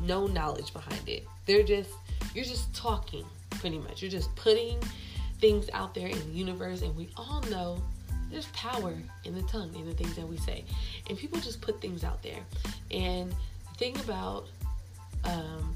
no 0.00 0.26
knowledge 0.26 0.72
behind 0.72 1.08
it 1.08 1.26
they're 1.46 1.62
just 1.62 1.90
you're 2.34 2.44
just 2.44 2.74
talking 2.74 3.24
pretty 3.50 3.78
much. 3.78 4.02
You're 4.02 4.10
just 4.10 4.34
putting 4.36 4.78
things 5.40 5.68
out 5.72 5.94
there 5.94 6.08
in 6.08 6.18
the 6.18 6.34
universe 6.34 6.82
and 6.82 6.94
we 6.96 7.08
all 7.16 7.42
know 7.50 7.82
there's 8.30 8.46
power 8.46 8.94
in 9.24 9.34
the 9.34 9.42
tongue 9.42 9.74
in 9.74 9.86
the 9.86 9.94
things 9.94 10.14
that 10.16 10.26
we 10.28 10.36
say. 10.36 10.64
And 11.08 11.16
people 11.16 11.40
just 11.40 11.60
put 11.60 11.80
things 11.80 12.04
out 12.04 12.22
there. 12.22 12.40
And 12.90 13.30
the 13.30 13.78
thing 13.78 13.96
about 14.00 14.46
um, 15.24 15.74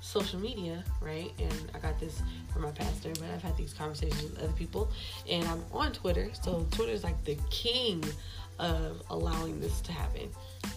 social 0.00 0.40
media 0.40 0.82
right 1.00 1.30
and 1.38 1.70
i 1.74 1.78
got 1.78 2.00
this 2.00 2.22
from 2.52 2.62
my 2.62 2.70
pastor 2.72 3.10
but 3.20 3.30
i've 3.32 3.42
had 3.42 3.56
these 3.56 3.72
conversations 3.72 4.22
with 4.22 4.42
other 4.42 4.52
people 4.54 4.90
and 5.28 5.46
i'm 5.46 5.62
on 5.72 5.92
twitter 5.92 6.30
so 6.42 6.66
twitter 6.72 6.90
is 6.90 7.04
like 7.04 7.22
the 7.26 7.36
king 7.50 8.02
of 8.60 9.02
allowing 9.08 9.58
this 9.60 9.80
to 9.80 9.92
happen. 9.92 10.28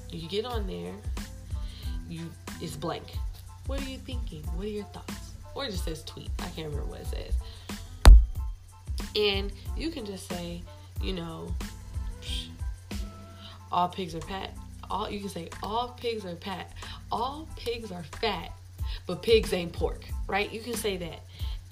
You 0.09 0.27
get 0.29 0.45
on 0.45 0.65
there 0.65 0.93
you 2.09 2.29
it's 2.61 2.75
blank 2.75 3.17
what 3.67 3.81
are 3.81 3.89
you 3.89 3.97
thinking 3.97 4.43
what 4.55 4.65
are 4.65 4.69
your 4.69 4.85
thoughts 4.85 5.31
or 5.55 5.65
it 5.65 5.71
just 5.71 5.85
says 5.85 6.03
tweet 6.03 6.29
i 6.39 6.43
can't 6.49 6.67
remember 6.69 6.85
what 6.85 6.99
it 6.99 7.07
says 7.07 7.33
and 9.15 9.51
you 9.77 9.91
can 9.91 10.05
just 10.05 10.27
say 10.27 10.61
you 11.03 11.13
know, 11.13 11.53
all 13.71 13.89
pigs 13.89 14.15
are 14.15 14.21
fat. 14.21 14.51
All 14.89 15.09
you 15.09 15.19
can 15.19 15.29
say 15.29 15.49
all 15.61 15.89
pigs 15.99 16.25
are 16.25 16.35
fat. 16.37 16.71
All 17.11 17.47
pigs 17.57 17.91
are 17.91 18.03
fat, 18.03 18.53
but 19.05 19.21
pigs 19.21 19.53
ain't 19.53 19.73
pork, 19.73 20.05
right? 20.27 20.51
You 20.51 20.61
can 20.61 20.73
say 20.73 20.97
that. 20.97 21.19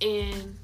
And 0.01 0.57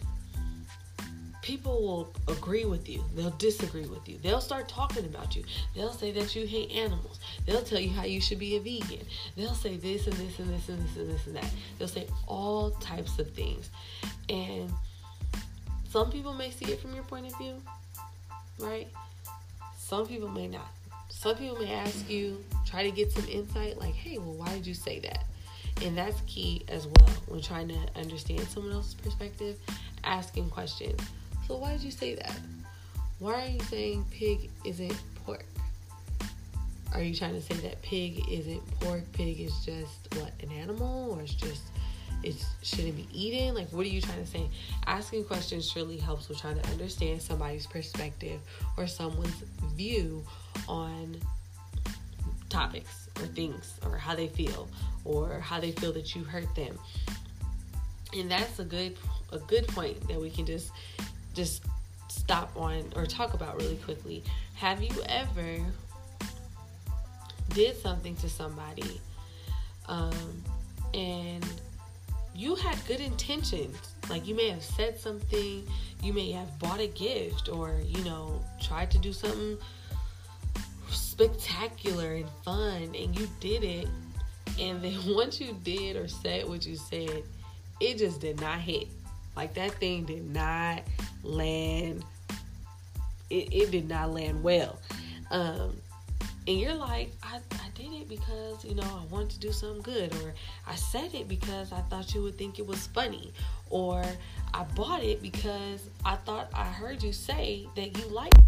people 1.41 1.81
will 1.81 2.13
agree 2.27 2.65
with 2.65 2.89
you. 2.89 3.03
They'll 3.15 3.29
disagree 3.31 3.85
with 3.85 4.09
you. 4.09 4.17
They'll 4.21 4.41
start 4.41 4.67
talking 4.67 5.05
about 5.05 5.35
you. 5.35 5.43
They'll 5.75 5.93
say 5.93 6.11
that 6.11 6.35
you 6.35 6.45
hate 6.45 6.71
animals. 6.71 7.16
They'll 7.47 7.63
tell 7.63 7.79
you 7.79 7.89
how 7.89 8.03
you 8.03 8.19
should 8.19 8.39
be 8.39 8.57
a 8.57 8.59
vegan. 8.59 9.05
They'll 9.37 9.55
say 9.55 9.77
this 9.77 10.05
and 10.05 10.15
this 10.17 10.37
and 10.37 10.53
this 10.53 10.67
and 10.67 10.83
this 10.83 10.97
and 10.97 11.09
this 11.09 11.27
and 11.27 11.35
that. 11.37 11.49
They'll 11.79 11.87
say 11.87 12.07
all 12.27 12.71
types 12.71 13.17
of 13.19 13.31
things. 13.31 13.69
And 14.29 14.71
some 15.89 16.11
people 16.11 16.33
may 16.33 16.51
see 16.51 16.65
it 16.65 16.81
from 16.81 16.93
your 16.93 17.05
point 17.05 17.25
of 17.25 17.37
view, 17.37 17.61
right? 18.59 18.87
Some 19.79 20.05
people 20.05 20.27
may 20.27 20.47
not. 20.47 20.67
Some 21.09 21.37
people 21.37 21.57
may 21.57 21.73
ask 21.73 22.09
you, 22.09 22.43
try 22.65 22.83
to 22.83 22.91
get 22.91 23.13
some 23.13 23.27
insight, 23.29 23.79
like, 23.79 23.95
hey, 23.95 24.17
well, 24.17 24.33
why 24.33 24.53
did 24.53 24.67
you 24.67 24.73
say 24.73 24.99
that? 24.99 25.23
And 25.83 25.97
that's 25.97 26.19
key 26.27 26.65
as 26.67 26.85
well 26.85 27.09
when 27.27 27.41
trying 27.41 27.69
to 27.69 27.77
understand 27.95 28.41
someone 28.49 28.73
else's 28.73 28.95
perspective, 28.95 29.57
asking 30.03 30.49
questions. 30.49 30.99
So, 31.47 31.55
why 31.55 31.71
did 31.71 31.81
you 31.81 31.91
say 31.91 32.15
that? 32.15 32.37
Why 33.19 33.45
are 33.45 33.49
you 33.49 33.61
saying 33.61 34.05
pig 34.11 34.49
isn't 34.65 34.95
pork? 35.23 35.45
Are 36.93 37.01
you 37.01 37.13
trying 37.13 37.33
to 37.33 37.41
say 37.41 37.55
that 37.55 37.81
pig 37.81 38.23
isn't 38.29 38.79
pork? 38.79 39.03
Pig 39.13 39.39
is 39.39 39.53
just 39.65 40.15
what, 40.15 40.31
an 40.41 40.51
animal, 40.51 41.11
or 41.11 41.21
it's 41.21 41.33
just 41.33 41.63
it 42.23 42.35
shouldn't 42.63 42.95
be 42.95 43.07
eaten? 43.13 43.53
Like, 43.53 43.71
what 43.71 43.85
are 43.85 43.89
you 43.89 44.01
trying 44.01 44.23
to 44.23 44.29
say? 44.29 44.49
Asking 44.85 45.23
questions 45.25 45.69
surely 45.69 45.97
helps 45.97 46.29
with 46.29 46.39
trying 46.39 46.59
to 46.59 46.69
understand 46.69 47.21
somebody's 47.21 47.67
perspective 47.67 48.39
or 48.77 48.87
someone's 48.87 49.43
view 49.75 50.23
on 50.67 51.17
topics 52.49 53.09
or 53.19 53.25
things 53.27 53.79
or 53.85 53.97
how 53.97 54.15
they 54.15 54.27
feel 54.27 54.67
or 55.03 55.39
how 55.39 55.59
they 55.59 55.71
feel 55.71 55.93
that 55.93 56.15
you 56.15 56.23
hurt 56.23 56.53
them. 56.55 56.77
And 58.15 58.31
that's 58.31 58.59
a 58.59 58.63
good 58.63 58.97
a 59.31 59.39
good 59.39 59.67
point 59.67 60.07
that 60.07 60.19
we 60.19 60.29
can 60.29 60.45
just 60.45 60.71
just 61.33 61.63
stop 62.07 62.51
on 62.55 62.91
or 62.95 63.05
talk 63.05 63.33
about 63.33 63.59
really 63.61 63.75
quickly. 63.77 64.23
Have 64.55 64.81
you 64.81 65.03
ever 65.07 65.59
did 67.49 67.75
something 67.77 68.15
to 68.17 68.29
somebody 68.29 69.01
um, 69.87 70.43
and 70.93 71.45
you 72.35 72.55
had 72.55 72.77
good 72.87 72.99
intentions. 72.99 73.77
Like 74.09 74.27
you 74.27 74.35
may 74.35 74.49
have 74.49 74.63
said 74.63 74.99
something, 74.99 75.67
you 76.03 76.13
may 76.13 76.31
have 76.31 76.59
bought 76.59 76.79
a 76.79 76.87
gift, 76.87 77.49
or 77.49 77.73
you 77.83 78.03
know, 78.03 78.43
tried 78.61 78.91
to 78.91 78.97
do 78.97 79.11
something 79.11 79.57
spectacular 80.89 82.13
and 82.13 82.29
fun, 82.45 82.93
and 82.95 83.19
you 83.19 83.27
did 83.39 83.63
it. 83.63 83.87
And 84.59 84.81
then 84.81 84.97
once 85.07 85.41
you 85.41 85.57
did 85.63 85.95
or 85.95 86.07
said 86.07 86.47
what 86.47 86.65
you 86.65 86.75
said, 86.75 87.23
it 87.79 87.97
just 87.97 88.21
did 88.21 88.39
not 88.39 88.59
hit. 88.59 88.87
Like 89.35 89.53
that 89.55 89.71
thing 89.73 90.05
did 90.05 90.29
not 90.31 90.83
land. 91.23 92.03
It, 93.29 93.53
it 93.53 93.71
did 93.71 93.89
not 93.89 94.11
land 94.11 94.41
well. 94.41 94.79
Um, 95.31 95.81
and 96.47 96.59
you're 96.59 96.75
like, 96.75 97.11
I, 97.21 97.39
I 97.51 97.69
did 97.75 97.91
it 97.91 98.07
because, 98.07 98.63
you 98.63 98.73
know, 98.73 98.83
I 98.83 99.13
wanted 99.13 99.31
to 99.31 99.39
do 99.39 99.51
something 99.51 99.81
good, 99.81 100.13
or 100.23 100.33
I 100.65 100.75
said 100.75 101.13
it 101.13 101.27
because 101.27 101.73
I 101.73 101.81
thought 101.81 102.13
you 102.13 102.23
would 102.23 102.37
think 102.37 102.57
it 102.57 102.65
was 102.65 102.87
funny, 102.87 103.33
or 103.69 104.01
I 104.53 104.63
bought 104.75 105.03
it 105.03 105.21
because 105.21 105.89
I 106.05 106.15
thought 106.15 106.47
I 106.53 106.63
heard 106.63 107.03
you 107.03 107.11
say 107.11 107.67
that 107.75 107.97
you 107.97 108.07
liked. 108.07 108.39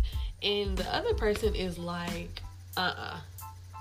And 0.41 0.77
the 0.77 0.95
other 0.95 1.13
person 1.13 1.53
is 1.53 1.77
like, 1.77 2.41
uh 2.77 2.79
uh-uh, 2.79 3.15
uh 3.15 3.19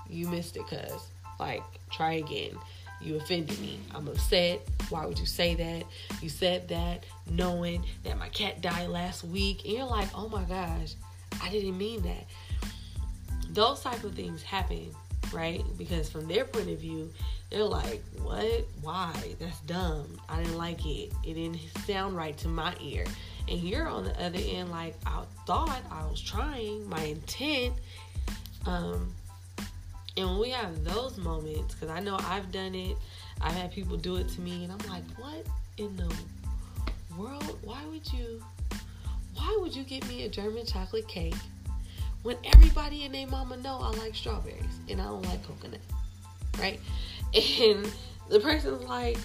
you 0.09 0.27
missed 0.27 0.57
it, 0.57 0.67
cuz. 0.67 1.01
Like, 1.39 1.63
try 1.89 2.13
again. 2.15 2.57
You 2.99 3.15
offended 3.15 3.57
me. 3.61 3.79
I'm 3.95 4.09
upset. 4.09 4.59
Why 4.89 5.05
would 5.05 5.17
you 5.17 5.25
say 5.25 5.55
that? 5.55 5.83
You 6.21 6.27
said 6.27 6.67
that 6.67 7.05
knowing 7.29 7.85
that 8.03 8.17
my 8.17 8.27
cat 8.27 8.59
died 8.59 8.89
last 8.89 9.23
week. 9.23 9.63
And 9.63 9.73
you're 9.75 9.85
like, 9.85 10.09
oh 10.13 10.27
my 10.27 10.43
gosh, 10.43 10.95
I 11.41 11.49
didn't 11.49 11.77
mean 11.77 12.01
that 12.01 12.25
those 13.49 13.81
type 13.81 14.03
of 14.03 14.13
things 14.13 14.41
happen, 14.43 14.91
right? 15.33 15.63
Because 15.77 16.09
from 16.09 16.27
their 16.27 16.45
point 16.45 16.69
of 16.69 16.79
view, 16.79 17.11
they're 17.49 17.63
like, 17.63 18.03
what? 18.21 18.65
Why? 18.81 19.13
That's 19.39 19.59
dumb. 19.61 20.19
I 20.27 20.37
didn't 20.43 20.57
like 20.57 20.85
it. 20.85 21.11
It 21.25 21.33
didn't 21.33 21.59
sound 21.85 22.15
right 22.15 22.37
to 22.39 22.47
my 22.47 22.75
ear. 22.81 23.05
And 23.47 23.59
you're 23.59 23.87
on 23.87 24.03
the 24.03 24.23
other 24.23 24.39
end, 24.41 24.69
like, 24.69 24.95
I 25.05 25.23
thought 25.47 25.81
I 25.91 26.05
was 26.05 26.21
trying, 26.21 26.87
my 26.87 27.01
intent. 27.01 27.73
Um, 28.65 29.13
and 30.15 30.27
when 30.29 30.39
we 30.39 30.49
have 30.51 30.83
those 30.83 31.17
moments, 31.17 31.73
because 31.73 31.89
I 31.89 31.99
know 31.99 32.17
I've 32.19 32.51
done 32.51 32.75
it, 32.75 32.95
I've 33.41 33.53
had 33.53 33.71
people 33.71 33.97
do 33.97 34.17
it 34.17 34.27
to 34.29 34.41
me, 34.41 34.65
and 34.65 34.71
I'm 34.71 34.89
like, 34.89 35.03
what 35.17 35.45
in 35.77 35.95
the 35.95 36.13
world? 37.17 37.57
Why 37.63 37.81
would 37.89 38.11
you? 38.13 38.43
Why 39.35 39.57
would 39.61 39.73
you 39.73 39.83
get 39.83 40.07
me 40.07 40.25
a 40.25 40.29
German 40.29 40.65
chocolate 40.65 41.07
cake? 41.07 41.35
When 42.23 42.37
everybody 42.43 43.05
and 43.05 43.13
their 43.13 43.27
mama 43.27 43.57
know 43.57 43.79
I 43.81 43.91
like 43.97 44.15
strawberries 44.15 44.79
and 44.89 45.01
I 45.01 45.05
don't 45.05 45.23
like 45.23 45.45
coconut, 45.47 45.81
right? 46.59 46.79
And 47.33 47.91
the 48.29 48.39
person's 48.39 48.83
like, 48.83 49.17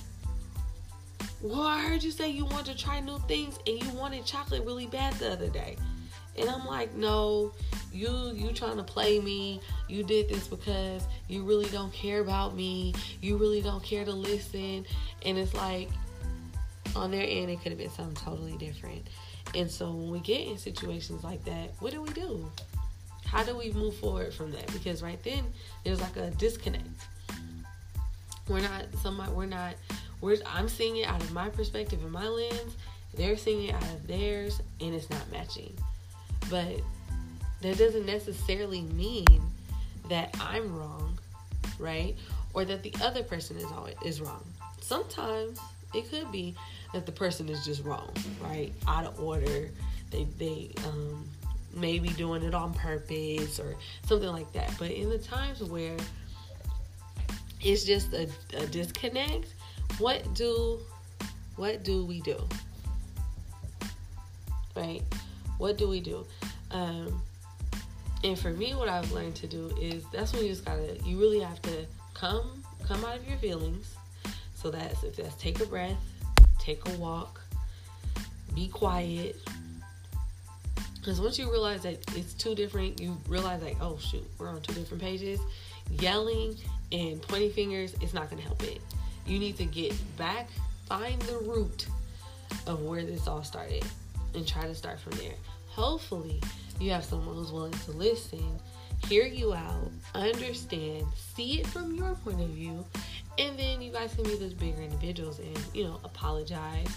well, 1.41 1.63
I 1.63 1.81
heard 1.81 2.03
you 2.03 2.11
say 2.11 2.31
you 2.31 2.45
want 2.45 2.67
to 2.67 2.77
try 2.77 3.01
new 3.01 3.19
things 3.21 3.59
and 3.67 3.83
you 3.83 3.91
wanted 3.91 4.25
chocolate 4.25 4.65
really 4.65 4.87
bad 4.87 5.15
the 5.15 5.33
other 5.33 5.49
day. 5.49 5.77
And 6.37 6.49
I'm 6.49 6.67
like, 6.67 6.95
no, 6.95 7.53
you 7.93 8.33
you 8.35 8.53
trying 8.53 8.77
to 8.77 8.83
play 8.83 9.21
me. 9.21 9.61
You 9.89 10.03
did 10.03 10.29
this 10.29 10.49
because 10.49 11.03
you 11.29 11.45
really 11.45 11.67
don't 11.67 11.93
care 11.93 12.21
about 12.21 12.57
me. 12.57 12.95
You 13.23 13.37
really 13.37 13.63
don't 13.63 13.83
care 13.83 14.05
to 14.05 14.13
listen. 14.13 14.85
And 15.25 15.39
it's 15.39 15.55
like 15.55 15.91
on 16.97 17.11
their 17.11 17.27
end 17.29 17.51
it 17.51 17.61
could 17.63 17.73
have 17.73 17.79
been 17.79 17.91
something 17.91 18.17
totally 18.17 18.57
different. 18.57 19.07
And 19.55 19.71
so 19.71 19.91
when 19.93 20.11
we 20.11 20.21
get 20.21 20.47
in 20.47 20.59
situations 20.59 21.23
like 21.23 21.45
that, 21.45 21.71
what 21.79 21.93
do 21.93 22.03
we 22.03 22.11
do? 22.11 22.51
How 23.35 23.43
do 23.43 23.57
we 23.57 23.73
move 23.73 23.97
forward 23.97 24.33
from 24.33 24.53
that? 24.53 24.73
Because 24.73 25.03
right 25.03 25.21
then 25.25 25.45
there's 25.83 26.01
like 26.01 26.17
a 26.17 26.31
disconnect. 26.31 26.87
We're 28.49 28.61
not 28.61 28.85
somebody 29.03 29.33
we're 29.33 29.47
not 29.47 29.75
we're 30.21 30.37
I'm 30.47 30.69
seeing 30.69 30.99
it 30.99 31.09
out 31.09 31.21
of 31.21 31.33
my 31.33 31.49
perspective 31.49 32.01
and 32.05 32.13
my 32.13 32.29
lens. 32.29 32.77
They're 33.13 33.37
seeing 33.37 33.71
it 33.71 33.75
out 33.75 33.83
of 33.83 34.07
theirs 34.07 34.63
and 34.81 34.95
it's 34.95 35.11
not 35.11 35.29
matching. 35.33 35.77
But 36.49 36.81
that 37.61 37.77
doesn't 37.77 38.07
necessarily 38.07 38.83
mean 38.83 39.27
that 40.09 40.33
I'm 40.41 40.73
wrong, 40.73 41.19
right? 41.81 42.15
Or 42.53 42.65
that 42.65 42.85
the 42.85 42.95
other 43.03 43.25
person 43.25 43.57
is 43.57 43.65
always 43.65 43.97
is 44.05 44.21
wrong. 44.21 44.45
Sometimes 44.81 45.59
it 45.93 46.09
could 46.09 46.31
be 46.31 46.55
that 46.93 47.05
the 47.05 47.13
person 47.13 47.49
is 47.49 47.65
just 47.65 47.83
wrong, 47.83 48.13
right? 48.41 48.73
Out 48.87 49.07
of 49.07 49.19
order. 49.19 49.71
They 50.13 50.29
they 50.39 50.71
um 50.87 51.29
maybe 51.77 52.09
doing 52.11 52.43
it 52.43 52.55
on 52.55 52.75
purpose 52.75 53.59
or 53.59 53.77
something 54.07 54.29
like 54.29 54.53
that. 54.53 54.75
But 54.79 54.91
in 54.91 55.09
the 55.09 55.19
times 55.19 55.63
where 55.63 55.97
it's 57.61 57.85
just 57.85 58.13
a, 58.13 58.29
a 58.57 58.67
disconnect, 58.67 59.55
what 59.99 60.35
do 60.35 60.81
what 61.57 61.85
do 61.85 62.05
we 62.05 62.21
do? 62.21 62.37
Right? 64.77 65.03
What 65.59 65.79
do 65.79 65.89
we 65.89 66.01
do? 66.01 66.27
Um, 66.73 67.23
and 68.25 68.39
for 68.39 68.51
me, 68.51 68.75
what 68.75 68.89
I've 68.89 69.13
learned 69.13 69.37
to 69.37 69.47
do 69.47 69.71
is 69.81 70.05
that's 70.13 70.33
when 70.33 70.43
you 70.43 70.49
just 70.49 70.65
gotta, 70.65 70.99
you 71.05 71.19
really 71.19 71.41
have 71.41 71.61
to 71.63 71.87
come 72.15 72.63
come 72.83 73.05
out 73.05 73.17
of 73.17 73.29
your 73.29 73.39
feelings. 73.39 73.95
So 74.55 74.71
that's 74.71 75.05
if 75.05 75.17
that's 75.17 75.35
take 75.37 75.61
a 75.61 75.67
breath, 75.67 75.97
take 76.59 76.87
a 76.89 76.93
walk, 76.93 77.41
be 78.55 78.69
quiet. 78.69 79.37
Because 81.05 81.21
once 81.21 81.39
you 81.39 81.51
realize 81.51 81.83
that 81.83 81.99
it's 82.17 82.33
two 82.33 82.55
different, 82.55 82.99
you 82.99 83.15
realize 83.29 83.63
like, 83.63 83.77
oh 83.79 83.99
shoot, 83.99 84.25
we're 84.39 84.49
on 84.49 84.63
two 84.63 84.73
different 84.73 85.03
pages. 85.03 85.39
Yelling 85.91 86.57
and 86.93 87.21
pointing 87.21 87.51
fingers 87.51 87.95
is 88.01 88.15
not 88.15 88.31
gonna 88.31 88.41
help 88.41 88.63
it. 88.63 88.81
You 89.27 89.39
need 89.39 89.59
to 89.59 89.67
get 89.67 89.93
back, 90.17 90.49
find 90.87 91.21
the 91.23 91.37
root 91.41 91.89
of 92.67 92.81
where 92.85 93.05
this 93.05 93.29
all 93.29 93.45
started, 93.45 93.85
and 94.35 94.49
try 94.49 94.63
to 94.63 94.75
start 94.75 94.99
from 94.99 95.13
there. 95.19 95.35
Hopefully, 95.69 96.41
you 96.81 96.91
have 96.93 97.05
someone 97.05 97.37
who's 97.37 97.53
willing 97.53 97.73
to 97.73 97.91
listen, 97.91 98.59
hear 99.07 99.27
you 99.27 99.53
out, 99.53 99.91
understand, 100.15 101.05
see 101.35 101.61
it 101.61 101.67
from 101.67 101.95
your 101.97 102.15
point 102.15 102.41
of 102.41 102.49
view, 102.49 102.83
and 103.39 103.59
then 103.59 103.83
you 103.83 103.93
guys 103.93 104.15
can 104.15 104.25
be 104.25 104.37
those 104.37 104.55
bigger 104.55 104.81
individuals 104.81 105.39
and, 105.39 105.59
you 105.75 105.85
know, 105.85 106.01
apologize 106.03 106.89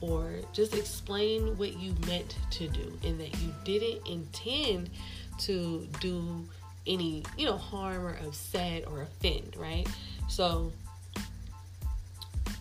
or 0.00 0.32
just 0.52 0.74
explain 0.74 1.56
what 1.58 1.76
you 1.78 1.94
meant 2.06 2.36
to 2.50 2.68
do 2.68 2.98
and 3.04 3.20
that 3.20 3.38
you 3.40 3.52
didn't 3.64 4.06
intend 4.06 4.90
to 5.38 5.86
do 6.00 6.46
any, 6.86 7.22
you 7.36 7.46
know, 7.46 7.56
harm 7.56 8.04
or 8.04 8.16
upset 8.26 8.84
or 8.86 9.02
offend, 9.02 9.56
right? 9.56 9.86
So 10.28 10.72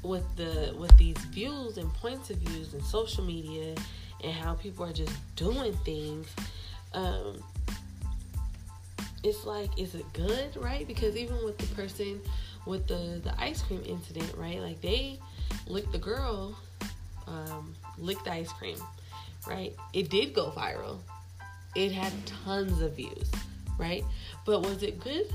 with 0.03 0.23
the 0.35 0.73
with 0.77 0.95
these 0.97 1.17
views 1.17 1.77
and 1.77 1.93
points 1.95 2.29
of 2.29 2.37
views 2.37 2.73
and 2.73 2.83
social 2.83 3.23
media 3.23 3.75
and 4.23 4.33
how 4.33 4.53
people 4.53 4.85
are 4.85 4.93
just 4.93 5.13
doing 5.35 5.73
things, 5.85 6.27
um, 6.93 7.43
it's 9.23 9.45
like, 9.45 9.77
is 9.77 9.95
it 9.95 10.05
good, 10.13 10.55
right? 10.57 10.87
Because 10.87 11.15
even 11.15 11.43
with 11.43 11.57
the 11.57 11.67
person 11.75 12.21
with 12.65 12.87
the 12.87 13.21
the 13.23 13.33
ice 13.41 13.61
cream 13.61 13.81
incident, 13.85 14.33
right? 14.37 14.59
Like 14.59 14.81
they 14.81 15.19
licked 15.67 15.91
the 15.91 15.97
girl, 15.97 16.57
um, 17.29 17.75
licked 17.97 18.27
ice 18.27 18.51
cream, 18.51 18.77
right? 19.47 19.73
It 19.93 20.09
did 20.09 20.33
go 20.33 20.51
viral. 20.51 20.99
It 21.75 21.91
had 21.91 22.11
tons 22.25 22.81
of 22.81 22.95
views, 22.95 23.31
right? 23.77 24.03
But 24.45 24.61
was 24.61 24.83
it 24.83 24.99
good? 24.99 25.31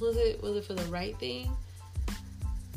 Was 0.00 0.16
it 0.16 0.42
was 0.42 0.56
it 0.56 0.64
for 0.64 0.74
the 0.74 0.84
right 0.84 1.16
thing? 1.18 1.50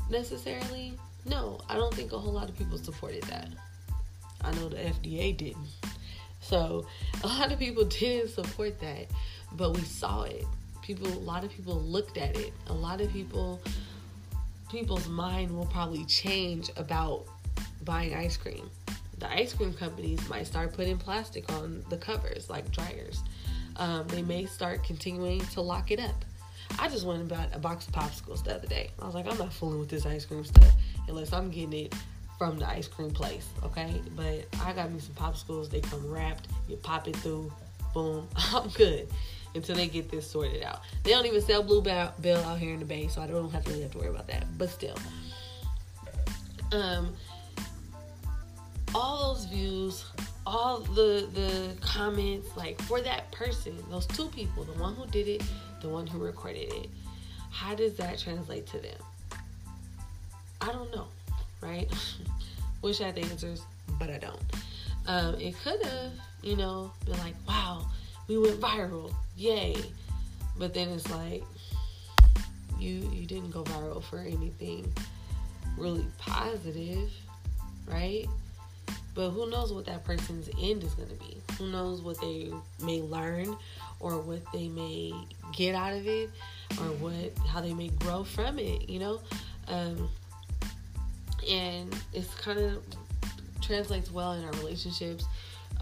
Necessarily? 0.10 0.94
No, 1.26 1.60
I 1.70 1.76
don't 1.76 1.94
think 1.94 2.12
a 2.12 2.20
whole 2.20 2.34
lot 2.34 2.50
of 2.50 2.58
people 2.58 2.78
supported 2.78 3.24
that. 3.24 3.50
I 4.44 4.52
know 4.52 4.70
the 4.70 4.78
FDA 4.78 5.36
didn't. 5.36 5.68
So 6.40 6.86
a 7.24 7.28
lot 7.28 7.52
of 7.52 7.58
people 7.58 7.84
didn't 8.00 8.30
support 8.30 8.80
that, 8.82 9.08
but 9.54 9.76
we 9.76 9.82
saw 9.82 10.24
it. 10.24 10.46
People, 10.84 11.08
a 11.08 11.26
lot 11.26 11.44
of 11.44 11.50
people 11.50 11.76
looked 11.82 12.18
at 12.18 12.38
it. 12.38 12.54
A 12.68 12.74
lot 12.74 13.02
of 13.02 13.12
people, 13.12 13.60
people's 14.70 15.08
mind 15.08 15.50
will 15.56 15.66
probably 15.66 16.06
change 16.06 16.70
about 16.78 17.26
buying 17.84 18.14
ice 18.14 18.38
cream. 18.38 18.70
The 19.18 19.32
ice 19.32 19.54
cream 19.54 19.74
companies 19.74 20.28
might 20.30 20.48
start 20.48 20.74
putting 20.74 20.98
plastic 20.98 21.52
on 21.54 21.84
the 21.90 21.98
covers, 21.98 22.50
like 22.50 22.72
Dreyer's. 22.72 23.22
Um, 23.78 24.08
they 24.08 24.22
may 24.22 24.46
start 24.46 24.84
continuing 24.84 25.42
to 25.48 25.62
lock 25.62 25.92
it 25.92 26.00
up. 26.00 26.26
I 26.80 26.90
just 26.90 27.06
went 27.06 27.20
and 27.22 27.30
bought 27.30 27.50
a 27.54 27.60
box 27.60 27.88
of 27.88 27.94
popsicles 27.94 28.44
the 28.44 28.56
other 28.56 28.68
day. 28.68 28.90
I 29.02 29.06
was 29.06 29.16
like, 29.16 29.28
I'm 29.28 29.38
not 29.38 29.54
fooling 29.54 29.80
with 29.80 29.90
this 29.90 30.06
ice 30.06 30.26
cream 30.26 30.44
stuff 30.44 30.72
unless 31.08 31.32
I'm 31.32 31.50
getting 31.50 31.86
it 31.86 31.96
from 32.38 32.58
the 32.60 32.68
ice 32.68 32.88
cream 32.88 33.12
place, 33.12 33.48
okay? 33.64 34.02
But 34.16 34.46
I 34.62 34.74
got 34.74 34.92
me 34.92 35.00
some 35.00 35.16
popsicles. 35.16 35.70
They 35.70 35.82
come 35.82 36.10
wrapped. 36.10 36.48
You 36.68 36.76
pop 36.78 37.08
it 37.08 37.16
through. 37.18 37.52
Boom. 37.94 38.28
I'm 38.54 38.70
good 38.70 39.08
until 39.54 39.76
they 39.76 39.88
get 39.88 40.12
this 40.12 40.30
sorted 40.30 40.64
out. 40.64 40.82
They 41.04 41.12
don't 41.12 41.26
even 41.26 41.42
sell 41.42 41.64
Blue 41.64 41.82
Bell 41.82 42.14
out 42.44 42.60
here 42.60 42.74
in 42.74 42.80
the 42.80 42.86
Bay, 42.86 43.08
so 43.08 43.22
I 43.22 43.28
don't 43.28 43.50
have 43.52 43.64
to 43.64 43.70
really 43.70 43.84
have 43.84 43.92
to 43.92 43.98
worry 43.98 44.10
about 44.10 44.28
that. 44.28 44.46
But 44.58 44.70
still, 44.70 44.98
um, 46.74 47.16
all 48.96 49.34
those 49.34 49.46
views, 49.46 50.06
all 50.48 50.80
the 50.80 51.28
the 51.34 51.76
comments, 51.82 52.56
like 52.56 52.82
for 52.84 53.02
that 53.02 53.32
person, 53.32 53.78
those 53.90 54.08
two 54.08 54.28
people, 54.30 54.64
the 54.64 54.80
one 54.82 54.96
who 54.96 55.06
did 55.08 55.28
it, 55.28 55.44
the 55.82 55.90
one 55.90 56.08
who 56.08 56.18
recorded 56.18 56.74
it, 56.74 56.90
how 57.52 57.76
does 57.76 57.96
that 57.96 58.18
translate 58.18 58.66
to 58.68 58.80
them? 58.80 58.98
I 60.62 60.72
don't 60.72 60.94
know 60.96 61.08
right? 61.66 61.92
Wish 62.82 63.02
I 63.02 63.06
had 63.06 63.16
the 63.16 63.24
answers, 63.24 63.62
but 64.00 64.10
I 64.10 64.18
don't. 64.18 64.42
Um, 65.08 65.36
it 65.36 65.56
could 65.64 65.82
have, 65.84 66.12
you 66.42 66.56
know, 66.56 66.92
been 67.06 67.18
like, 67.20 67.36
wow, 67.48 67.86
we 68.28 68.38
went 68.38 68.60
viral, 68.60 69.14
yay. 69.36 69.76
But 70.58 70.74
then 70.74 70.90
it's 70.90 71.10
like, 71.12 71.44
you 72.80 73.10
you 73.14 73.26
didn't 73.26 73.52
go 73.52 73.64
viral 73.64 74.04
for 74.04 74.20
anything 74.20 74.92
really 75.78 76.06
positive, 76.18 77.10
right? 77.88 78.26
But 79.16 79.30
who 79.30 79.50
knows 79.50 79.72
what 79.72 79.86
that 79.86 80.04
person's 80.04 80.50
end 80.62 80.84
is 80.84 80.94
going 80.94 81.08
to 81.08 81.16
be? 81.16 81.42
Who 81.58 81.68
knows 81.68 82.02
what 82.02 82.20
they 82.20 82.52
may 82.84 83.02
learn 83.02 83.56
or 84.02 84.20
what 84.20 84.42
they 84.52 84.68
may 84.68 85.14
get 85.54 85.74
out 85.74 85.94
of 85.94 86.06
it 86.06 86.30
or 86.80 86.86
what 87.00 87.16
how 87.48 87.62
they 87.62 87.74
may 87.74 87.88
grow 87.88 88.26
from 88.26 88.60
it, 88.60 88.90
you 88.90 89.00
know? 89.00 89.22
Um, 89.70 90.10
and 91.50 91.96
it's 92.14 92.34
kind 92.36 92.60
of 92.60 92.84
translates 93.62 94.12
well 94.12 94.34
in 94.34 94.44
our 94.44 94.52
relationships, 94.52 95.26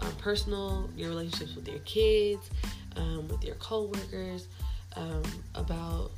um, 0.00 0.12
personal, 0.16 0.88
your 0.96 1.08
relationships 1.08 1.56
with 1.56 1.68
your 1.68 1.80
kids, 1.80 2.50
um, 2.96 3.26
with 3.28 3.44
your 3.44 3.56
coworkers, 3.56 4.46
um, 4.96 5.22
about 5.54 6.12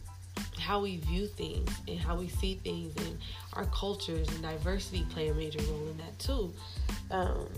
how 0.58 0.80
we 0.80 0.96
view 0.98 1.26
things 1.26 1.70
and 1.86 1.98
how 1.98 2.16
we 2.16 2.28
see 2.28 2.56
things, 2.62 2.96
and 2.96 3.18
our 3.54 3.66
cultures 3.66 4.28
and 4.28 4.42
diversity 4.42 5.06
play 5.10 5.28
a 5.28 5.34
major 5.34 5.60
role 5.70 5.88
in 5.88 5.96
that 5.98 6.18
too, 6.18 6.52
um, 7.10 7.48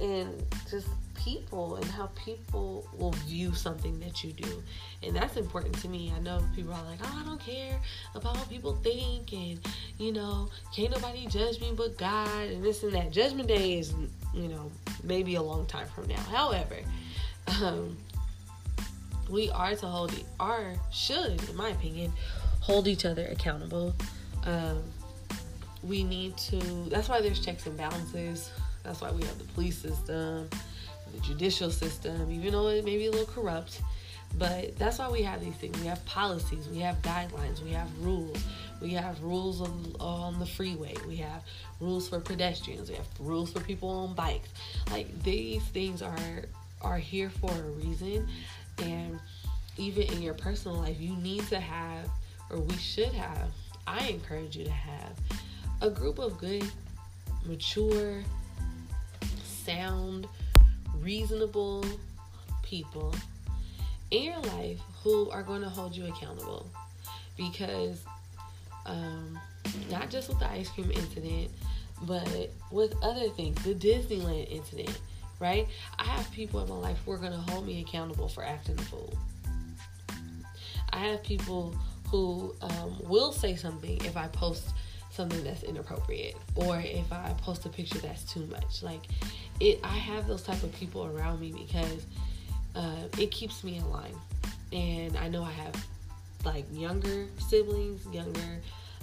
and 0.00 0.42
just 0.70 0.88
people 1.18 1.76
and 1.76 1.84
how 1.86 2.06
people 2.24 2.88
will 2.96 3.12
view 3.26 3.52
something 3.52 3.98
that 4.00 4.22
you 4.22 4.32
do. 4.32 4.62
And 5.02 5.14
that's 5.14 5.36
important 5.36 5.76
to 5.80 5.88
me. 5.88 6.12
I 6.16 6.20
know 6.20 6.42
people 6.54 6.72
are 6.72 6.84
like, 6.84 7.00
oh, 7.02 7.20
I 7.20 7.24
don't 7.24 7.40
care 7.40 7.78
about 8.14 8.36
what 8.36 8.48
people 8.48 8.76
think, 8.76 9.32
and 9.32 9.60
you 9.98 10.12
know, 10.12 10.48
can't 10.74 10.90
nobody 10.90 11.26
judge 11.26 11.60
me 11.60 11.72
but 11.76 11.98
God, 11.98 12.48
and 12.48 12.62
this 12.64 12.82
and 12.82 12.92
that. 12.94 13.10
Judgment 13.10 13.48
Day 13.48 13.78
is, 13.78 13.92
you 14.34 14.48
know, 14.48 14.70
maybe 15.02 15.34
a 15.34 15.42
long 15.42 15.66
time 15.66 15.88
from 15.88 16.06
now. 16.08 16.20
However, 16.20 16.76
um, 17.62 17.96
we 19.28 19.50
are 19.50 19.74
to 19.74 19.86
hold, 19.86 20.12
are, 20.40 20.74
should, 20.92 21.42
in 21.48 21.56
my 21.56 21.70
opinion, 21.70 22.12
hold 22.60 22.88
each 22.88 23.04
other 23.04 23.26
accountable. 23.26 23.94
Um, 24.44 24.82
we 25.82 26.02
need 26.02 26.36
to, 26.38 26.58
that's 26.88 27.08
why 27.08 27.20
there's 27.20 27.44
checks 27.44 27.66
and 27.66 27.76
balances. 27.76 28.50
That's 28.82 29.00
why 29.00 29.10
we 29.10 29.22
have 29.22 29.38
the 29.38 29.44
police 29.44 29.78
system 29.78 30.48
the 31.12 31.20
judicial 31.20 31.70
system, 31.70 32.30
even 32.30 32.52
though 32.52 32.68
it 32.68 32.84
may 32.84 32.96
be 32.96 33.06
a 33.06 33.10
little 33.10 33.26
corrupt. 33.26 33.80
But 34.36 34.76
that's 34.76 34.98
why 34.98 35.08
we 35.08 35.22
have 35.22 35.42
these 35.42 35.54
things. 35.54 35.78
We 35.80 35.86
have 35.86 36.04
policies, 36.04 36.68
we 36.68 36.80
have 36.80 37.00
guidelines, 37.00 37.62
we 37.62 37.70
have 37.70 37.88
rules. 38.00 38.36
We 38.80 38.90
have 38.90 39.20
rules 39.22 39.60
on, 39.60 39.96
on 39.98 40.38
the 40.38 40.46
freeway. 40.46 40.94
We 41.06 41.16
have 41.16 41.42
rules 41.80 42.08
for 42.08 42.20
pedestrians. 42.20 42.90
We 42.90 42.96
have 42.96 43.06
rules 43.18 43.52
for 43.52 43.60
people 43.60 43.88
on 43.88 44.14
bikes. 44.14 44.50
Like 44.90 45.22
these 45.22 45.62
things 45.62 46.02
are 46.02 46.16
are 46.80 46.98
here 46.98 47.28
for 47.28 47.50
a 47.50 47.70
reason. 47.84 48.28
And 48.82 49.18
even 49.76 50.02
in 50.04 50.22
your 50.22 50.34
personal 50.34 50.78
life, 50.78 51.00
you 51.00 51.16
need 51.16 51.46
to 51.48 51.60
have, 51.60 52.08
or 52.50 52.58
we 52.58 52.76
should 52.76 53.12
have. 53.12 53.50
I 53.86 54.08
encourage 54.08 54.56
you 54.56 54.64
to 54.64 54.70
have 54.70 55.18
a 55.80 55.90
group 55.90 56.18
of 56.18 56.38
good, 56.38 56.64
mature, 57.46 58.22
sound 59.44 60.26
reasonable 61.00 61.84
people 62.62 63.14
in 64.10 64.22
your 64.22 64.38
life 64.40 64.78
who 65.02 65.30
are 65.30 65.42
going 65.42 65.62
to 65.62 65.68
hold 65.68 65.94
you 65.94 66.06
accountable 66.06 66.66
because 67.36 68.02
um, 68.86 69.38
not 69.90 70.10
just 70.10 70.28
with 70.28 70.38
the 70.38 70.50
ice 70.50 70.68
cream 70.70 70.90
incident 70.90 71.50
but 72.02 72.50
with 72.70 72.94
other 73.02 73.28
things 73.30 73.62
the 73.64 73.74
disneyland 73.74 74.50
incident 74.50 74.98
right 75.40 75.68
i 75.98 76.04
have 76.04 76.30
people 76.32 76.60
in 76.62 76.68
my 76.68 76.76
life 76.76 76.98
who 77.04 77.12
are 77.12 77.18
going 77.18 77.32
to 77.32 77.38
hold 77.52 77.66
me 77.66 77.80
accountable 77.80 78.28
for 78.28 78.44
acting 78.44 78.78
a 78.78 78.82
fool 78.82 79.16
i 80.92 80.98
have 80.98 81.22
people 81.22 81.74
who 82.08 82.54
um, 82.62 82.96
will 83.04 83.32
say 83.32 83.54
something 83.54 83.96
if 84.04 84.16
i 84.16 84.26
post 84.28 84.70
something 85.18 85.42
that's 85.42 85.64
inappropriate 85.64 86.36
or 86.54 86.78
if 86.78 87.12
I 87.12 87.34
post 87.38 87.66
a 87.66 87.68
picture 87.68 87.98
that's 87.98 88.22
too 88.22 88.46
much. 88.46 88.82
Like 88.82 89.02
it 89.60 89.80
I 89.82 89.96
have 89.96 90.28
those 90.28 90.44
type 90.44 90.62
of 90.62 90.72
people 90.72 91.06
around 91.06 91.40
me 91.40 91.52
because 91.52 92.06
uh, 92.76 93.02
it 93.18 93.32
keeps 93.32 93.64
me 93.64 93.76
in 93.76 93.90
line. 93.90 94.14
And 94.72 95.16
I 95.16 95.28
know 95.28 95.42
I 95.42 95.50
have 95.50 95.74
like 96.44 96.64
younger 96.72 97.26
siblings, 97.48 98.06
younger 98.14 98.60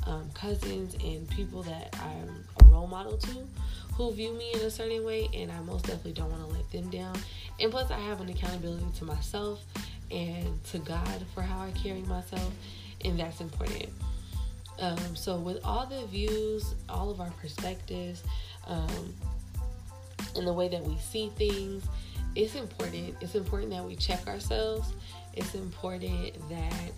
um, 0.08 0.30
cousins, 0.34 0.96
and 1.04 1.30
people 1.30 1.64
that 1.64 1.94
I'm 2.02 2.46
a 2.62 2.72
role 2.72 2.88
model 2.88 3.18
to 3.18 3.48
who 3.96 4.12
view 4.12 4.34
me 4.34 4.52
in 4.54 4.60
a 4.62 4.70
certain 4.70 5.06
way, 5.06 5.30
and 5.34 5.52
I 5.52 5.60
most 5.62 5.86
definitely 5.86 6.14
don't 6.14 6.30
want 6.30 6.44
to 6.44 6.50
let 6.50 6.70
them 6.72 6.90
down. 6.90 7.16
And 7.60 7.72
plus, 7.72 7.90
I 7.92 8.00
have 8.00 8.20
an 8.20 8.30
accountability 8.30 8.86
to 8.98 9.06
myself 9.06 9.64
and 10.12 10.64
to 10.66 10.80
God 10.80 11.26
for 11.34 11.42
how 11.42 11.62
I 11.62 11.72
carry 11.72 12.02
myself, 12.02 12.52
and 13.04 13.18
that's 13.18 13.40
important. 13.40 13.90
Um, 14.80 15.16
so, 15.16 15.38
with 15.38 15.64
all 15.64 15.86
the 15.86 16.06
views, 16.08 16.76
all 16.90 17.10
of 17.10 17.22
our 17.22 17.32
perspectives, 17.42 18.24
um, 18.68 19.14
and 20.36 20.46
the 20.46 20.52
way 20.52 20.68
that 20.68 20.84
we 20.84 20.98
see 20.98 21.32
things, 21.38 21.86
it's 22.36 22.56
important. 22.56 23.16
It's 23.22 23.36
important 23.36 23.72
that 23.72 23.86
we 23.86 23.96
check 23.96 24.28
ourselves. 24.28 24.92
It's 25.34 25.56
important 25.56 26.34
that 26.50 26.92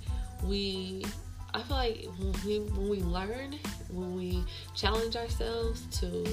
we. 0.43 1.05
I 1.53 1.61
feel 1.61 1.77
like 1.77 2.07
when 2.17 2.33
we 2.45 2.59
when 2.71 2.89
we 2.89 3.01
learn, 3.01 3.55
when 3.89 4.15
we 4.15 4.43
challenge 4.75 5.15
ourselves 5.15 5.85
to 5.99 6.25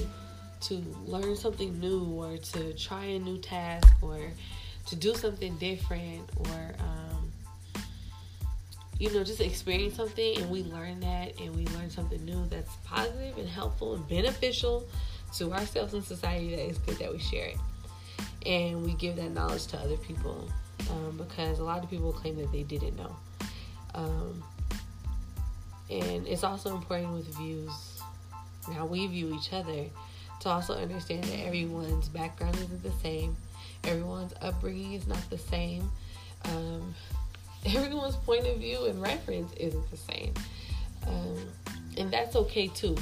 to 0.64 0.74
learn 1.06 1.36
something 1.36 1.78
new 1.80 2.04
or 2.04 2.36
to 2.36 2.72
try 2.74 3.04
a 3.04 3.18
new 3.18 3.38
task 3.38 3.88
or 4.02 4.18
to 4.86 4.96
do 4.96 5.14
something 5.14 5.56
different 5.56 6.28
or 6.36 6.74
um, 6.78 7.32
you 8.98 9.12
know 9.12 9.24
just 9.24 9.40
experience 9.40 9.94
something 9.94 10.38
and 10.40 10.50
we 10.50 10.62
learn 10.64 11.00
that 11.00 11.32
and 11.40 11.54
we 11.54 11.66
learn 11.68 11.90
something 11.90 12.24
new 12.24 12.46
that's 12.46 12.74
positive 12.84 13.36
and 13.38 13.48
helpful 13.48 13.94
and 13.94 14.08
beneficial 14.08 14.86
to 15.36 15.52
ourselves 15.52 15.94
and 15.94 16.04
society 16.04 16.50
that 16.50 16.68
is 16.68 16.78
good 16.78 16.96
that 16.98 17.12
we 17.12 17.18
share 17.18 17.48
it. 17.48 17.56
And 18.46 18.84
we 18.84 18.92
give 18.94 19.16
that 19.16 19.30
knowledge 19.30 19.66
to 19.68 19.78
other 19.78 19.96
people 19.96 20.48
um, 20.90 21.16
because 21.16 21.58
a 21.58 21.64
lot 21.64 21.82
of 21.82 21.90
people 21.90 22.12
claim 22.12 22.36
that 22.36 22.52
they 22.52 22.62
didn't 22.62 22.96
know. 22.96 23.16
Um, 23.94 24.42
and 25.90 26.26
it's 26.26 26.44
also 26.44 26.74
important 26.74 27.12
with 27.12 27.26
views 27.36 27.70
now 28.68 28.86
we 28.86 29.06
view 29.06 29.34
each 29.34 29.52
other 29.52 29.84
to 30.40 30.48
also 30.48 30.74
understand 30.74 31.24
that 31.24 31.40
everyone's 31.40 32.08
background 32.08 32.56
isn't 32.56 32.82
the 32.82 32.92
same 33.02 33.36
everyone's 33.86 34.34
upbringing 34.40 34.94
is 34.94 35.06
not 35.06 35.28
the 35.30 35.38
same. 35.38 35.90
Um, 36.44 36.94
everyone's 37.66 38.16
point 38.16 38.46
of 38.46 38.58
view 38.58 38.86
and 38.86 39.00
reference 39.00 39.52
isn't 39.54 39.90
the 39.90 39.96
same. 39.96 40.34
Um, 41.06 41.36
and 41.96 42.10
that's 42.10 42.36
okay 42.36 42.68
too. 42.68 42.96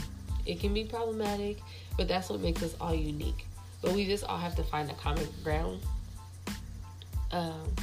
It 0.45 0.61
can 0.61 0.75
be 0.75 0.85
problematic, 0.85 1.59
but 1.97 2.09
that's 2.09 2.29
what 2.29 2.41
makes 2.41 2.63
us 2.63 2.75
all 2.81 2.95
unique. 2.95 3.47
But 3.81 3.93
we 3.93 4.07
just 4.07 4.25
all 4.25 4.39
have 4.39 4.55
to 4.57 4.63
find 4.63 4.91
a 4.91 4.95
common 4.95 5.27
ground 5.43 5.81
um, 7.31 7.75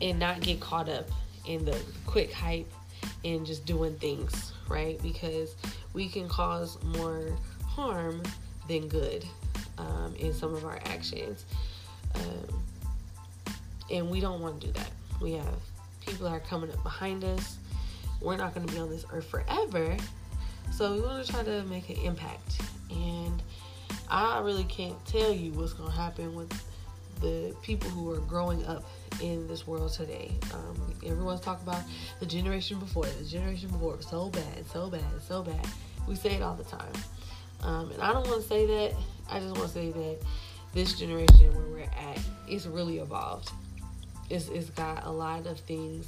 and 0.00 0.18
not 0.18 0.40
get 0.40 0.60
caught 0.60 0.88
up 0.88 1.08
in 1.46 1.64
the 1.64 1.80
quick 2.06 2.32
hype 2.32 2.70
and 3.24 3.46
just 3.46 3.64
doing 3.66 3.94
things, 3.96 4.52
right? 4.68 5.00
Because 5.02 5.54
we 5.92 6.08
can 6.08 6.28
cause 6.28 6.82
more 6.82 7.32
harm 7.64 8.22
than 8.68 8.88
good 8.88 9.24
um, 9.78 10.14
in 10.18 10.32
some 10.32 10.54
of 10.54 10.64
our 10.64 10.80
actions. 10.86 11.44
Um, 12.14 12.62
and 13.90 14.10
we 14.10 14.20
don't 14.20 14.40
want 14.40 14.60
to 14.60 14.66
do 14.66 14.72
that. 14.74 14.90
We 15.20 15.32
have 15.32 15.54
people 16.04 16.24
that 16.28 16.32
are 16.32 16.40
coming 16.40 16.70
up 16.70 16.82
behind 16.82 17.24
us. 17.24 17.58
We're 18.20 18.36
not 18.36 18.54
going 18.54 18.66
to 18.66 18.72
be 18.72 18.78
on 18.78 18.88
this 18.88 19.04
earth 19.12 19.26
forever. 19.26 19.96
So 20.72 20.94
we 20.94 21.00
want 21.00 21.24
to 21.24 21.32
try 21.32 21.42
to 21.42 21.62
make 21.64 21.88
an 21.90 21.96
impact. 21.96 22.60
And 22.90 23.42
I 24.08 24.40
really 24.40 24.64
can't 24.64 25.04
tell 25.06 25.32
you 25.32 25.52
what's 25.52 25.72
going 25.72 25.90
to 25.90 25.96
happen 25.96 26.34
with 26.34 26.52
the 27.20 27.54
people 27.62 27.88
who 27.90 28.10
are 28.12 28.20
growing 28.20 28.64
up 28.66 28.84
in 29.22 29.46
this 29.48 29.66
world 29.66 29.92
today. 29.92 30.32
Um, 30.52 30.94
everyone's 31.04 31.40
talking 31.40 31.66
about 31.66 31.82
the 32.20 32.26
generation 32.26 32.78
before, 32.78 33.06
the 33.06 33.24
generation 33.24 33.70
before, 33.70 33.96
was 33.96 34.06
so 34.06 34.28
bad, 34.28 34.66
so 34.72 34.90
bad, 34.90 35.02
so 35.26 35.42
bad. 35.42 35.66
We 36.06 36.14
say 36.14 36.34
it 36.34 36.42
all 36.42 36.54
the 36.54 36.64
time. 36.64 36.92
Um, 37.62 37.90
and 37.90 38.02
I 38.02 38.12
don't 38.12 38.26
want 38.26 38.42
to 38.42 38.48
say 38.48 38.66
that. 38.66 38.94
I 39.28 39.40
just 39.40 39.56
want 39.56 39.68
to 39.68 39.74
say 39.74 39.90
that 39.90 40.18
this 40.72 40.98
generation 40.98 41.52
where 41.54 41.66
we're 41.66 41.80
at, 41.82 42.20
it's 42.46 42.66
really 42.66 42.98
evolved. 42.98 43.50
It's, 44.30 44.48
it's 44.48 44.70
got 44.70 45.04
a 45.04 45.10
lot 45.10 45.46
of 45.46 45.58
things 45.60 46.06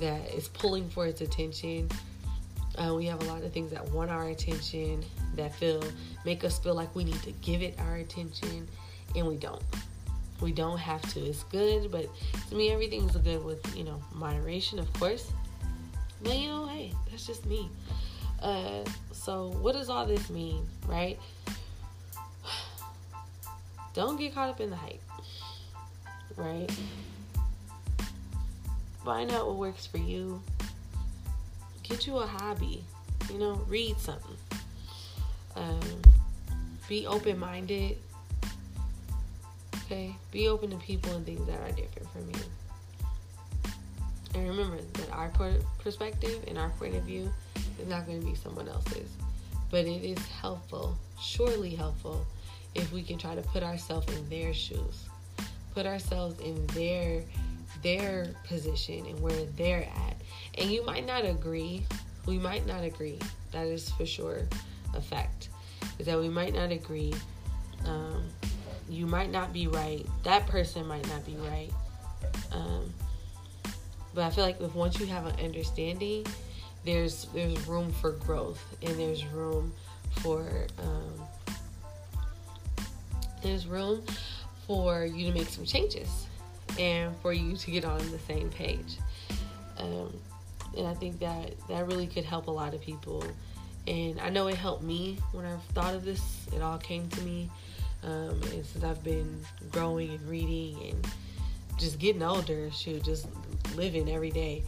that 0.00 0.32
is 0.34 0.48
pulling 0.48 0.88
for 0.88 1.06
its 1.06 1.20
attention. 1.20 1.88
Uh, 2.76 2.94
we 2.94 3.06
have 3.06 3.20
a 3.22 3.24
lot 3.26 3.42
of 3.42 3.52
things 3.52 3.72
that 3.72 3.88
want 3.90 4.10
our 4.10 4.28
attention, 4.28 5.04
that 5.34 5.54
feel 5.54 5.82
make 6.24 6.44
us 6.44 6.58
feel 6.58 6.74
like 6.74 6.94
we 6.94 7.04
need 7.04 7.20
to 7.22 7.32
give 7.42 7.62
it 7.62 7.74
our 7.80 7.96
attention, 7.96 8.68
and 9.16 9.26
we 9.26 9.36
don't. 9.36 9.62
We 10.40 10.52
don't 10.52 10.78
have 10.78 11.02
to. 11.14 11.20
It's 11.20 11.42
good, 11.44 11.90
but 11.90 12.06
to 12.50 12.54
me, 12.54 12.70
everything's 12.70 13.16
good 13.16 13.44
with 13.44 13.76
you 13.76 13.82
know 13.82 14.00
moderation, 14.14 14.78
of 14.78 14.92
course. 14.92 15.32
But 16.22 16.36
you 16.36 16.48
know, 16.48 16.66
hey, 16.66 16.92
that's 17.10 17.26
just 17.26 17.44
me. 17.46 17.68
Uh, 18.42 18.84
so, 19.12 19.48
what 19.60 19.72
does 19.72 19.90
all 19.90 20.06
this 20.06 20.30
mean, 20.30 20.66
right? 20.86 21.18
Don't 23.94 24.18
get 24.18 24.34
caught 24.34 24.50
up 24.50 24.60
in 24.60 24.70
the 24.70 24.76
hype, 24.76 25.02
right? 26.36 26.70
Find 29.04 29.30
out 29.32 29.46
what 29.46 29.56
works 29.56 29.86
for 29.86 29.98
you. 29.98 30.40
Get 31.82 32.06
you 32.06 32.18
a 32.18 32.26
hobby. 32.26 32.84
You 33.32 33.38
know, 33.38 33.54
read 33.66 33.98
something. 33.98 34.36
Um, 35.56 35.80
be 36.88 37.06
open 37.06 37.38
minded. 37.38 37.98
Okay? 39.84 40.14
Be 40.30 40.48
open 40.48 40.70
to 40.70 40.76
people 40.76 41.12
and 41.14 41.24
things 41.24 41.46
that 41.46 41.58
are 41.60 41.72
different 41.72 42.10
from 42.10 42.28
you. 42.28 42.40
And 44.34 44.48
remember 44.48 44.76
that 44.76 45.10
our 45.10 45.32
perspective 45.78 46.44
and 46.46 46.58
our 46.58 46.68
point 46.70 46.94
of 46.94 47.02
view 47.04 47.32
is 47.80 47.88
not 47.88 48.06
going 48.06 48.20
to 48.20 48.26
be 48.26 48.34
someone 48.34 48.68
else's. 48.68 49.10
But 49.70 49.84
it 49.84 50.02
is 50.04 50.18
helpful, 50.28 50.96
surely 51.20 51.74
helpful, 51.74 52.26
if 52.74 52.92
we 52.92 53.02
can 53.02 53.18
try 53.18 53.34
to 53.34 53.42
put 53.42 53.62
ourselves 53.62 54.06
in 54.14 54.28
their 54.28 54.54
shoes, 54.54 55.08
put 55.74 55.86
ourselves 55.86 56.40
in 56.40 56.66
their 56.68 57.22
their 57.82 58.34
position 58.44 59.06
and 59.06 59.20
where 59.20 59.44
they're 59.56 59.84
at. 59.84 60.16
And 60.56 60.70
you 60.70 60.84
might 60.84 61.06
not 61.06 61.24
agree. 61.24 61.84
We 62.26 62.38
might 62.38 62.66
not 62.66 62.82
agree. 62.82 63.18
That 63.52 63.66
is 63.66 63.90
for 63.90 64.06
sure 64.06 64.48
a 64.94 65.00
fact. 65.00 65.48
Is 65.98 66.06
that 66.06 66.18
we 66.18 66.28
might 66.28 66.54
not 66.54 66.72
agree. 66.72 67.14
Um, 67.86 68.24
you 68.88 69.06
might 69.06 69.30
not 69.30 69.52
be 69.52 69.68
right. 69.68 70.04
That 70.24 70.46
person 70.46 70.86
might 70.86 71.06
not 71.08 71.24
be 71.24 71.36
right. 71.36 71.70
Um, 72.52 72.92
but 74.14 74.24
I 74.24 74.30
feel 74.30 74.44
like 74.44 74.60
if 74.60 74.74
once 74.74 74.98
you 74.98 75.06
have 75.06 75.26
an 75.26 75.38
understanding, 75.44 76.26
there's 76.84 77.26
there's 77.34 77.66
room 77.66 77.92
for 77.92 78.12
growth 78.12 78.62
and 78.82 78.98
there's 78.98 79.24
room 79.26 79.72
for 80.22 80.66
um, 80.78 81.26
there's 83.42 83.66
room 83.66 84.02
for 84.66 85.04
you 85.04 85.26
to 85.26 85.38
make 85.38 85.48
some 85.48 85.64
changes 85.64 86.26
and 86.78 87.16
for 87.18 87.32
you 87.32 87.56
to 87.56 87.70
get 87.70 87.84
on 87.84 87.98
the 88.10 88.18
same 88.20 88.50
page. 88.50 88.98
Um, 89.78 90.12
and 90.76 90.86
I 90.86 90.94
think 90.94 91.18
that 91.20 91.54
that 91.68 91.86
really 91.86 92.06
could 92.06 92.24
help 92.24 92.46
a 92.46 92.50
lot 92.50 92.74
of 92.74 92.80
people. 92.80 93.24
And 93.86 94.20
I 94.20 94.28
know 94.28 94.48
it 94.48 94.56
helped 94.56 94.82
me 94.82 95.18
when 95.32 95.46
I 95.46 95.56
thought 95.72 95.94
of 95.94 96.04
this. 96.04 96.46
It 96.54 96.60
all 96.60 96.78
came 96.78 97.08
to 97.08 97.20
me. 97.22 97.50
Um, 98.04 98.40
and 98.52 98.64
since 98.64 98.84
I've 98.84 99.02
been 99.02 99.40
growing 99.72 100.10
and 100.10 100.28
reading 100.28 100.78
and 100.90 101.06
just 101.78 101.98
getting 101.98 102.22
older, 102.22 102.70
shoot, 102.70 103.02
just 103.02 103.26
living 103.74 104.10
every 104.10 104.30
day, 104.30 104.62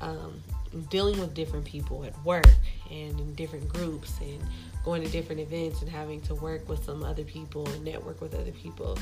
um, 0.00 0.40
dealing 0.84 1.18
with 1.18 1.34
different 1.34 1.64
people 1.64 2.04
at 2.04 2.24
work 2.24 2.46
and 2.90 3.18
in 3.18 3.34
different 3.34 3.68
groups 3.68 4.18
and 4.20 4.40
going 4.84 5.02
to 5.02 5.08
different 5.08 5.40
events 5.40 5.82
and 5.82 5.90
having 5.90 6.20
to 6.20 6.34
work 6.36 6.68
with 6.68 6.84
some 6.84 7.02
other 7.02 7.24
people 7.24 7.66
and 7.68 7.84
network 7.84 8.20
with 8.20 8.34
other 8.34 8.52
people 8.52 8.96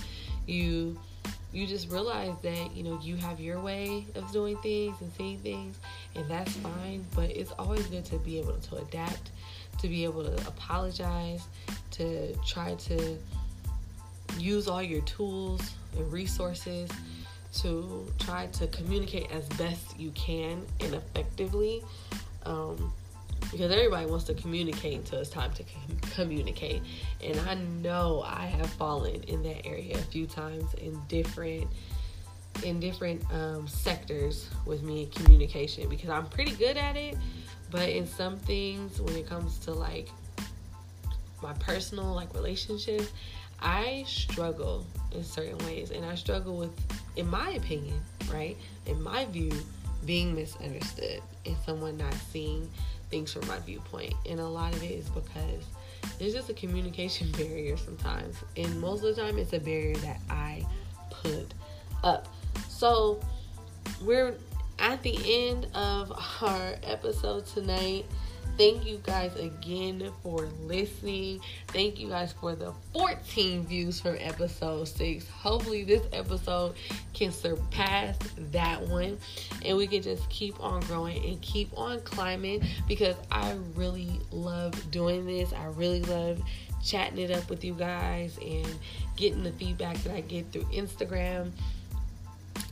you 0.46 0.98
you 1.52 1.66
just 1.66 1.90
realize 1.90 2.34
that 2.42 2.74
you 2.74 2.82
know 2.82 2.98
you 3.02 3.16
have 3.16 3.38
your 3.38 3.60
way 3.60 4.04
of 4.14 4.30
doing 4.32 4.56
things 4.58 4.96
and 5.00 5.12
seeing 5.12 5.38
things 5.38 5.78
and 6.16 6.28
that's 6.28 6.52
fine 6.56 7.04
but 7.14 7.30
it's 7.30 7.52
always 7.52 7.86
good 7.86 8.04
to 8.04 8.16
be 8.18 8.38
able 8.38 8.56
to 8.58 8.76
adapt 8.76 9.30
to 9.78 9.88
be 9.88 10.04
able 10.04 10.24
to 10.24 10.34
apologize 10.48 11.42
to 11.90 12.34
try 12.46 12.74
to 12.74 13.16
use 14.38 14.66
all 14.66 14.82
your 14.82 15.02
tools 15.02 15.74
and 15.96 16.12
resources 16.12 16.90
to 17.56 18.06
try 18.18 18.46
to 18.46 18.66
communicate 18.68 19.30
as 19.30 19.46
best 19.50 19.98
you 19.98 20.10
can 20.10 20.62
and 20.80 20.94
effectively 20.94 21.82
um, 22.44 22.92
because 23.50 23.70
everybody 23.70 24.06
wants 24.06 24.24
to 24.24 24.34
communicate 24.34 24.98
until 24.98 25.20
it's 25.20 25.30
time 25.30 25.52
to 25.52 25.64
communicate. 26.14 26.82
And 27.22 27.38
I 27.40 27.54
know 27.54 28.24
I 28.26 28.46
have 28.46 28.68
fallen 28.70 29.22
in 29.24 29.42
that 29.42 29.66
area 29.66 29.94
a 29.94 30.02
few 30.02 30.26
times 30.26 30.74
in 30.74 31.00
different 31.08 31.68
in 32.62 32.78
different 32.78 33.22
um, 33.32 33.66
sectors 33.66 34.48
with 34.64 34.82
me 34.82 35.08
communication 35.14 35.88
because 35.88 36.08
I'm 36.08 36.26
pretty 36.26 36.52
good 36.52 36.76
at 36.76 36.96
it, 36.96 37.16
but 37.70 37.88
in 37.88 38.06
some 38.06 38.36
things 38.38 39.00
when 39.00 39.16
it 39.16 39.28
comes 39.28 39.58
to 39.60 39.72
like 39.72 40.08
my 41.42 41.52
personal 41.54 42.14
like 42.14 42.32
relationships, 42.32 43.12
I 43.60 44.04
struggle 44.06 44.86
in 45.12 45.22
certain 45.24 45.58
ways, 45.66 45.90
and 45.90 46.04
I 46.04 46.14
struggle 46.14 46.56
with, 46.56 46.72
in 47.16 47.28
my 47.28 47.50
opinion, 47.50 48.00
right, 48.32 48.56
in 48.86 49.02
my 49.02 49.24
view, 49.26 49.52
being 50.04 50.34
misunderstood 50.34 51.22
and 51.46 51.56
someone 51.64 51.96
not 51.96 52.14
seeing 52.32 52.68
things 53.10 53.32
from 53.32 53.46
my 53.46 53.58
viewpoint. 53.60 54.14
And 54.28 54.40
a 54.40 54.46
lot 54.46 54.74
of 54.74 54.82
it 54.82 54.90
is 54.90 55.08
because 55.08 55.64
there's 56.18 56.34
just 56.34 56.50
a 56.50 56.54
communication 56.54 57.30
barrier 57.36 57.76
sometimes. 57.76 58.36
And 58.56 58.80
most 58.80 59.04
of 59.04 59.14
the 59.14 59.22
time, 59.22 59.38
it's 59.38 59.52
a 59.52 59.60
barrier 59.60 59.96
that 59.96 60.20
I 60.28 60.64
put 61.10 61.54
up. 62.02 62.28
So, 62.68 63.20
we're 64.02 64.34
at 64.78 65.02
the 65.02 65.48
end 65.48 65.66
of 65.74 66.12
our 66.42 66.74
episode 66.82 67.46
tonight. 67.46 68.04
Thank 68.56 68.86
you 68.86 69.00
guys 69.02 69.34
again 69.34 70.12
for 70.22 70.46
listening. 70.62 71.40
Thank 71.68 71.98
you 71.98 72.08
guys 72.08 72.32
for 72.40 72.54
the 72.54 72.72
14 72.92 73.66
views 73.66 74.00
from 74.00 74.16
episode 74.20 74.86
6. 74.86 75.28
Hopefully, 75.28 75.82
this 75.82 76.06
episode 76.12 76.76
can 77.14 77.32
surpass 77.32 78.16
that 78.52 78.80
one 78.86 79.18
and 79.64 79.76
we 79.76 79.88
can 79.88 80.02
just 80.02 80.28
keep 80.30 80.60
on 80.62 80.80
growing 80.82 81.24
and 81.24 81.40
keep 81.42 81.76
on 81.76 82.00
climbing 82.02 82.62
because 82.86 83.16
I 83.32 83.56
really 83.74 84.20
love 84.30 84.88
doing 84.92 85.26
this. 85.26 85.52
I 85.52 85.64
really 85.66 86.02
love 86.02 86.40
chatting 86.84 87.18
it 87.18 87.32
up 87.32 87.50
with 87.50 87.64
you 87.64 87.74
guys 87.74 88.38
and 88.40 88.68
getting 89.16 89.42
the 89.42 89.52
feedback 89.52 89.96
that 90.04 90.14
I 90.14 90.20
get 90.20 90.52
through 90.52 90.64
Instagram 90.66 91.50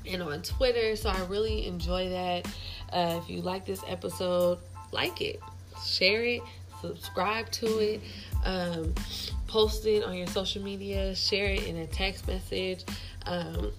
and 0.07 0.23
on 0.23 0.43
Twitter. 0.43 0.95
So 0.95 1.09
I 1.09 1.25
really 1.25 1.67
enjoy 1.67 2.09
that. 2.11 2.47
Uh, 2.93 3.21
if 3.21 3.29
you 3.29 3.41
like 3.41 3.67
this 3.67 3.83
episode, 3.89 4.59
like 4.93 5.21
it 5.21 5.41
share 5.85 6.25
it, 6.25 6.43
subscribe 6.81 7.51
to 7.53 7.67
it, 7.79 8.01
um, 8.45 8.95
post 9.47 9.87
it 9.87 10.05
on 10.05 10.15
your 10.15 10.27
social 10.27 10.63
media, 10.63 11.15
share 11.15 11.47
it 11.47 11.67
in 11.67 11.77
a 11.77 11.87
text 11.87 12.27
message. 12.27 12.85
Um, 13.27 13.73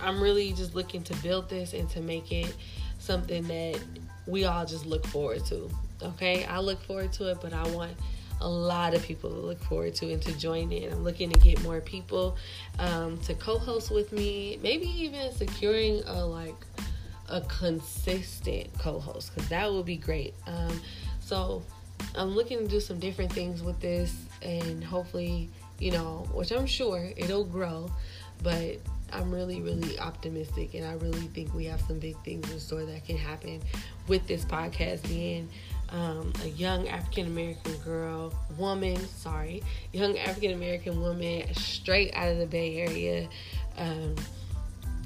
I'm 0.00 0.20
really 0.20 0.52
just 0.52 0.74
looking 0.74 1.02
to 1.04 1.14
build 1.16 1.48
this 1.48 1.72
and 1.72 1.88
to 1.90 2.00
make 2.00 2.30
it 2.32 2.54
something 2.98 3.42
that 3.44 3.80
we 4.26 4.44
all 4.44 4.66
just 4.66 4.86
look 4.86 5.06
forward 5.06 5.44
to. 5.46 5.70
Okay, 6.02 6.44
I 6.44 6.58
look 6.58 6.82
forward 6.82 7.12
to 7.14 7.30
it, 7.30 7.38
but 7.40 7.52
I 7.52 7.66
want 7.70 7.92
a 8.40 8.48
lot 8.48 8.94
of 8.94 9.02
people 9.02 9.30
to 9.30 9.36
look 9.36 9.62
forward 9.64 9.94
to 9.94 10.12
and 10.12 10.20
to 10.22 10.38
join 10.38 10.70
in. 10.70 10.92
I'm 10.92 11.04
looking 11.04 11.30
to 11.30 11.38
get 11.38 11.62
more 11.62 11.80
people 11.80 12.36
um, 12.78 13.18
to 13.20 13.34
co-host 13.34 13.90
with 13.90 14.12
me, 14.12 14.58
maybe 14.62 14.86
even 14.86 15.32
securing 15.32 16.02
a 16.06 16.26
like 16.26 16.54
a 17.28 17.40
consistent 17.42 18.68
co-host 18.78 19.34
because 19.34 19.48
that 19.48 19.72
would 19.72 19.86
be 19.86 19.96
great. 19.96 20.34
Um, 20.46 20.80
so 21.26 21.60
I'm 22.14 22.36
looking 22.36 22.58
to 22.58 22.68
do 22.68 22.78
some 22.78 23.00
different 23.00 23.32
things 23.32 23.60
with 23.60 23.80
this 23.80 24.14
and 24.42 24.82
hopefully, 24.82 25.50
you 25.80 25.90
know, 25.90 26.24
which 26.32 26.52
I'm 26.52 26.66
sure 26.66 27.10
it'll 27.16 27.44
grow, 27.44 27.90
but 28.44 28.76
I'm 29.12 29.32
really, 29.32 29.60
really 29.60 29.98
optimistic 29.98 30.74
and 30.74 30.86
I 30.86 30.92
really 30.92 31.26
think 31.28 31.52
we 31.52 31.64
have 31.64 31.80
some 31.80 31.98
big 31.98 32.16
things 32.18 32.48
in 32.52 32.60
store 32.60 32.84
that 32.84 33.04
can 33.04 33.16
happen 33.16 33.60
with 34.06 34.24
this 34.28 34.44
podcast 34.44 35.02
being 35.08 35.48
um, 35.88 36.32
a 36.44 36.48
young 36.50 36.86
African 36.86 37.26
American 37.26 37.76
girl, 37.78 38.32
woman, 38.56 38.96
sorry, 39.08 39.64
young 39.92 40.16
African 40.18 40.52
American 40.52 41.00
woman 41.00 41.52
straight 41.54 42.14
out 42.14 42.28
of 42.28 42.38
the 42.38 42.46
Bay 42.46 42.76
Area. 42.76 43.28
Um, 43.76 44.14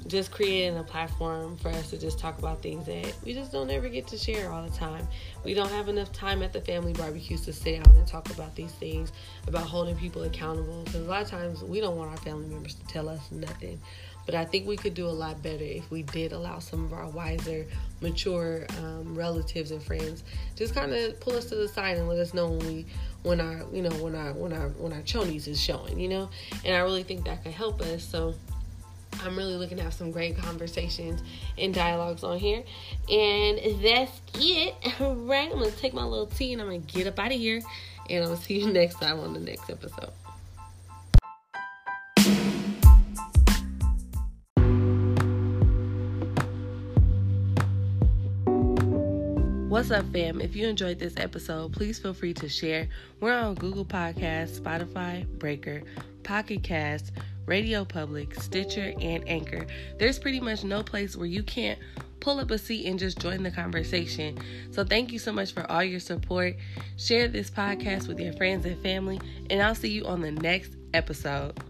just 0.07 0.31
creating 0.31 0.77
a 0.77 0.83
platform 0.83 1.57
for 1.57 1.69
us 1.69 1.89
to 1.89 1.97
just 1.97 2.19
talk 2.19 2.39
about 2.39 2.61
things 2.61 2.85
that 2.85 3.13
we 3.23 3.33
just 3.33 3.51
don't 3.51 3.69
ever 3.69 3.87
get 3.87 4.07
to 4.07 4.17
share 4.17 4.51
all 4.51 4.63
the 4.63 4.75
time. 4.75 5.07
We 5.43 5.53
don't 5.53 5.71
have 5.71 5.89
enough 5.89 6.11
time 6.11 6.41
at 6.41 6.53
the 6.53 6.61
family 6.61 6.93
barbecues 6.93 7.41
to 7.41 7.53
sit 7.53 7.83
down 7.83 7.95
and 7.95 8.07
talk 8.07 8.29
about 8.31 8.55
these 8.55 8.71
things, 8.73 9.11
about 9.47 9.63
holding 9.63 9.95
people 9.95 10.23
accountable. 10.23 10.83
Because 10.83 11.01
a 11.05 11.09
lot 11.09 11.21
of 11.21 11.29
times 11.29 11.63
we 11.63 11.79
don't 11.79 11.97
want 11.97 12.11
our 12.11 12.17
family 12.17 12.47
members 12.47 12.75
to 12.75 12.85
tell 12.87 13.07
us 13.09 13.31
nothing. 13.31 13.79
But 14.25 14.35
I 14.35 14.45
think 14.45 14.67
we 14.67 14.77
could 14.77 14.93
do 14.93 15.07
a 15.07 15.09
lot 15.09 15.41
better 15.41 15.63
if 15.63 15.89
we 15.89 16.03
did 16.03 16.31
allow 16.31 16.59
some 16.59 16.85
of 16.85 16.93
our 16.93 17.09
wiser, 17.09 17.65
mature 18.01 18.65
um, 18.79 19.15
relatives 19.15 19.71
and 19.71 19.81
friends 19.81 20.23
just 20.55 20.73
kind 20.73 20.93
of 20.93 21.19
pull 21.19 21.33
us 21.33 21.45
to 21.45 21.55
the 21.55 21.67
side 21.67 21.97
and 21.97 22.07
let 22.07 22.17
us 22.17 22.33
know 22.33 22.49
when 22.49 22.67
we 22.67 22.85
when 23.23 23.39
our 23.39 23.63
you 23.71 23.81
know 23.81 23.91
when 23.97 24.15
our 24.15 24.33
when 24.33 24.51
our 24.51 24.69
when 24.69 24.91
our 24.91 25.01
chonies 25.01 25.47
is 25.47 25.61
showing 25.61 25.99
you 25.99 26.09
know 26.09 26.29
and 26.65 26.75
i 26.75 26.79
really 26.79 27.03
think 27.03 27.23
that 27.25 27.43
could 27.43 27.53
help 27.53 27.79
us 27.81 28.03
so 28.03 28.33
I'm 29.23 29.35
really 29.35 29.55
looking 29.55 29.77
to 29.77 29.83
have 29.83 29.93
some 29.93 30.11
great 30.11 30.37
conversations 30.37 31.21
and 31.57 31.73
dialogues 31.73 32.23
on 32.23 32.39
here. 32.39 32.63
And 33.09 33.83
that's 33.83 34.21
it. 34.35 34.73
All 34.99 35.15
right, 35.15 35.51
I'm 35.51 35.59
going 35.59 35.71
to 35.71 35.77
take 35.77 35.93
my 35.93 36.03
little 36.03 36.27
tea 36.27 36.53
and 36.53 36.61
I'm 36.61 36.67
going 36.67 36.83
to 36.83 36.93
get 36.93 37.07
up 37.07 37.19
out 37.19 37.31
of 37.31 37.37
here. 37.37 37.61
And 38.09 38.23
I'll 38.23 38.35
see 38.35 38.59
you 38.59 38.67
next 38.73 38.95
time 38.95 39.19
on 39.19 39.33
the 39.33 39.39
next 39.39 39.69
episode. 39.69 40.11
What's 49.71 49.89
up, 49.89 50.05
fam? 50.11 50.41
If 50.41 50.55
you 50.55 50.67
enjoyed 50.67 50.99
this 50.99 51.13
episode, 51.15 51.71
please 51.71 51.97
feel 51.97 52.13
free 52.13 52.33
to 52.35 52.49
share. 52.49 52.89
We're 53.21 53.33
on 53.33 53.55
Google 53.55 53.85
Podcasts, 53.85 54.59
Spotify, 54.59 55.25
Breaker, 55.39 55.81
Pocket 56.23 56.61
Cast, 56.61 57.13
Radio 57.51 57.83
Public, 57.83 58.33
Stitcher, 58.35 58.93
and 59.01 59.27
Anchor. 59.27 59.67
There's 59.99 60.17
pretty 60.17 60.39
much 60.39 60.63
no 60.63 60.81
place 60.83 61.17
where 61.17 61.27
you 61.27 61.43
can't 61.43 61.77
pull 62.21 62.39
up 62.39 62.49
a 62.49 62.57
seat 62.57 62.85
and 62.85 62.97
just 62.97 63.19
join 63.19 63.43
the 63.43 63.51
conversation. 63.51 64.37
So, 64.71 64.85
thank 64.85 65.11
you 65.11 65.19
so 65.19 65.33
much 65.33 65.51
for 65.51 65.69
all 65.69 65.83
your 65.83 65.99
support. 65.99 66.55
Share 66.95 67.27
this 67.27 67.49
podcast 67.49 68.07
with 68.07 68.21
your 68.21 68.31
friends 68.31 68.65
and 68.65 68.81
family, 68.81 69.19
and 69.49 69.61
I'll 69.61 69.75
see 69.75 69.91
you 69.91 70.05
on 70.05 70.21
the 70.21 70.31
next 70.31 70.77
episode. 70.93 71.61